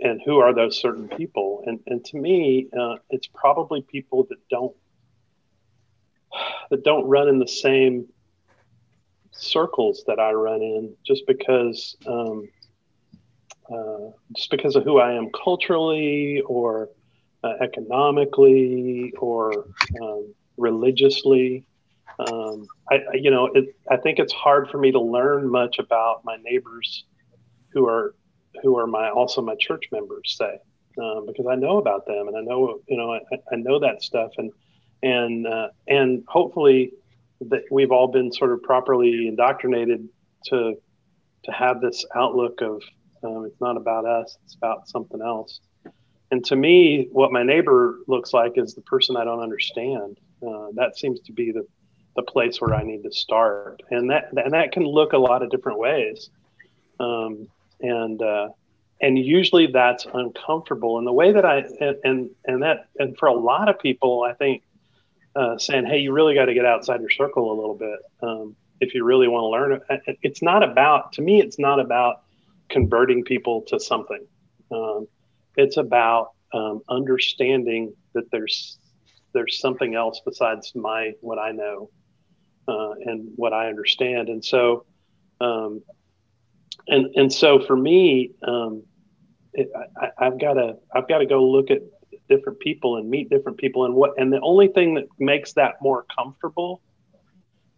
and 0.00 0.20
who 0.24 0.38
are 0.38 0.54
those 0.54 0.78
certain 0.78 1.08
people? 1.08 1.62
And 1.66 1.80
and 1.86 2.04
to 2.06 2.16
me, 2.16 2.68
uh, 2.78 2.96
it's 3.10 3.28
probably 3.34 3.82
people 3.82 4.26
that 4.28 4.38
don't 4.48 4.74
that 6.70 6.84
don't 6.84 7.06
run 7.06 7.28
in 7.28 7.38
the 7.38 7.48
same 7.48 8.06
circles 9.32 10.04
that 10.06 10.18
I 10.18 10.32
run 10.32 10.62
in, 10.62 10.94
just 11.06 11.26
because 11.26 11.96
um, 12.06 12.48
uh, 13.72 14.10
just 14.36 14.50
because 14.50 14.76
of 14.76 14.84
who 14.84 14.98
I 14.98 15.12
am 15.12 15.30
culturally 15.30 16.42
or 16.46 16.90
uh, 17.44 17.54
economically 17.60 19.12
or 19.18 19.66
um, 20.02 20.34
religiously. 20.56 21.64
Um, 22.18 22.66
I, 22.90 23.00
you 23.14 23.30
know, 23.30 23.46
it, 23.46 23.76
I 23.90 23.96
think 23.96 24.18
it's 24.18 24.32
hard 24.32 24.70
for 24.70 24.78
me 24.78 24.90
to 24.90 25.00
learn 25.00 25.48
much 25.48 25.78
about 25.78 26.24
my 26.24 26.36
neighbors 26.42 27.04
who 27.68 27.86
are 27.86 28.14
who 28.62 28.78
are 28.78 28.86
my 28.86 29.10
also 29.10 29.42
my 29.42 29.54
church 29.56 29.84
members, 29.92 30.36
say, 30.36 30.58
um, 31.02 31.26
because 31.26 31.46
I 31.46 31.54
know 31.54 31.78
about 31.78 32.06
them 32.06 32.28
and 32.28 32.36
I 32.36 32.40
know 32.40 32.80
you 32.88 32.96
know 32.96 33.12
I, 33.12 33.20
I 33.52 33.56
know 33.56 33.78
that 33.78 34.02
stuff 34.02 34.32
and 34.38 34.52
and 35.02 35.46
uh, 35.46 35.68
and 35.86 36.24
hopefully 36.28 36.92
that 37.40 37.62
we've 37.70 37.92
all 37.92 38.08
been 38.08 38.32
sort 38.32 38.52
of 38.52 38.62
properly 38.62 39.28
indoctrinated 39.28 40.08
to 40.46 40.74
to 41.44 41.52
have 41.52 41.80
this 41.80 42.04
outlook 42.14 42.60
of 42.60 42.82
um, 43.22 43.44
it's 43.46 43.60
not 43.60 43.76
about 43.76 44.04
us, 44.04 44.36
it's 44.44 44.54
about 44.54 44.88
something 44.88 45.20
else. 45.20 45.60
And 46.30 46.44
to 46.46 46.56
me, 46.56 47.08
what 47.10 47.32
my 47.32 47.42
neighbor 47.42 47.98
looks 48.06 48.32
like 48.32 48.52
is 48.56 48.74
the 48.74 48.82
person 48.82 49.16
I 49.16 49.24
don't 49.24 49.40
understand. 49.40 50.18
Uh, 50.46 50.68
that 50.74 50.96
seems 50.96 51.20
to 51.20 51.32
be 51.32 51.52
the, 51.52 51.66
the 52.16 52.22
place 52.22 52.60
where 52.60 52.74
I 52.74 52.82
need 52.82 53.02
to 53.04 53.12
start, 53.12 53.82
and 53.90 54.10
that 54.10 54.30
and 54.36 54.52
that 54.52 54.72
can 54.72 54.84
look 54.84 55.14
a 55.14 55.18
lot 55.18 55.42
of 55.42 55.50
different 55.50 55.78
ways. 55.78 56.30
Um, 57.00 57.48
and 57.80 58.20
uh, 58.22 58.48
and 59.00 59.18
usually 59.18 59.66
that's 59.66 60.06
uncomfortable. 60.12 60.98
And 60.98 61.06
the 61.06 61.12
way 61.12 61.32
that 61.32 61.44
I 61.44 61.64
and 62.04 62.30
and, 62.44 62.62
that 62.62 62.88
and 62.98 63.16
for 63.16 63.26
a 63.26 63.34
lot 63.34 63.68
of 63.68 63.78
people, 63.78 64.22
I 64.22 64.34
think 64.34 64.62
uh, 65.36 65.58
saying, 65.58 65.86
"Hey, 65.86 65.98
you 65.98 66.12
really 66.12 66.34
got 66.34 66.46
to 66.46 66.54
get 66.54 66.64
outside 66.64 67.00
your 67.00 67.10
circle 67.10 67.52
a 67.52 67.56
little 67.58 67.76
bit 67.76 67.98
um, 68.22 68.56
if 68.80 68.94
you 68.94 69.04
really 69.04 69.28
want 69.28 69.42
to 69.42 69.48
learn." 69.48 70.16
It's 70.22 70.42
not 70.42 70.62
about 70.62 71.12
to 71.14 71.22
me. 71.22 71.40
It's 71.40 71.58
not 71.58 71.80
about 71.80 72.22
converting 72.68 73.24
people 73.24 73.62
to 73.68 73.78
something. 73.78 74.26
Um, 74.70 75.06
it's 75.56 75.76
about 75.76 76.32
um, 76.52 76.82
understanding 76.88 77.94
that 78.14 78.30
there's 78.30 78.78
there's 79.32 79.60
something 79.60 79.94
else 79.94 80.20
besides 80.24 80.72
my 80.74 81.12
what 81.20 81.38
I 81.38 81.52
know 81.52 81.90
uh, 82.66 82.92
and 83.04 83.30
what 83.36 83.52
I 83.52 83.68
understand, 83.68 84.28
and 84.28 84.44
so 84.44 84.84
um, 85.40 85.82
and 86.88 87.06
and 87.16 87.32
so 87.32 87.60
for 87.60 87.76
me, 87.76 88.32
um, 88.42 88.82
it, 89.52 89.70
I, 90.00 90.26
I've 90.26 90.40
got 90.40 90.54
to 90.54 90.76
I've 90.94 91.08
got 91.08 91.18
to 91.18 91.26
go 91.26 91.44
look 91.44 91.70
at 91.70 91.82
different 92.28 92.60
people 92.60 92.96
and 92.96 93.08
meet 93.08 93.30
different 93.30 93.58
people, 93.58 93.84
and 93.84 93.94
what 93.94 94.12
and 94.18 94.32
the 94.32 94.40
only 94.40 94.68
thing 94.68 94.94
that 94.94 95.04
makes 95.18 95.52
that 95.54 95.80
more 95.80 96.04
comfortable, 96.14 96.80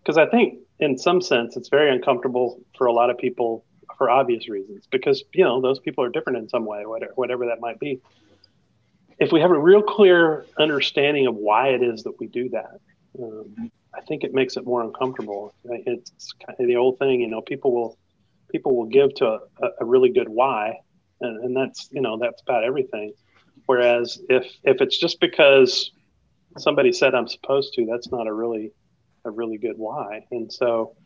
because 0.03 0.17
I 0.17 0.27
think 0.27 0.61
in 0.79 0.97
some 0.97 1.21
sense 1.21 1.57
it's 1.57 1.69
very 1.69 1.91
uncomfortable 1.91 2.61
for 2.77 2.87
a 2.87 2.93
lot 2.93 3.11
of 3.11 3.19
people 3.19 3.65
for 3.99 4.09
obvious 4.09 4.49
reasons 4.49 4.87
because 4.91 5.23
you 5.35 5.45
know 5.45 5.61
those 5.61 5.79
people 5.79 6.03
are 6.03 6.09
different 6.09 6.39
in 6.39 6.49
some 6.49 6.65
way 6.65 6.87
whatever, 6.87 7.13
whatever 7.17 7.47
that 7.47 7.61
might 7.61 7.79
be. 7.79 8.01
If 9.19 9.33
we 9.33 9.41
have 9.41 9.51
a 9.51 9.59
real 9.59 9.83
clear 9.83 10.47
understanding 10.59 11.27
of 11.27 11.35
why 11.35 11.69
it 11.69 11.83
is 11.83 12.05
that 12.05 12.19
we 12.19 12.27
do 12.27 12.49
that 12.51 12.81
um, 13.23 13.71
i 13.95 14.01
think 14.03 14.25
it 14.25 14.33
makes 14.33 14.57
it 14.57 14.65
more 14.65 14.83
uncomfortable. 14.83 15.53
It's 15.65 16.33
kind 16.47 16.59
of 16.59 16.67
the 16.67 16.77
old 16.77 16.99
thing 16.99 17.21
you 17.21 17.29
know 17.29 17.41
people 17.41 17.73
will 17.73 17.99
people 18.51 18.77
will 18.77 18.87
give 18.87 19.15
to 19.15 19.27
a, 19.27 19.69
a 19.81 19.85
really 19.85 20.11
good 20.11 20.29
why 20.29 20.75
and, 21.21 21.45
and 21.45 21.57
that's 21.57 21.89
you 21.93 22.01
know 22.01 22.19
that's 22.19 22.43
about 22.43 22.65
everything 22.65 23.13
whereas 23.67 24.21
if 24.29 24.47
if 24.65 24.81
it's 24.81 24.99
just 24.99 25.21
because 25.21 25.93
somebody 26.59 26.93
said 26.93 27.15
i'm 27.15 27.29
supposed 27.29 27.75
to 27.75 27.87
that's 27.87 28.11
not 28.11 28.27
a 28.27 28.33
really 28.33 28.73
a 29.25 29.31
really 29.31 29.59
good 29.59 29.77
why 29.77 30.25
and 30.31 30.53
so 30.53 30.97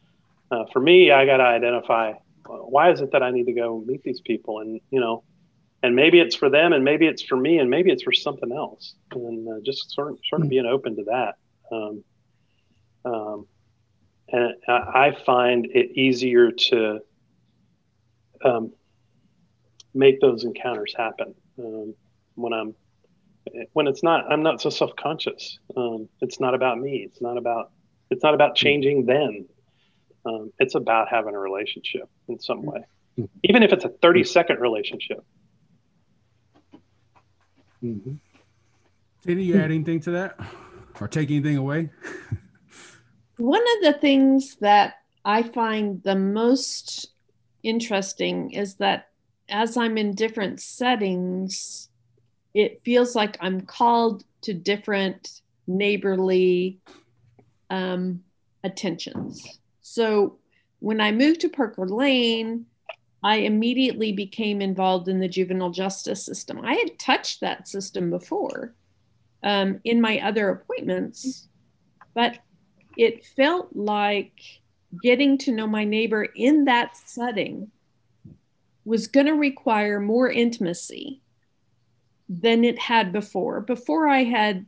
uh, 0.50 0.64
for 0.72 0.80
me 0.80 1.10
i 1.10 1.26
got 1.26 1.38
to 1.38 1.44
identify 1.44 2.12
why 2.46 2.90
is 2.90 3.00
it 3.00 3.12
that 3.12 3.22
I 3.22 3.30
need 3.30 3.46
to 3.46 3.52
go 3.52 3.82
meet 3.86 4.02
these 4.02 4.20
people? 4.20 4.60
And, 4.60 4.80
you 4.90 5.00
know, 5.00 5.24
and 5.82 5.94
maybe 5.94 6.20
it's 6.20 6.34
for 6.34 6.48
them 6.48 6.72
and 6.72 6.84
maybe 6.84 7.06
it's 7.06 7.22
for 7.22 7.36
me 7.36 7.58
and 7.58 7.70
maybe 7.70 7.90
it's 7.90 8.02
for 8.02 8.12
something 8.12 8.52
else. 8.52 8.94
And 9.12 9.48
uh, 9.48 9.60
just 9.64 9.92
sort 9.92 10.12
of, 10.12 10.18
sort 10.28 10.42
of 10.42 10.48
being 10.48 10.66
open 10.66 10.96
to 10.96 11.04
that. 11.04 11.34
Um, 11.70 12.04
um, 13.04 13.46
and 14.28 14.54
I 14.66 15.16
find 15.26 15.66
it 15.66 15.96
easier 15.96 16.50
to 16.50 17.00
um, 18.44 18.72
make 19.94 20.20
those 20.20 20.44
encounters 20.44 20.94
happen 20.96 21.34
um, 21.58 21.94
when 22.34 22.52
I'm, 22.52 22.74
when 23.72 23.86
it's 23.86 24.02
not, 24.02 24.30
I'm 24.30 24.42
not 24.42 24.60
so 24.60 24.70
self-conscious. 24.70 25.58
Um, 25.76 26.08
it's 26.20 26.40
not 26.40 26.54
about 26.54 26.78
me. 26.78 27.06
It's 27.06 27.20
not 27.20 27.36
about, 27.36 27.70
it's 28.10 28.22
not 28.22 28.34
about 28.34 28.54
changing 28.54 29.06
them. 29.06 29.46
Um, 30.26 30.52
it's 30.58 30.74
about 30.74 31.08
having 31.08 31.34
a 31.34 31.38
relationship 31.38 32.08
in 32.28 32.38
some 32.40 32.62
way, 32.62 32.84
even 33.44 33.62
if 33.62 33.72
it's 33.72 33.84
a 33.84 33.90
30 33.90 34.24
second 34.24 34.60
relationship. 34.60 35.22
Mm-hmm. 37.82 38.14
Did 39.26 39.40
you 39.40 39.56
add 39.56 39.70
anything 39.70 40.00
to 40.00 40.10
that 40.12 40.38
or 41.00 41.08
take 41.08 41.30
anything 41.30 41.58
away? 41.58 41.90
One 43.36 43.62
of 43.62 43.92
the 43.92 43.98
things 44.00 44.56
that 44.60 44.94
I 45.24 45.42
find 45.42 46.02
the 46.02 46.14
most 46.14 47.13
interesting 47.64 48.52
is 48.52 48.76
that 48.76 49.08
as 49.48 49.76
I'm 49.76 49.98
in 49.98 50.14
different 50.14 50.60
settings, 50.60 51.88
it 52.54 52.80
feels 52.84 53.16
like 53.16 53.36
I'm 53.40 53.62
called 53.62 54.24
to 54.42 54.54
different 54.54 55.40
neighborly 55.66 56.78
um, 57.70 58.22
attentions. 58.62 59.58
So 59.80 60.38
when 60.78 61.00
I 61.00 61.12
moved 61.12 61.40
to 61.40 61.48
Parker 61.48 61.86
Lane, 61.86 62.66
I 63.22 63.36
immediately 63.36 64.12
became 64.12 64.60
involved 64.60 65.08
in 65.08 65.18
the 65.18 65.28
juvenile 65.28 65.70
justice 65.70 66.24
system. 66.24 66.60
I 66.62 66.74
had 66.74 66.98
touched 66.98 67.40
that 67.40 67.66
system 67.66 68.10
before 68.10 68.74
um, 69.42 69.80
in 69.84 70.00
my 70.00 70.20
other 70.20 70.50
appointments, 70.50 71.48
but 72.14 72.38
it 72.96 73.24
felt 73.24 73.74
like 73.74 74.34
getting 75.02 75.38
to 75.38 75.52
know 75.52 75.66
my 75.66 75.84
neighbor 75.84 76.24
in 76.24 76.64
that 76.64 76.96
setting 76.96 77.70
was 78.84 79.06
going 79.06 79.26
to 79.26 79.32
require 79.32 80.00
more 80.00 80.30
intimacy 80.30 81.20
than 82.28 82.64
it 82.64 82.78
had 82.78 83.12
before. 83.12 83.60
Before 83.60 84.08
I 84.08 84.24
had 84.24 84.66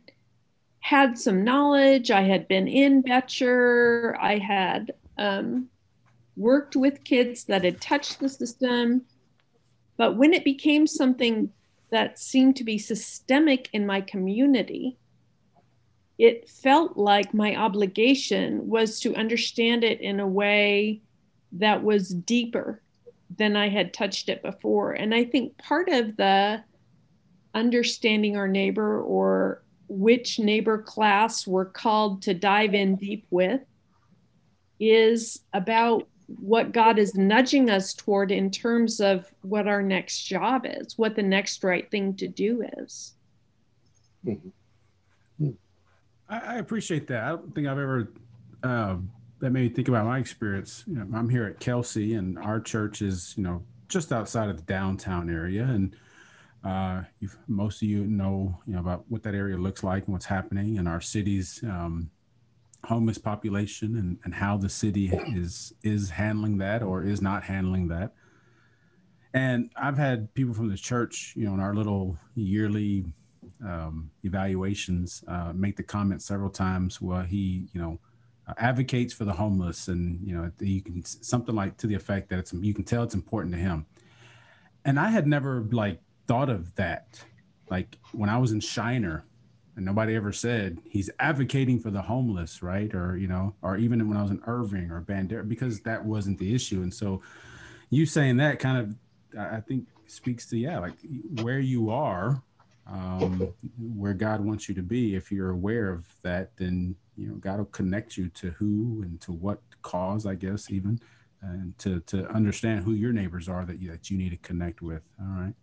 had 0.80 1.18
some 1.18 1.44
knowledge, 1.44 2.10
I 2.10 2.22
had 2.22 2.48
been 2.48 2.68
in 2.68 3.02
Betcher, 3.02 4.16
I 4.20 4.38
had 4.38 4.92
um, 5.18 5.68
worked 6.36 6.76
with 6.76 7.04
kids 7.04 7.44
that 7.44 7.64
had 7.64 7.80
touched 7.80 8.20
the 8.20 8.28
system. 8.28 9.02
But 9.96 10.16
when 10.16 10.32
it 10.32 10.44
became 10.44 10.86
something 10.86 11.50
that 11.90 12.18
seemed 12.18 12.56
to 12.56 12.64
be 12.64 12.78
systemic 12.78 13.68
in 13.72 13.86
my 13.86 14.00
community, 14.00 14.98
it 16.18 16.48
felt 16.48 16.96
like 16.96 17.34
my 17.34 17.56
obligation 17.56 18.66
was 18.68 19.00
to 19.00 19.14
understand 19.14 19.84
it 19.84 20.00
in 20.00 20.20
a 20.20 20.26
way 20.26 21.02
that 21.52 21.82
was 21.82 22.08
deeper 22.08 22.82
than 23.36 23.56
I 23.56 23.68
had 23.68 23.92
touched 23.92 24.28
it 24.28 24.42
before. 24.42 24.92
And 24.92 25.14
I 25.14 25.24
think 25.24 25.58
part 25.58 25.88
of 25.88 26.16
the 26.16 26.62
understanding 27.54 28.36
our 28.36 28.48
neighbor 28.48 29.00
or 29.02 29.62
which 29.88 30.38
neighbor 30.38 30.78
class 30.82 31.46
we're 31.46 31.64
called 31.64 32.22
to 32.22 32.34
dive 32.34 32.74
in 32.74 32.96
deep 32.96 33.26
with 33.30 33.60
is 34.80 35.40
about 35.52 36.08
what 36.26 36.72
God 36.72 36.98
is 36.98 37.14
nudging 37.14 37.70
us 37.70 37.94
toward 37.94 38.32
in 38.32 38.50
terms 38.50 39.00
of 39.00 39.32
what 39.42 39.68
our 39.68 39.82
next 39.82 40.24
job 40.24 40.66
is, 40.66 40.98
what 40.98 41.14
the 41.14 41.22
next 41.22 41.62
right 41.62 41.88
thing 41.90 42.14
to 42.16 42.26
do 42.26 42.64
is. 42.78 43.14
Mm-hmm. 44.24 45.50
I, 46.28 46.38
I, 46.38 46.54
appreciate 46.56 47.06
that. 47.08 47.24
I 47.24 47.28
don't 47.30 47.54
think 47.54 47.66
I've 47.66 47.78
ever 47.78 48.12
uh, 48.62 48.96
that 49.40 49.50
made 49.50 49.62
me 49.62 49.68
think 49.68 49.88
about 49.88 50.06
my 50.06 50.18
experience. 50.18 50.84
You 50.86 50.96
know, 50.96 51.06
I'm 51.16 51.28
here 51.28 51.44
at 51.44 51.60
Kelsey, 51.60 52.14
and 52.14 52.38
our 52.38 52.60
church 52.60 53.02
is 53.02 53.34
you 53.36 53.42
know 53.42 53.62
just 53.88 54.12
outside 54.12 54.48
of 54.48 54.56
the 54.56 54.62
downtown 54.62 55.30
area, 55.30 55.64
and 55.64 55.96
uh, 56.64 57.02
most 57.46 57.82
of 57.82 57.88
you 57.88 58.04
know 58.04 58.58
you 58.66 58.74
know 58.74 58.80
about 58.80 59.04
what 59.08 59.22
that 59.22 59.34
area 59.34 59.56
looks 59.56 59.82
like 59.84 60.04
and 60.04 60.12
what's 60.12 60.26
happening 60.26 60.76
in 60.76 60.86
our 60.86 61.00
city's 61.00 61.62
um, 61.64 62.10
homeless 62.84 63.18
population 63.18 63.96
and, 63.96 64.18
and 64.24 64.34
how 64.34 64.56
the 64.56 64.68
city 64.68 65.10
is 65.34 65.72
is 65.82 66.10
handling 66.10 66.58
that 66.58 66.82
or 66.82 67.04
is 67.04 67.20
not 67.20 67.44
handling 67.44 67.88
that. 67.88 68.12
And 69.34 69.70
I've 69.76 69.98
had 69.98 70.32
people 70.32 70.54
from 70.54 70.70
the 70.70 70.78
church, 70.78 71.34
you 71.36 71.44
know, 71.44 71.52
in 71.52 71.60
our 71.60 71.74
little 71.74 72.16
yearly 72.34 73.04
um, 73.64 74.10
evaluations, 74.22 75.24
uh, 75.28 75.52
make 75.54 75.76
the 75.76 75.82
comment 75.82 76.22
several 76.22 76.50
times. 76.50 77.00
Well, 77.00 77.22
he, 77.22 77.68
you 77.72 77.80
know, 77.80 77.98
uh, 78.48 78.54
advocates 78.58 79.12
for 79.12 79.24
the 79.24 79.32
homeless, 79.32 79.88
and 79.88 80.26
you 80.26 80.34
know, 80.34 80.50
you 80.60 80.80
can 80.80 81.04
something 81.04 81.54
like 81.54 81.76
to 81.78 81.86
the 81.86 81.94
effect 81.94 82.28
that 82.30 82.38
it's 82.38 82.52
you 82.52 82.74
can 82.74 82.84
tell 82.84 83.02
it's 83.02 83.14
important 83.14 83.54
to 83.54 83.60
him. 83.60 83.86
And 84.84 85.00
I 85.00 85.10
had 85.10 85.26
never 85.26 85.62
like 85.72 86.00
thought 86.26 86.48
of 86.48 86.74
that. 86.76 87.20
Like 87.68 87.98
when 88.12 88.30
I 88.30 88.38
was 88.38 88.52
in 88.52 88.60
Shiner, 88.60 89.24
and 89.76 89.84
nobody 89.84 90.14
ever 90.14 90.32
said 90.32 90.78
he's 90.88 91.10
advocating 91.20 91.78
for 91.78 91.90
the 91.90 92.00
homeless, 92.00 92.62
right? 92.62 92.92
Or 92.94 93.16
you 93.16 93.28
know, 93.28 93.54
or 93.62 93.76
even 93.76 94.08
when 94.08 94.16
I 94.16 94.22
was 94.22 94.30
in 94.30 94.40
Irving 94.46 94.90
or 94.90 95.02
Bandera, 95.02 95.46
because 95.46 95.80
that 95.80 96.04
wasn't 96.04 96.38
the 96.38 96.54
issue. 96.54 96.82
And 96.82 96.92
so, 96.92 97.22
you 97.90 98.06
saying 98.06 98.38
that 98.38 98.58
kind 98.58 98.78
of, 98.78 99.38
I 99.38 99.60
think, 99.60 99.86
speaks 100.06 100.46
to 100.46 100.58
yeah, 100.58 100.78
like 100.78 100.94
where 101.42 101.58
you 101.58 101.90
are, 101.90 102.42
um, 102.88 103.52
where 103.78 104.14
God 104.14 104.40
wants 104.40 104.68
you 104.68 104.74
to 104.74 104.82
be. 104.82 105.14
If 105.14 105.32
you're 105.32 105.50
aware 105.50 105.90
of 105.90 106.06
that, 106.22 106.56
then 106.56 106.94
you 107.16 107.28
know 107.28 107.34
God 107.34 107.58
will 107.58 107.66
connect 107.66 108.16
you 108.16 108.28
to 108.30 108.50
who 108.50 109.02
and 109.02 109.20
to 109.22 109.32
what 109.32 109.60
cause, 109.82 110.26
I 110.26 110.34
guess, 110.34 110.70
even, 110.70 111.00
and 111.42 111.76
to 111.78 112.00
to 112.00 112.28
understand 112.28 112.84
who 112.84 112.92
your 112.92 113.12
neighbors 113.12 113.48
are 113.48 113.64
that 113.64 113.80
you, 113.80 113.90
that 113.90 114.10
you 114.10 114.18
need 114.18 114.30
to 114.30 114.36
connect 114.38 114.82
with. 114.82 115.02
All 115.20 115.26
right, 115.26 115.54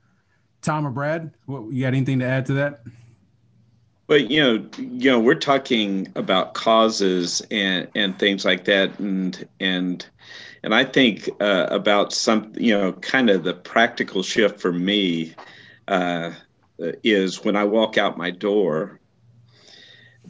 Tom 0.62 0.86
or 0.86 0.92
Brad, 0.92 1.32
what 1.46 1.72
you 1.72 1.84
got 1.84 1.90
anything 1.90 2.20
to 2.20 2.26
add 2.26 2.46
to 2.48 2.54
that? 2.54 2.84
But 4.08 4.30
you 4.30 4.42
know, 4.42 4.70
you 4.78 5.12
know, 5.12 5.20
we're 5.20 5.36
talking 5.36 6.12
about 6.16 6.54
causes 6.54 7.42
and 7.52 7.88
and 7.96 8.18
things 8.20 8.44
like 8.44 8.66
that, 8.66 9.00
and 9.00 9.48
and 9.60 10.06
and 10.64 10.74
I 10.74 10.86
think 10.86 11.30
uh, 11.42 11.68
about 11.70 12.14
some, 12.14 12.54
you 12.56 12.78
know, 12.78 12.94
kind 12.94 13.30
of 13.30 13.44
the 13.44 13.54
practical 13.54 14.24
shift 14.24 14.62
for 14.62 14.72
me 14.72 15.36
uh, 15.90 16.32
Uh, 16.82 16.92
is 17.04 17.44
when 17.44 17.56
I 17.56 17.64
walk 17.64 17.98
out 17.98 18.18
my 18.18 18.32
door, 18.32 19.00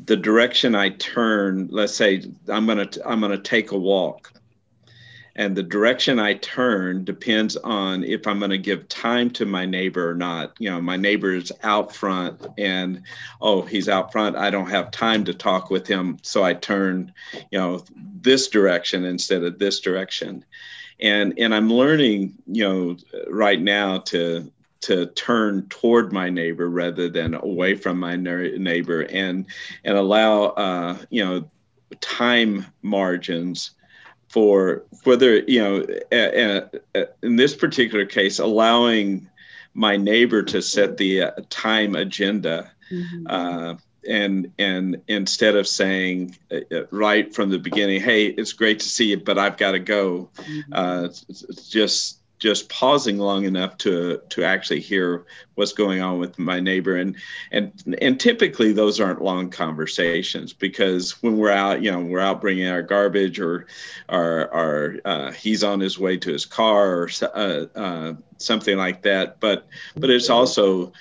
the 0.05 0.17
direction 0.17 0.75
I 0.75 0.89
turn. 0.89 1.69
Let's 1.71 1.95
say 1.95 2.23
I'm 2.47 2.65
gonna 2.65 2.89
I'm 3.05 3.21
gonna 3.21 3.37
take 3.37 3.71
a 3.71 3.77
walk 3.77 4.33
and 5.35 5.55
the 5.55 5.63
direction 5.63 6.19
I 6.19 6.35
turn 6.35 7.03
depends 7.03 7.57
on 7.57 8.03
if 8.03 8.27
I'm 8.27 8.37
going 8.37 8.51
to 8.51 8.57
give 8.57 8.87
time 8.87 9.31
to 9.31 9.45
my 9.45 9.65
neighbor 9.65 10.07
or 10.07 10.13
not. 10.13 10.53
You 10.59 10.69
know, 10.69 10.79
my 10.79 10.95
neighbor's 10.95 11.51
out 11.63 11.95
front 11.95 12.45
and 12.57 13.01
oh, 13.41 13.63
he's 13.63 13.89
out 13.89 14.11
front. 14.11 14.35
I 14.35 14.51
don't 14.51 14.69
have 14.69 14.91
time 14.91 15.23
to 15.25 15.33
talk 15.33 15.71
with 15.71 15.87
him, 15.87 16.19
so 16.21 16.43
I 16.43 16.53
turn, 16.53 17.11
you 17.51 17.57
know, 17.57 17.83
this 18.21 18.47
direction 18.47 19.05
instead 19.05 19.43
of 19.43 19.57
this 19.57 19.79
direction. 19.79 20.45
And 20.99 21.33
and 21.39 21.53
I'm 21.55 21.69
learning, 21.69 22.35
you 22.45 22.63
know, 22.63 22.97
right 23.27 23.59
now 23.59 23.99
to 23.99 24.51
to 24.83 25.05
turn 25.07 25.65
toward 25.69 26.11
my 26.11 26.29
neighbor 26.29 26.69
rather 26.69 27.07
than 27.07 27.35
away 27.35 27.73
from 27.73 27.97
my 27.97 28.17
neighbor 28.17 29.01
and 29.03 29.45
and 29.85 29.97
allow 29.97 30.47
uh, 30.47 30.97
you 31.09 31.23
know 31.23 31.49
time 32.01 32.65
margins 32.81 33.71
for 34.27 34.83
whether 35.05 35.37
you 35.39 35.61
know 35.61 35.85
in 37.21 37.35
this 37.37 37.55
particular 37.55 38.05
case 38.05 38.39
allowing 38.39 39.29
my 39.73 39.95
neighbor 39.95 40.43
to 40.43 40.61
set 40.61 40.97
the 40.97 41.21
uh, 41.21 41.31
time 41.49 41.95
agenda 41.95 42.69
mm-hmm. 42.91 43.25
uh, 43.27 43.75
and 44.05 44.51
and 44.59 45.01
instead 45.07 45.55
of 45.55 45.65
saying 45.65 46.35
uh, 46.51 46.57
uh, 46.75 46.83
right 46.91 47.33
from 47.33 47.49
the 47.49 47.59
beginning 47.59 48.01
hey 48.01 48.25
it's 48.25 48.51
great 48.51 48.79
to 48.79 48.85
see 48.85 49.11
you 49.11 49.17
but 49.17 49.37
i've 49.37 49.55
got 49.55 49.71
to 49.71 49.79
go 49.79 50.29
mm-hmm. 50.35 51.69
just 51.69 52.22
just 52.43 52.67
pausing 52.67 53.17
long 53.17 53.45
enough 53.45 53.77
to 53.77 54.19
to 54.27 54.43
actually 54.43 54.81
hear 54.81 55.25
what's 55.55 55.71
going 55.71 56.01
on 56.01 56.19
with 56.19 56.37
my 56.37 56.59
neighbor. 56.59 56.97
And 56.97 57.15
and 57.53 57.71
and 58.01 58.19
typically 58.19 58.73
those 58.73 58.99
aren't 58.99 59.21
long 59.21 59.49
conversations 59.49 60.51
because 60.51 61.23
when 61.23 61.37
we're 61.37 61.51
out 61.51 61.81
you 61.81 61.89
know 61.89 62.01
we're 62.01 62.19
out 62.19 62.41
bringing 62.41 62.67
our 62.67 62.81
garbage 62.81 63.39
or 63.39 63.67
our 64.09 64.53
or 64.53 64.97
uh, 65.05 65.31
he's 65.31 65.63
on 65.63 65.79
his 65.79 65.97
way 65.97 66.17
to 66.17 66.33
his 66.33 66.45
car 66.45 66.93
or 66.93 67.09
uh, 67.33 67.65
uh, 67.75 68.13
something 68.39 68.77
like 68.77 69.03
that. 69.03 69.39
But 69.39 69.65
but 69.95 70.09
it's 70.09 70.29
also 70.29 70.91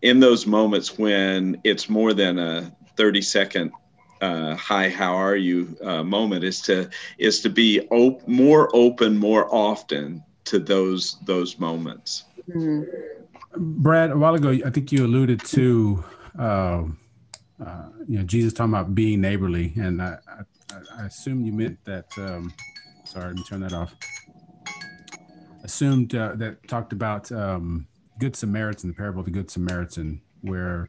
in 0.00 0.20
those 0.20 0.46
moments 0.46 0.96
when 0.96 1.60
it's 1.64 1.88
more 1.88 2.12
than 2.12 2.38
a 2.38 2.72
30 2.96 3.20
second 3.20 3.72
uh, 4.20 4.54
hi 4.54 4.88
how 4.88 5.16
are 5.16 5.34
you 5.34 5.76
uh, 5.82 6.04
moment 6.04 6.44
is 6.44 6.60
to 6.60 6.88
is 7.18 7.40
to 7.40 7.50
be 7.50 7.80
op- 7.90 8.26
more 8.28 8.70
open 8.72 9.18
more 9.18 9.52
often 9.52 10.22
to 10.44 10.58
those 10.58 11.18
those 11.24 11.58
moments. 11.58 12.24
Mm-hmm. 12.48 12.82
Brad, 13.56 14.10
a 14.10 14.16
while 14.16 14.34
ago, 14.34 14.50
I 14.64 14.70
think 14.70 14.92
you 14.92 15.04
alluded 15.04 15.44
to 15.46 16.04
uh, 16.38 16.84
uh, 17.64 17.88
you 18.08 18.18
know 18.18 18.24
Jesus 18.24 18.52
talking 18.52 18.72
about 18.72 18.94
being 18.94 19.20
neighborly, 19.20 19.72
and 19.76 20.02
I, 20.02 20.18
I, 20.28 21.02
I 21.02 21.06
assume 21.06 21.44
you 21.44 21.52
meant 21.52 21.78
that. 21.84 22.06
Um, 22.18 22.52
sorry, 23.04 23.26
let 23.26 23.36
me 23.36 23.44
turn 23.48 23.60
that 23.60 23.72
off. 23.72 23.94
Assumed 25.62 26.14
uh, 26.14 26.32
that 26.36 26.66
talked 26.68 26.92
about 26.92 27.30
um, 27.32 27.86
Good 28.18 28.36
Samaritan, 28.36 28.90
the 28.90 28.94
parable 28.94 29.20
of 29.20 29.26
the 29.26 29.32
Good 29.32 29.50
Samaritan, 29.50 30.20
where 30.42 30.88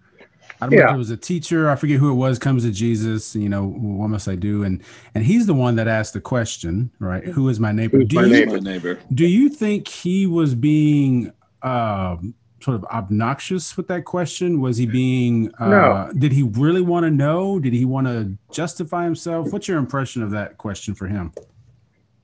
I 0.61 0.65
don't 0.65 0.73
yeah. 0.73 0.85
know 0.85 0.89
if 0.91 0.95
it 0.95 0.97
was 0.97 1.09
a 1.09 1.17
teacher, 1.17 1.69
I 1.69 1.75
forget 1.75 1.99
who 1.99 2.09
it 2.11 2.15
was, 2.15 2.39
comes 2.39 2.63
to 2.63 2.71
Jesus, 2.71 3.35
you 3.35 3.49
know, 3.49 3.67
what 3.67 4.07
must 4.07 4.27
I 4.27 4.35
do? 4.35 4.63
And 4.63 4.81
and 5.13 5.25
he's 5.25 5.45
the 5.45 5.53
one 5.53 5.75
that 5.75 5.87
asked 5.87 6.13
the 6.13 6.21
question, 6.21 6.91
right? 6.99 7.23
Who 7.25 7.49
is 7.49 7.59
my 7.59 7.71
neighbor? 7.71 7.97
Who's 7.97 8.07
do 8.07 8.15
my 8.15 8.25
you, 8.25 8.61
neighbor? 8.61 8.99
Do 9.13 9.25
you 9.25 9.49
think 9.49 9.87
he 9.87 10.27
was 10.27 10.55
being 10.55 11.33
um, 11.61 12.33
sort 12.61 12.75
of 12.75 12.85
obnoxious 12.85 13.75
with 13.75 13.87
that 13.89 14.05
question? 14.05 14.61
Was 14.61 14.77
he 14.77 14.85
being 14.85 15.53
uh, 15.55 15.67
no. 15.67 16.11
did 16.17 16.31
he 16.31 16.43
really 16.43 16.81
want 16.81 17.03
to 17.03 17.11
know? 17.11 17.59
Did 17.59 17.73
he 17.73 17.85
want 17.85 18.07
to 18.07 18.37
justify 18.51 19.03
himself? 19.03 19.51
What's 19.51 19.67
your 19.67 19.77
impression 19.77 20.23
of 20.23 20.31
that 20.31 20.57
question 20.57 20.95
for 20.95 21.07
him? 21.07 21.33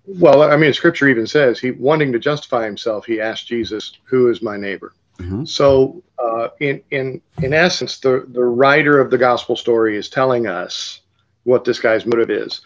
Well, 0.06 0.42
I 0.42 0.58
mean, 0.58 0.74
scripture 0.74 1.08
even 1.08 1.28
says 1.28 1.60
he 1.60 1.72
wanting 1.72 2.12
to 2.14 2.20
justify 2.20 2.66
himself, 2.66 3.06
he 3.06 3.22
asked 3.22 3.48
Jesus, 3.48 3.98
Who 4.06 4.30
is 4.30 4.42
my 4.42 4.58
neighbor? 4.58 4.94
Mm-hmm. 5.22 5.46
So, 5.46 6.04
uh, 6.20 6.50
in 6.60 6.82
in 6.92 7.22
in 7.42 7.54
essence, 7.54 8.00
the 8.00 8.26
the 8.28 8.44
writer 8.44 9.00
of 9.00 9.12
the 9.12 9.18
gospel 9.18 9.56
story 9.56 9.98
is 9.98 10.10
telling 10.10 10.48
us 10.48 11.02
what 11.44 11.64
this 11.64 11.80
guy's 11.80 12.06
motive 12.06 12.30
is. 12.30 12.62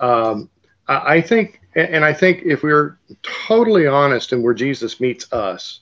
Um, 0.00 0.50
I, 0.88 1.14
I 1.16 1.20
think, 1.20 1.60
and 1.74 2.04
I 2.04 2.12
think 2.12 2.42
if 2.44 2.62
we're 2.62 2.98
totally 3.22 3.86
honest 3.86 4.32
and 4.32 4.42
where 4.42 4.54
Jesus 4.54 5.00
meets 5.00 5.32
us, 5.32 5.80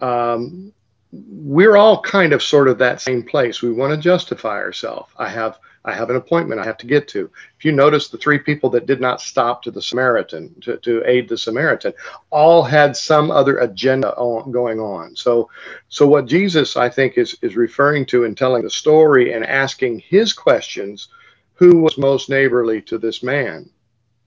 um, 0.00 0.72
we're 1.12 1.76
all 1.76 2.00
kind 2.02 2.32
of 2.32 2.42
sort 2.42 2.68
of 2.68 2.78
that 2.78 3.00
same 3.00 3.22
place. 3.22 3.62
We 3.62 3.72
want 3.72 3.92
to 3.92 3.96
justify 3.96 4.56
ourselves. 4.56 5.12
I 5.18 5.28
have 5.28 5.58
I 5.84 5.94
have 5.94 6.10
an 6.10 6.16
appointment 6.16 6.60
I 6.60 6.66
have 6.66 6.76
to 6.78 6.86
get 6.86 7.08
to. 7.08 7.30
If 7.58 7.64
you 7.64 7.72
notice, 7.72 8.08
the 8.08 8.18
three 8.18 8.38
people 8.38 8.68
that 8.70 8.86
did 8.86 9.00
not 9.00 9.22
stop 9.22 9.62
to 9.62 9.70
the 9.70 9.80
Samaritan 9.80 10.54
to, 10.60 10.76
to 10.78 11.02
aid 11.06 11.28
the 11.28 11.38
Samaritan 11.38 11.94
all 12.28 12.62
had 12.62 12.96
some 12.96 13.30
other 13.30 13.58
agenda 13.58 14.14
on, 14.14 14.50
going 14.52 14.78
on. 14.78 15.16
So, 15.16 15.48
so 15.88 16.06
what 16.06 16.26
Jesus 16.26 16.76
I 16.76 16.90
think 16.90 17.16
is 17.16 17.36
is 17.40 17.56
referring 17.56 18.04
to 18.06 18.24
in 18.24 18.34
telling 18.34 18.62
the 18.62 18.70
story 18.70 19.32
and 19.32 19.44
asking 19.44 20.00
his 20.00 20.34
questions, 20.34 21.08
who 21.54 21.78
was 21.78 21.96
most 21.96 22.28
neighborly 22.28 22.82
to 22.82 22.98
this 22.98 23.22
man? 23.22 23.70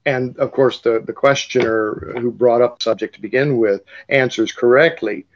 And 0.06 0.36
of 0.38 0.50
course, 0.50 0.80
the 0.80 1.02
the 1.06 1.12
questioner 1.12 2.14
who 2.18 2.32
brought 2.32 2.62
up 2.62 2.78
the 2.78 2.82
subject 2.84 3.14
to 3.14 3.22
begin 3.22 3.58
with 3.58 3.82
answers 4.08 4.50
correctly. 4.50 5.26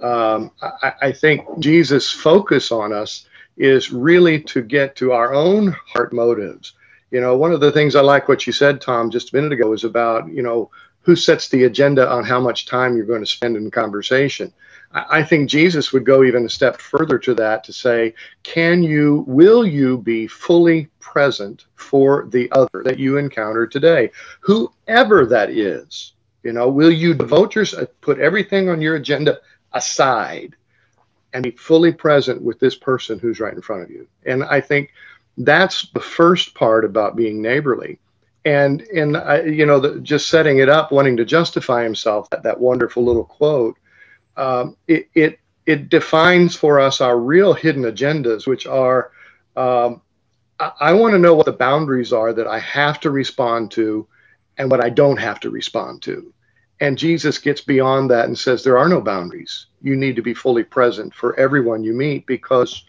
Um, 0.00 0.50
I, 0.60 0.92
I 1.00 1.12
think 1.12 1.46
Jesus' 1.60 2.10
focus 2.10 2.72
on 2.72 2.92
us 2.92 3.26
is 3.56 3.92
really 3.92 4.40
to 4.40 4.62
get 4.62 4.96
to 4.96 5.12
our 5.12 5.34
own 5.34 5.76
heart 5.86 6.12
motives. 6.12 6.72
You 7.10 7.20
know, 7.20 7.36
one 7.36 7.52
of 7.52 7.60
the 7.60 7.72
things 7.72 7.94
I 7.94 8.00
like 8.00 8.28
what 8.28 8.46
you 8.46 8.52
said, 8.52 8.80
Tom, 8.80 9.10
just 9.10 9.32
a 9.32 9.36
minute 9.36 9.52
ago 9.52 9.68
was 9.68 9.84
about, 9.84 10.28
you 10.28 10.42
know, 10.42 10.70
who 11.02 11.16
sets 11.16 11.48
the 11.48 11.64
agenda 11.64 12.08
on 12.08 12.24
how 12.24 12.40
much 12.40 12.66
time 12.66 12.96
you're 12.96 13.04
going 13.04 13.20
to 13.20 13.26
spend 13.26 13.56
in 13.56 13.70
conversation. 13.70 14.52
I 14.94 15.22
think 15.22 15.48
Jesus 15.48 15.92
would 15.92 16.04
go 16.04 16.22
even 16.22 16.44
a 16.44 16.50
step 16.50 16.78
further 16.78 17.18
to 17.20 17.34
that 17.34 17.64
to 17.64 17.72
say, 17.72 18.14
can 18.42 18.82
you, 18.82 19.24
will 19.26 19.66
you 19.66 19.98
be 19.98 20.26
fully 20.26 20.88
present 21.00 21.64
for 21.76 22.26
the 22.28 22.50
other 22.52 22.82
that 22.84 22.98
you 22.98 23.16
encounter 23.16 23.66
today, 23.66 24.10
whoever 24.40 25.24
that 25.26 25.50
is? 25.50 26.12
You 26.42 26.52
know, 26.52 26.68
will 26.68 26.90
you 26.90 27.14
devote 27.14 27.54
yourself, 27.54 27.88
put 28.00 28.18
everything 28.18 28.68
on 28.68 28.82
your 28.82 28.96
agenda 28.96 29.38
aside 29.72 30.56
and 31.32 31.42
be 31.42 31.50
fully 31.52 31.92
present 31.92 32.42
with 32.42 32.58
this 32.60 32.74
person 32.74 33.18
who's 33.18 33.40
right 33.40 33.54
in 33.54 33.62
front 33.62 33.82
of 33.82 33.90
you? 33.90 34.06
And 34.26 34.44
I 34.44 34.60
think 34.60 34.92
that's 35.38 35.88
the 35.90 36.00
first 36.00 36.54
part 36.54 36.84
about 36.84 37.16
being 37.16 37.40
neighborly 37.40 37.98
and 38.44 38.82
and 38.82 39.16
I, 39.16 39.42
you 39.42 39.64
know 39.64 39.80
the, 39.80 40.00
just 40.00 40.28
setting 40.28 40.58
it 40.58 40.68
up 40.68 40.92
wanting 40.92 41.16
to 41.16 41.24
justify 41.24 41.84
himself 41.84 42.28
that, 42.30 42.42
that 42.42 42.60
wonderful 42.60 43.02
little 43.02 43.24
quote 43.24 43.78
um, 44.36 44.76
it, 44.86 45.08
it, 45.14 45.38
it 45.66 45.88
defines 45.88 46.56
for 46.56 46.80
us 46.80 47.00
our 47.00 47.18
real 47.18 47.52
hidden 47.52 47.82
agendas, 47.82 48.46
which 48.46 48.66
are 48.66 49.10
um, 49.56 50.00
I, 50.58 50.72
I 50.80 50.92
want 50.94 51.12
to 51.12 51.18
know 51.18 51.34
what 51.34 51.46
the 51.46 51.52
boundaries 51.52 52.12
are 52.12 52.32
that 52.32 52.46
I 52.46 52.58
have 52.60 53.00
to 53.00 53.10
respond 53.10 53.70
to 53.72 54.06
and 54.58 54.70
what 54.70 54.82
I 54.82 54.90
don't 54.90 55.18
have 55.18 55.40
to 55.40 55.50
respond 55.50 56.02
to. 56.02 56.32
And 56.82 56.98
Jesus 56.98 57.38
gets 57.38 57.60
beyond 57.60 58.10
that 58.10 58.24
and 58.24 58.36
says 58.36 58.64
there 58.64 58.76
are 58.76 58.88
no 58.88 59.00
boundaries. 59.00 59.66
You 59.82 59.94
need 59.94 60.16
to 60.16 60.22
be 60.22 60.34
fully 60.34 60.64
present 60.64 61.14
for 61.14 61.38
everyone 61.38 61.84
you 61.84 61.92
meet 61.92 62.26
because 62.26 62.84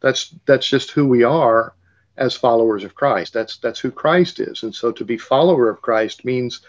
that's 0.00 0.34
that's 0.46 0.66
just 0.66 0.92
who 0.92 1.06
we 1.06 1.24
are 1.24 1.74
as 2.16 2.34
followers 2.34 2.84
of 2.84 2.94
Christ. 2.94 3.34
That's 3.34 3.58
that's 3.58 3.80
who 3.80 3.90
Christ 3.90 4.40
is. 4.40 4.62
And 4.62 4.74
so 4.74 4.92
to 4.92 5.04
be 5.04 5.18
follower 5.18 5.68
of 5.68 5.82
Christ 5.82 6.24
means 6.24 6.62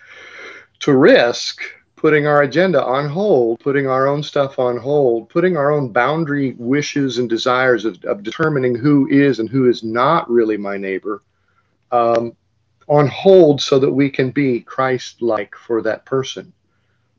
to 0.80 0.92
risk 0.92 1.62
putting 1.96 2.28
our 2.28 2.42
agenda 2.42 2.84
on 2.84 3.08
hold, 3.08 3.62
putting 3.62 3.88
our 3.88 4.06
own 4.06 4.22
stuff 4.22 4.60
on 4.60 4.76
hold, 4.76 5.30
putting 5.30 5.56
our 5.56 5.72
own 5.72 5.94
boundary 5.94 6.56
wishes 6.58 7.20
and 7.20 7.30
desires 7.30 7.86
of, 7.86 8.04
of 8.04 8.22
determining 8.22 8.76
who 8.76 9.08
is 9.08 9.40
and 9.40 9.48
who 9.48 9.70
is 9.70 9.82
not 9.82 10.30
really 10.30 10.58
my 10.58 10.76
neighbor 10.76 11.24
um, 11.94 12.36
on 12.90 13.08
hold 13.08 13.62
so 13.62 13.80
that 13.80 13.92
we 13.94 14.10
can 14.10 14.30
be 14.30 14.60
Christ 14.60 15.22
like 15.22 15.56
for 15.56 15.82
that 15.82 16.04
person. 16.04 16.52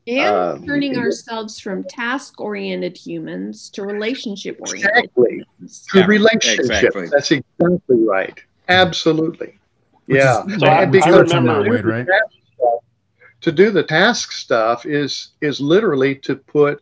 And 0.07 0.35
um, 0.35 0.65
turning 0.65 0.97
ourselves 0.97 1.59
from 1.59 1.83
task 1.83 2.39
oriented 2.39 2.95
humans 2.95 3.69
to 3.71 3.83
relationship 3.83 4.57
oriented. 4.61 5.11
Exactly. 5.17 5.43
To 5.91 5.99
yeah, 5.99 6.05
relationship. 6.05 6.59
Exactly. 6.59 7.07
That's 7.07 7.31
exactly 7.31 8.03
right. 8.03 8.39
Absolutely. 8.69 9.59
Which 10.05 10.17
yeah. 10.19 10.45
Is, 10.45 10.61
so 10.61 10.67
I, 10.67 10.83
I 10.83 11.09
remember, 11.09 11.81
right? 11.83 12.07
to 13.41 13.51
do 13.51 13.69
the 13.69 13.83
task 13.83 14.31
stuff 14.31 14.85
is 14.85 15.29
is 15.41 15.59
literally 15.59 16.15
to 16.15 16.35
put 16.35 16.81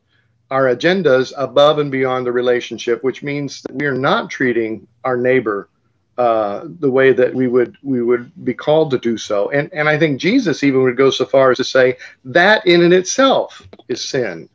our 0.52 0.66
agendas 0.66 1.34
above 1.38 1.80
and 1.80 1.92
beyond 1.92 2.26
the 2.26 2.32
relationship, 2.32 3.04
which 3.04 3.24
means 3.24 3.64
that 3.64 3.74
we 3.74 3.86
are 3.88 3.98
not 3.98 4.30
treating 4.30 4.88
our 5.04 5.18
neighbor 5.18 5.70
uh, 6.18 6.66
the 6.80 6.90
way 6.90 7.12
that 7.12 7.34
we 7.34 7.48
would 7.48 7.78
we 7.84 8.02
would 8.02 8.32
be 8.46 8.54
called 8.54 8.92
to 8.92 8.98
do 8.98 9.18
so. 9.18 9.50
And 9.50 9.72
and 9.74 9.90
I 9.90 9.98
think 10.00 10.20
Jesus 10.20 10.64
even 10.64 10.84
would 10.84 10.98
go 10.98 11.10
so 11.10 11.26
far 11.26 11.52
as 11.52 11.58
to 11.58 11.64
say 11.64 11.98
that 12.24 12.66
in 12.66 12.82
and 12.84 12.94
itself 12.94 13.68
is 13.88 14.04
sin, 14.04 14.50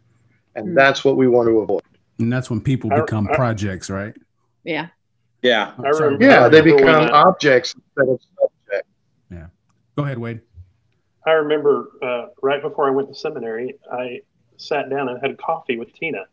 and 0.54 0.68
mm. 0.68 0.74
that's 0.74 1.04
what 1.04 1.16
we 1.16 1.28
want 1.28 1.48
to 1.48 1.60
avoid. 1.60 1.82
And 2.18 2.32
that's 2.32 2.50
when 2.50 2.60
people 2.60 2.90
become 2.90 3.28
I, 3.28 3.32
I, 3.32 3.36
projects, 3.36 3.90
right? 3.90 4.14
Yeah. 4.64 4.88
Yeah. 5.42 5.72
Oh, 5.78 6.16
yeah, 6.20 6.48
they 6.48 6.60
become 6.60 7.10
objects 7.10 7.74
instead 7.74 8.12
of 8.12 8.20
subjects. 8.38 8.90
Yeah. 9.30 9.46
Go 9.96 10.04
ahead, 10.04 10.18
Wade. 10.18 10.40
I 11.26 11.32
remember 11.32 11.90
uh, 12.02 12.26
right 12.42 12.60
before 12.60 12.86
I 12.86 12.90
went 12.90 13.08
to 13.08 13.14
seminary, 13.14 13.78
I 13.90 14.20
sat 14.56 14.90
down 14.90 15.08
and 15.08 15.18
had 15.22 15.38
coffee 15.38 15.78
with 15.78 15.92
Tina. 15.94 16.24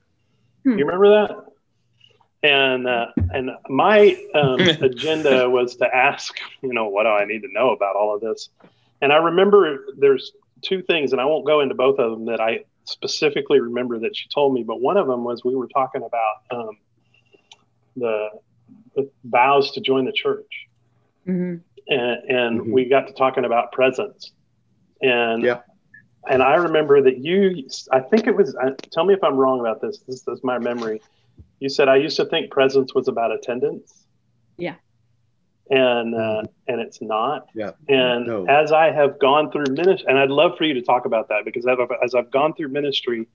Hmm. 0.64 0.78
You 0.78 0.86
remember 0.86 1.10
that? 1.10 1.46
And 2.44 2.88
uh, 2.88 3.08
and 3.32 3.52
my 3.68 4.18
um, 4.34 4.60
agenda 4.82 5.50
was 5.50 5.76
to 5.78 5.94
ask, 5.94 6.38
you 6.62 6.74
know, 6.74 6.88
what 6.88 7.04
do 7.04 7.10
I 7.10 7.26
need 7.26 7.42
to 7.42 7.52
know 7.52 7.72
about 7.72 7.96
all 7.96 8.14
of 8.14 8.22
this? 8.22 8.50
And 9.02 9.12
I 9.12 9.18
remember 9.18 9.86
there's 9.98 10.32
two 10.62 10.82
things, 10.84 11.12
and 11.12 11.22
I 11.22 11.26
won't 11.26 11.46
go 11.46 11.62
into 11.62 11.76
both 11.76 12.00
of 12.00 12.12
them 12.12 12.26
that 12.26 12.40
I 12.40 12.66
specifically 12.86 13.60
remember 13.60 14.00
that 14.00 14.16
she 14.16 14.30
told 14.30 14.54
me. 14.54 14.64
But 14.64 14.82
one 14.82 14.98
of 14.98 15.08
them 15.08 15.24
was 15.24 15.44
we 15.44 15.56
were 15.56 15.68
talking 15.68 16.04
about 16.04 16.36
um, 16.52 16.78
the, 17.96 18.30
the 18.96 19.10
vows 19.24 19.72
to 19.72 19.82
join 19.82 20.06
the 20.06 20.12
church, 20.12 20.68
mm-hmm. 21.28 21.58
and, 21.88 22.30
and 22.30 22.62
mm-hmm. 22.62 22.72
we 22.72 22.86
got 22.86 23.08
to 23.08 23.14
talking 23.14 23.46
about 23.46 23.72
presence 23.72 24.32
and 25.02 25.44
yeah. 25.44 25.62
And 26.30 26.44
I 26.44 26.56
remember 26.56 27.02
that 27.04 27.20
you, 27.20 27.66
I 27.94 28.02
think 28.02 28.28
it 28.28 28.36
was, 28.36 28.54
tell 28.92 29.06
me 29.06 29.14
if 29.14 29.24
I'm 29.24 29.38
wrong 29.38 29.62
about 29.62 29.80
this. 29.80 30.00
This 30.00 30.28
is 30.28 30.44
my 30.44 30.60
memory. 30.60 31.02
You 31.60 31.70
said, 31.70 31.90
I 31.90 31.98
used 31.98 32.18
to 32.18 32.26
think 32.26 32.52
presence 32.52 32.94
was 32.94 33.08
about 33.08 33.32
attendance. 33.32 34.06
Yeah. 34.58 34.76
And, 35.70 36.16
uh, 36.16 36.44
and 36.68 36.80
it's 36.80 37.02
not. 37.02 37.48
Yeah. 37.54 37.72
And 37.90 38.28
no. 38.28 38.46
as 38.46 38.72
I 38.72 38.92
have 38.92 39.20
gone 39.20 39.52
through 39.52 39.66
ministry, 39.70 40.06
and 40.08 40.18
I'd 40.18 40.30
love 40.30 40.58
for 40.58 40.64
you 40.64 40.74
to 40.76 40.82
talk 40.82 41.06
about 41.06 41.30
that 41.30 41.46
because 41.46 41.66
as 42.04 42.16
I've 42.16 42.32
gone 42.32 42.54
through 42.54 42.70
ministry, 42.70 43.28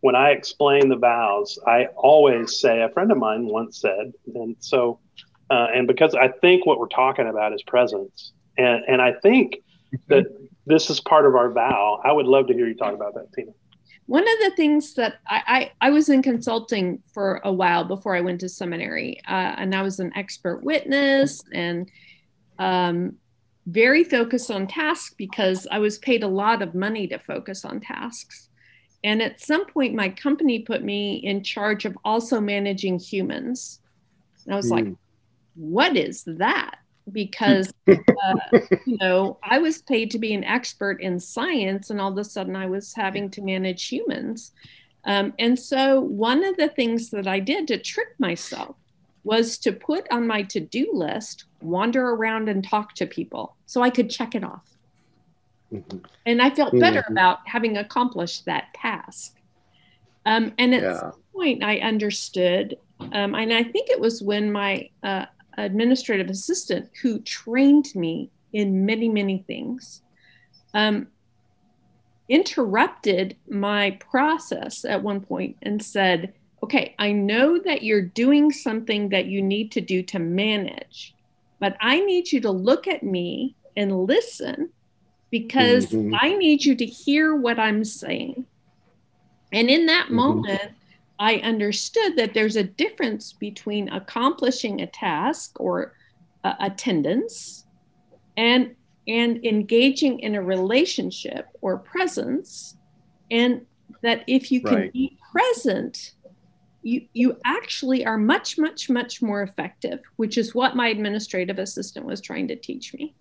when 0.00 0.14
I 0.14 0.30
explain 0.30 0.88
the 0.88 0.96
vows, 0.96 1.58
I 1.66 1.86
always 1.96 2.58
say, 2.60 2.82
a 2.82 2.88
friend 2.90 3.10
of 3.10 3.18
mine 3.18 3.46
once 3.46 3.80
said, 3.80 4.12
and 4.34 4.56
so, 4.60 5.00
uh, 5.50 5.68
and 5.74 5.86
because 5.86 6.14
I 6.14 6.28
think 6.28 6.66
what 6.66 6.78
we're 6.78 6.88
talking 6.88 7.26
about 7.26 7.52
is 7.52 7.62
presence. 7.62 8.32
And, 8.56 8.84
and 8.86 9.02
I 9.02 9.14
think 9.22 9.56
that 10.08 10.26
this 10.66 10.90
is 10.90 11.00
part 11.00 11.26
of 11.26 11.34
our 11.34 11.50
vow. 11.50 12.00
I 12.04 12.12
would 12.12 12.26
love 12.26 12.46
to 12.48 12.54
hear 12.54 12.68
you 12.68 12.74
talk 12.74 12.94
about 12.94 13.14
that, 13.14 13.32
Tina. 13.34 13.52
One 14.06 14.22
of 14.22 14.38
the 14.40 14.56
things 14.56 14.94
that 14.94 15.14
I, 15.26 15.70
I, 15.80 15.88
I 15.88 15.90
was 15.90 16.08
in 16.08 16.22
consulting 16.22 17.02
for 17.12 17.40
a 17.44 17.52
while 17.52 17.84
before 17.84 18.14
I 18.14 18.20
went 18.20 18.40
to 18.40 18.48
seminary, 18.48 19.20
uh, 19.26 19.54
and 19.56 19.74
I 19.74 19.82
was 19.82 19.98
an 19.98 20.12
expert 20.14 20.62
witness 20.62 21.42
and 21.52 21.90
um, 22.58 23.16
very 23.66 24.04
focused 24.04 24.50
on 24.50 24.66
tasks 24.66 25.14
because 25.16 25.66
I 25.70 25.78
was 25.78 25.98
paid 25.98 26.22
a 26.22 26.28
lot 26.28 26.60
of 26.60 26.74
money 26.74 27.06
to 27.08 27.18
focus 27.18 27.64
on 27.64 27.80
tasks. 27.80 28.50
And 29.02 29.22
at 29.22 29.40
some 29.40 29.66
point, 29.66 29.94
my 29.94 30.08
company 30.08 30.60
put 30.60 30.82
me 30.82 31.16
in 31.16 31.42
charge 31.42 31.84
of 31.84 31.96
also 32.04 32.40
managing 32.40 32.98
humans. 32.98 33.80
And 34.44 34.54
I 34.54 34.56
was 34.56 34.66
mm. 34.66 34.70
like, 34.70 34.84
hmm. 34.86 34.92
what 35.54 35.96
is 35.96 36.24
that? 36.26 36.76
Because 37.12 37.72
uh, 37.88 37.94
you 38.86 38.96
know 39.00 39.38
I 39.42 39.58
was 39.58 39.82
paid 39.82 40.10
to 40.12 40.18
be 40.18 40.34
an 40.34 40.44
expert 40.44 41.00
in 41.00 41.20
science, 41.20 41.90
and 41.90 42.00
all 42.00 42.12
of 42.12 42.18
a 42.18 42.24
sudden 42.24 42.56
I 42.56 42.66
was 42.66 42.94
having 42.94 43.30
to 43.30 43.42
manage 43.42 43.86
humans. 43.88 44.52
Um, 45.04 45.34
and 45.38 45.58
so 45.58 46.00
one 46.00 46.44
of 46.44 46.56
the 46.56 46.68
things 46.68 47.10
that 47.10 47.26
I 47.26 47.38
did 47.38 47.68
to 47.68 47.78
trick 47.78 48.08
myself 48.18 48.76
was 49.22 49.58
to 49.58 49.72
put 49.72 50.06
on 50.10 50.26
my 50.26 50.42
to-do 50.42 50.90
list, 50.92 51.44
wander 51.60 52.10
around 52.10 52.48
and 52.48 52.66
talk 52.66 52.94
to 52.94 53.06
people, 53.06 53.56
so 53.66 53.82
I 53.82 53.90
could 53.90 54.10
check 54.10 54.34
it 54.34 54.44
off. 54.44 54.66
Mm-hmm. 55.72 55.98
And 56.26 56.42
I 56.42 56.50
felt 56.50 56.78
better 56.78 57.00
mm-hmm. 57.00 57.12
about 57.12 57.38
having 57.46 57.76
accomplished 57.76 58.44
that 58.44 58.72
task. 58.74 59.36
Um, 60.26 60.52
and 60.58 60.74
at 60.74 60.82
yeah. 60.82 61.00
some 61.00 61.12
point, 61.34 61.62
I 61.62 61.78
understood, 61.78 62.78
um, 63.00 63.34
and 63.34 63.52
I 63.52 63.62
think 63.62 63.90
it 63.90 64.00
was 64.00 64.22
when 64.22 64.52
my 64.52 64.88
uh, 65.02 65.26
administrative 65.56 66.30
assistant 66.30 66.90
who 67.02 67.20
trained 67.20 67.94
me 67.94 68.30
in 68.52 68.86
many, 68.86 69.08
many 69.08 69.38
things, 69.46 70.02
um, 70.74 71.08
interrupted 72.28 73.36
my 73.48 73.92
process 73.92 74.84
at 74.84 75.02
one 75.02 75.20
point 75.20 75.56
and 75.62 75.82
said, 75.82 76.32
Okay, 76.62 76.94
I 76.98 77.12
know 77.12 77.58
that 77.58 77.82
you're 77.82 78.00
doing 78.00 78.50
something 78.50 79.10
that 79.10 79.26
you 79.26 79.42
need 79.42 79.70
to 79.72 79.82
do 79.82 80.02
to 80.04 80.18
manage, 80.18 81.14
but 81.60 81.76
I 81.78 82.00
need 82.00 82.32
you 82.32 82.40
to 82.40 82.50
look 82.50 82.88
at 82.88 83.02
me 83.02 83.54
and 83.76 84.06
listen 84.06 84.70
because 85.30 85.88
mm-hmm. 85.88 86.14
I 86.18 86.34
need 86.34 86.64
you 86.64 86.74
to 86.76 86.86
hear 86.86 87.34
what 87.34 87.58
I'm 87.58 87.84
saying. 87.84 88.46
And 89.52 89.68
in 89.68 89.86
that 89.86 90.06
mm-hmm. 90.06 90.14
moment, 90.14 90.72
I 91.18 91.36
understood 91.36 92.16
that 92.16 92.34
there's 92.34 92.56
a 92.56 92.64
difference 92.64 93.32
between 93.32 93.88
accomplishing 93.88 94.80
a 94.80 94.86
task 94.86 95.58
or 95.60 95.94
uh, 96.42 96.54
attendance 96.60 97.64
and 98.36 98.74
and 99.06 99.44
engaging 99.44 100.18
in 100.20 100.34
a 100.34 100.42
relationship 100.42 101.46
or 101.60 101.78
presence 101.78 102.76
and 103.30 103.64
that 104.02 104.24
if 104.26 104.50
you 104.50 104.60
can 104.60 104.74
right. 104.74 104.92
be 104.92 105.16
present 105.32 106.14
you 106.82 107.02
you 107.12 107.36
actually 107.44 108.04
are 108.04 108.18
much 108.18 108.58
much 108.58 108.90
much 108.90 109.22
more 109.22 109.42
effective 109.42 110.00
which 110.16 110.36
is 110.36 110.54
what 110.54 110.74
my 110.74 110.88
administrative 110.88 111.58
assistant 111.58 112.04
was 112.04 112.20
trying 112.20 112.48
to 112.48 112.56
teach 112.56 112.92
me 112.94 113.14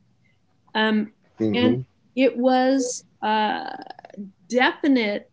um, 0.76 1.12
mm-hmm. 1.40 1.56
and 1.56 1.86
it 2.16 2.36
was 2.36 3.06
a 3.22 3.84
definite 4.48 5.30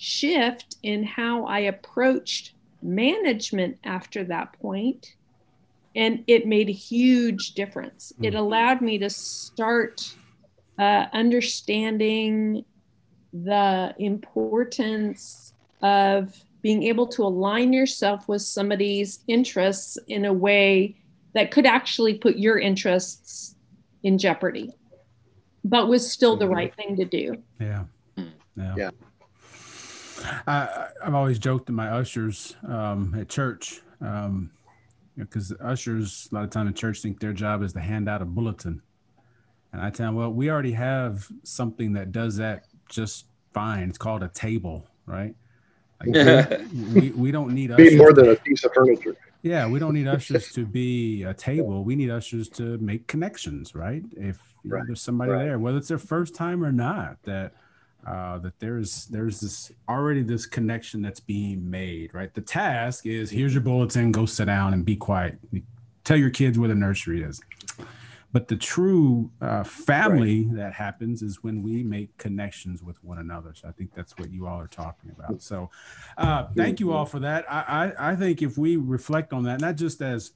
shift 0.00 0.78
in 0.82 1.04
how 1.04 1.44
I 1.44 1.58
approached 1.58 2.54
management 2.80 3.76
after 3.84 4.24
that 4.24 4.50
point, 4.54 5.14
and 5.94 6.24
it 6.26 6.46
made 6.46 6.70
a 6.70 6.72
huge 6.72 7.52
difference. 7.52 8.10
It 8.22 8.32
hmm. 8.32 8.38
allowed 8.38 8.80
me 8.80 8.96
to 8.96 9.10
start 9.10 10.14
uh, 10.78 11.04
understanding 11.12 12.64
the 13.34 13.94
importance 13.98 15.52
of 15.82 16.34
being 16.62 16.82
able 16.84 17.06
to 17.08 17.22
align 17.22 17.74
yourself 17.74 18.26
with 18.26 18.40
somebody's 18.40 19.20
interests 19.28 19.98
in 20.08 20.24
a 20.24 20.32
way 20.32 20.96
that 21.34 21.50
could 21.50 21.66
actually 21.66 22.14
put 22.14 22.38
your 22.38 22.58
interests 22.58 23.54
in 24.02 24.16
jeopardy, 24.16 24.70
but 25.62 25.88
was 25.88 26.10
still 26.10 26.36
the 26.36 26.46
mm-hmm. 26.46 26.54
right 26.54 26.74
thing 26.74 26.96
to 26.96 27.04
do. 27.04 27.36
Yeah. 27.60 27.84
Mm. 28.16 28.32
Yeah. 28.56 28.74
Yeah. 28.78 28.90
I, 30.46 30.88
I've 31.04 31.14
always 31.14 31.38
joked 31.38 31.66
to 31.66 31.72
my 31.72 31.88
ushers 31.88 32.56
um, 32.66 33.14
at 33.18 33.28
church 33.28 33.80
um, 34.00 34.50
because 35.16 35.52
ushers 35.60 36.28
a 36.30 36.34
lot 36.34 36.44
of 36.44 36.50
time 36.50 36.66
in 36.66 36.74
church 36.74 37.00
think 37.00 37.20
their 37.20 37.32
job 37.32 37.62
is 37.62 37.72
to 37.74 37.80
hand 37.80 38.08
out 38.08 38.22
a 38.22 38.24
bulletin. 38.24 38.82
And 39.72 39.80
I 39.80 39.90
tell 39.90 40.06
them, 40.06 40.14
well, 40.16 40.32
we 40.32 40.50
already 40.50 40.72
have 40.72 41.28
something 41.44 41.92
that 41.92 42.12
does 42.12 42.36
that 42.36 42.64
just 42.88 43.26
fine. 43.52 43.88
It's 43.88 43.98
called 43.98 44.22
a 44.22 44.28
table, 44.28 44.86
right? 45.06 45.34
Like, 46.04 46.66
we, 46.94 47.10
we 47.10 47.30
don't 47.30 47.54
need 47.54 47.68
Be 47.76 47.88
ushers. 47.88 47.98
more 47.98 48.12
than 48.12 48.30
a 48.30 48.36
piece 48.36 48.64
of 48.64 48.72
furniture. 48.72 49.16
Yeah, 49.42 49.66
we 49.66 49.78
don't 49.78 49.94
need 49.94 50.06
ushers 50.06 50.52
to 50.52 50.66
be 50.66 51.22
a 51.22 51.32
table. 51.32 51.84
We 51.84 51.96
need 51.96 52.10
ushers 52.10 52.48
to 52.50 52.76
make 52.78 53.06
connections, 53.06 53.74
right? 53.74 54.02
If 54.12 54.38
you 54.64 54.70
know, 54.70 54.82
there's 54.86 55.00
somebody 55.00 55.32
right. 55.32 55.44
there, 55.44 55.58
whether 55.58 55.78
it's 55.78 55.88
their 55.88 55.98
first 55.98 56.34
time 56.34 56.62
or 56.62 56.72
not, 56.72 57.16
that 57.22 57.54
uh, 58.06 58.38
that 58.38 58.58
there's 58.58 59.06
there's 59.06 59.40
this 59.40 59.72
already 59.88 60.22
this 60.22 60.46
connection 60.46 61.02
that's 61.02 61.20
being 61.20 61.68
made, 61.68 62.14
right? 62.14 62.32
The 62.32 62.40
task 62.40 63.06
is 63.06 63.30
here's 63.30 63.54
your 63.54 63.62
bulletin, 63.62 64.12
go 64.12 64.26
sit 64.26 64.46
down 64.46 64.72
and 64.72 64.84
be 64.84 64.96
quiet. 64.96 65.38
Tell 66.04 66.16
your 66.16 66.30
kids 66.30 66.58
where 66.58 66.68
the 66.68 66.74
nursery 66.74 67.22
is. 67.22 67.40
But 68.32 68.46
the 68.46 68.56
true 68.56 69.30
uh, 69.40 69.64
family 69.64 70.44
that 70.52 70.72
happens 70.72 71.20
is 71.20 71.42
when 71.42 71.62
we 71.62 71.82
make 71.82 72.16
connections 72.16 72.80
with 72.80 73.02
one 73.02 73.18
another. 73.18 73.52
So 73.54 73.68
I 73.68 73.72
think 73.72 73.92
that's 73.92 74.16
what 74.18 74.30
you 74.30 74.46
all 74.46 74.60
are 74.60 74.68
talking 74.68 75.10
about. 75.10 75.42
So 75.42 75.68
uh, 76.16 76.46
thank 76.56 76.78
you 76.78 76.92
all 76.92 77.06
for 77.06 77.18
that. 77.18 77.44
I, 77.50 77.92
I, 77.98 78.12
I 78.12 78.16
think 78.16 78.40
if 78.40 78.56
we 78.56 78.76
reflect 78.76 79.32
on 79.32 79.42
that, 79.44 79.60
not 79.60 79.74
just 79.74 80.00
as 80.00 80.32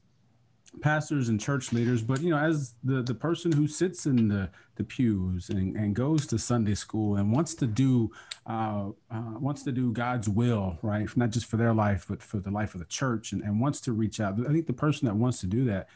pastors 0.81 1.29
and 1.29 1.41
church 1.41 1.73
leaders, 1.73 2.03
but 2.03 2.21
you 2.21 2.31
know, 2.31 2.39
as 2.39 2.75
the 2.83 3.03
the 3.03 3.15
person 3.15 3.53
who 3.53 3.67
sits 3.67 4.07
in 4.07 4.29
the 4.29 4.51
the 4.77 4.85
pews 4.85 5.49
and, 5.51 5.77
and 5.77 5.95
goes 5.95 6.27
to 6.27 6.39
Sunday 6.39 6.75
school 6.75 7.17
and 7.17 7.33
wants 7.33 7.55
to 7.55 7.67
do 7.67 8.11
uh, 8.47 8.91
uh, 9.11 9.39
wants 9.39 9.63
to 9.65 9.73
do 9.73 9.93
God's 9.93 10.29
will, 10.29 10.79
right? 10.83 11.09
Not 11.17 11.31
just 11.31 11.47
for 11.47 11.57
their 11.57 11.75
life, 11.75 12.07
but 12.09 12.23
for 12.23 12.39
the 12.39 12.51
life 12.51 12.75
of 12.75 12.81
the 12.81 12.87
church, 12.87 13.33
and, 13.33 13.43
and 13.43 13.61
wants 13.61 13.81
to 13.83 13.93
reach 13.93 14.21
out. 14.21 14.39
I 14.41 14.53
think 14.53 14.67
the 14.67 14.73
person 14.73 15.07
that 15.07 15.15
wants 15.15 15.41
to 15.41 15.47
do 15.47 15.65
that, 15.67 15.89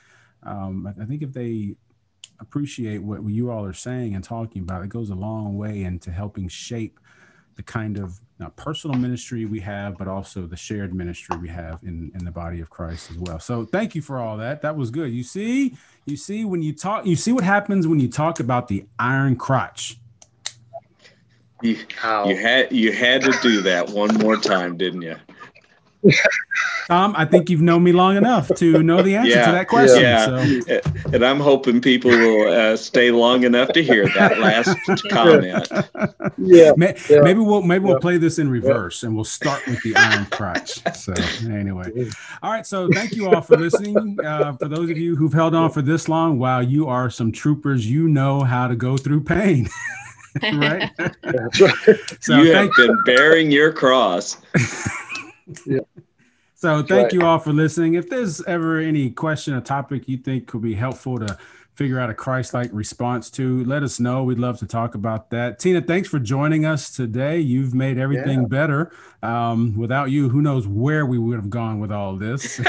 um, 0.42 0.86
I, 0.86 1.02
I 1.02 1.06
think 1.06 1.22
if 1.22 1.32
they 1.32 1.76
appreciate 2.40 3.02
what 3.02 3.22
you 3.24 3.50
all 3.50 3.64
are 3.64 3.72
saying 3.72 4.14
and 4.14 4.22
talking 4.22 4.62
about, 4.62 4.82
it 4.84 4.88
goes 4.88 5.10
a 5.10 5.14
long 5.14 5.56
way 5.56 5.82
into 5.82 6.10
helping 6.10 6.48
shape 6.48 7.00
the 7.58 7.62
kind 7.64 7.98
of 7.98 8.20
uh, 8.40 8.48
personal 8.50 8.96
ministry 8.96 9.44
we 9.44 9.58
have, 9.58 9.98
but 9.98 10.06
also 10.06 10.46
the 10.46 10.56
shared 10.56 10.94
ministry 10.94 11.36
we 11.38 11.48
have 11.48 11.80
in, 11.82 12.10
in 12.14 12.24
the 12.24 12.30
body 12.30 12.60
of 12.60 12.70
Christ 12.70 13.10
as 13.10 13.18
well. 13.18 13.40
So 13.40 13.64
thank 13.64 13.96
you 13.96 14.00
for 14.00 14.18
all 14.18 14.36
that. 14.36 14.62
That 14.62 14.76
was 14.76 14.90
good. 14.90 15.12
You 15.12 15.24
see, 15.24 15.76
you 16.06 16.16
see 16.16 16.44
when 16.44 16.62
you 16.62 16.72
talk, 16.72 17.04
you 17.04 17.16
see 17.16 17.32
what 17.32 17.42
happens 17.42 17.88
when 17.88 17.98
you 17.98 18.08
talk 18.08 18.38
about 18.38 18.68
the 18.68 18.86
iron 18.96 19.34
crotch. 19.34 19.98
You, 21.62 21.78
How? 21.96 22.28
you 22.28 22.36
had 22.36 22.70
you 22.70 22.92
had 22.92 23.22
to 23.22 23.36
do 23.42 23.60
that 23.62 23.88
one 23.88 24.14
more 24.14 24.36
time, 24.36 24.76
didn't 24.76 25.02
you? 25.02 25.16
Tom, 26.86 27.12
I 27.16 27.24
think 27.26 27.50
you've 27.50 27.60
known 27.60 27.82
me 27.84 27.92
long 27.92 28.16
enough 28.16 28.48
to 28.56 28.82
know 28.82 29.02
the 29.02 29.16
answer 29.16 29.30
Yeah, 29.30 29.46
to 29.46 29.52
that 29.52 29.68
question. 29.68 30.00
yeah. 30.00 30.24
So 30.24 30.80
And 31.12 31.24
I'm 31.24 31.38
hoping 31.40 31.80
people 31.80 32.10
will 32.10 32.48
uh, 32.52 32.76
stay 32.76 33.10
long 33.10 33.42
enough 33.44 33.68
to 33.72 33.82
hear 33.82 34.08
that 34.14 34.38
last 34.38 34.76
comment. 35.10 35.68
yeah. 36.38 36.72
May- 36.76 36.96
Yeah. 37.10 37.20
maybe 37.20 37.40
we'll 37.40 37.62
maybe 37.62 37.84
we'll 37.84 38.00
play 38.00 38.16
this 38.16 38.38
in 38.38 38.48
reverse 38.48 39.02
and 39.02 39.14
we'll 39.14 39.24
start 39.24 39.66
with 39.66 39.82
the 39.82 39.94
iron 39.96 40.26
crotch. 40.26 40.80
So 40.96 41.12
anyway, 41.50 42.08
all 42.42 42.52
right. 42.52 42.66
So 42.66 42.88
thank 42.92 43.14
you 43.14 43.28
all 43.28 43.42
for 43.42 43.56
listening. 43.56 44.16
Uh, 44.24 44.52
for 44.56 44.68
those 44.68 44.88
of 44.90 44.96
you 44.96 45.14
who've 45.16 45.32
held 45.32 45.54
on 45.54 45.70
for 45.70 45.82
this 45.82 46.08
long, 46.08 46.38
wow, 46.38 46.60
you 46.60 46.86
are 46.86 47.10
some 47.10 47.32
troopers. 47.32 47.90
You 47.90 48.08
know 48.08 48.40
how 48.40 48.66
to 48.68 48.76
go 48.76 48.96
through 48.96 49.24
pain, 49.24 49.68
right? 50.42 50.90
That's. 51.22 51.58
So 52.20 52.40
you 52.40 52.52
thank 52.52 52.74
have 52.76 52.86
been 52.86 52.96
bearing 53.04 53.50
your 53.50 53.72
cross. 53.72 54.38
So 56.60 56.82
thank 56.82 56.90
right. 56.90 57.12
you 57.12 57.22
all 57.22 57.38
for 57.38 57.52
listening. 57.52 57.94
If 57.94 58.10
there's 58.10 58.44
ever 58.46 58.80
any 58.80 59.10
question 59.10 59.54
or 59.54 59.60
topic 59.60 60.08
you 60.08 60.16
think 60.16 60.48
could 60.48 60.60
be 60.60 60.74
helpful 60.74 61.16
to 61.20 61.38
figure 61.76 62.00
out 62.00 62.10
a 62.10 62.14
Christ-like 62.14 62.70
response 62.72 63.30
to, 63.30 63.64
let 63.64 63.84
us 63.84 64.00
know. 64.00 64.24
We'd 64.24 64.40
love 64.40 64.58
to 64.58 64.66
talk 64.66 64.96
about 64.96 65.30
that. 65.30 65.60
Tina, 65.60 65.80
thanks 65.80 66.08
for 66.08 66.18
joining 66.18 66.66
us 66.66 66.90
today. 66.90 67.38
You've 67.38 67.74
made 67.74 67.96
everything 67.96 68.40
Yeah. 68.40 68.48
better. 68.48 68.92
Um, 69.22 69.76
without 69.76 70.10
you, 70.10 70.28
who 70.28 70.42
knows 70.42 70.66
where 70.66 71.06
we 71.06 71.16
would 71.16 71.36
have 71.36 71.48
gone 71.48 71.78
with 71.78 71.92
all 71.92 72.16
this. 72.16 72.54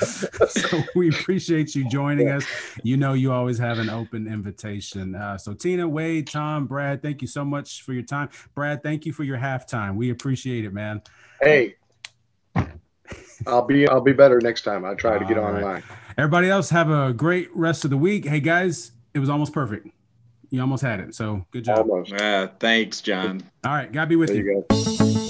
so 0.48 0.82
we 0.96 1.10
appreciate 1.10 1.76
you 1.76 1.88
joining 1.88 2.28
us. 2.28 2.44
You 2.82 2.96
know, 2.96 3.12
you 3.12 3.30
always 3.30 3.58
have 3.58 3.78
an 3.78 3.88
open 3.88 4.26
invitation. 4.26 5.14
Uh, 5.14 5.38
so 5.38 5.54
Tina, 5.54 5.86
Wade, 5.86 6.26
Tom, 6.26 6.66
Brad, 6.66 7.02
thank 7.02 7.22
you 7.22 7.28
so 7.28 7.44
much 7.44 7.82
for 7.82 7.92
your 7.92 8.02
time. 8.02 8.30
Brad, 8.56 8.82
thank 8.82 9.06
you 9.06 9.12
for 9.12 9.22
your 9.22 9.38
halftime. 9.38 9.94
We 9.94 10.10
appreciate 10.10 10.64
it, 10.64 10.72
man. 10.72 11.00
Hey, 11.44 11.74
I'll 13.46 13.66
be 13.66 13.86
I'll 13.86 14.00
be 14.00 14.12
better 14.12 14.40
next 14.40 14.62
time. 14.62 14.84
I'll 14.84 14.96
try 14.96 15.18
to 15.18 15.24
get 15.26 15.36
All 15.36 15.44
right. 15.44 15.62
online. 15.62 15.82
Everybody 16.16 16.48
else 16.48 16.70
have 16.70 16.90
a 16.90 17.12
great 17.12 17.54
rest 17.54 17.84
of 17.84 17.90
the 17.90 17.96
week. 17.98 18.24
Hey 18.26 18.40
guys, 18.40 18.92
it 19.12 19.18
was 19.18 19.28
almost 19.28 19.52
perfect. 19.52 19.88
You 20.50 20.60
almost 20.60 20.82
had 20.82 21.00
it. 21.00 21.14
So 21.14 21.44
good 21.50 21.64
job. 21.64 21.90
Almost. 21.90 22.12
Uh, 22.12 22.48
thanks, 22.60 23.00
John. 23.00 23.42
All 23.64 23.72
right, 23.72 23.90
God 23.92 24.08
be 24.08 24.16
with 24.16 24.28
There 24.30 24.38
you. 24.38 24.64
you 24.70 24.76
go. 24.76 25.23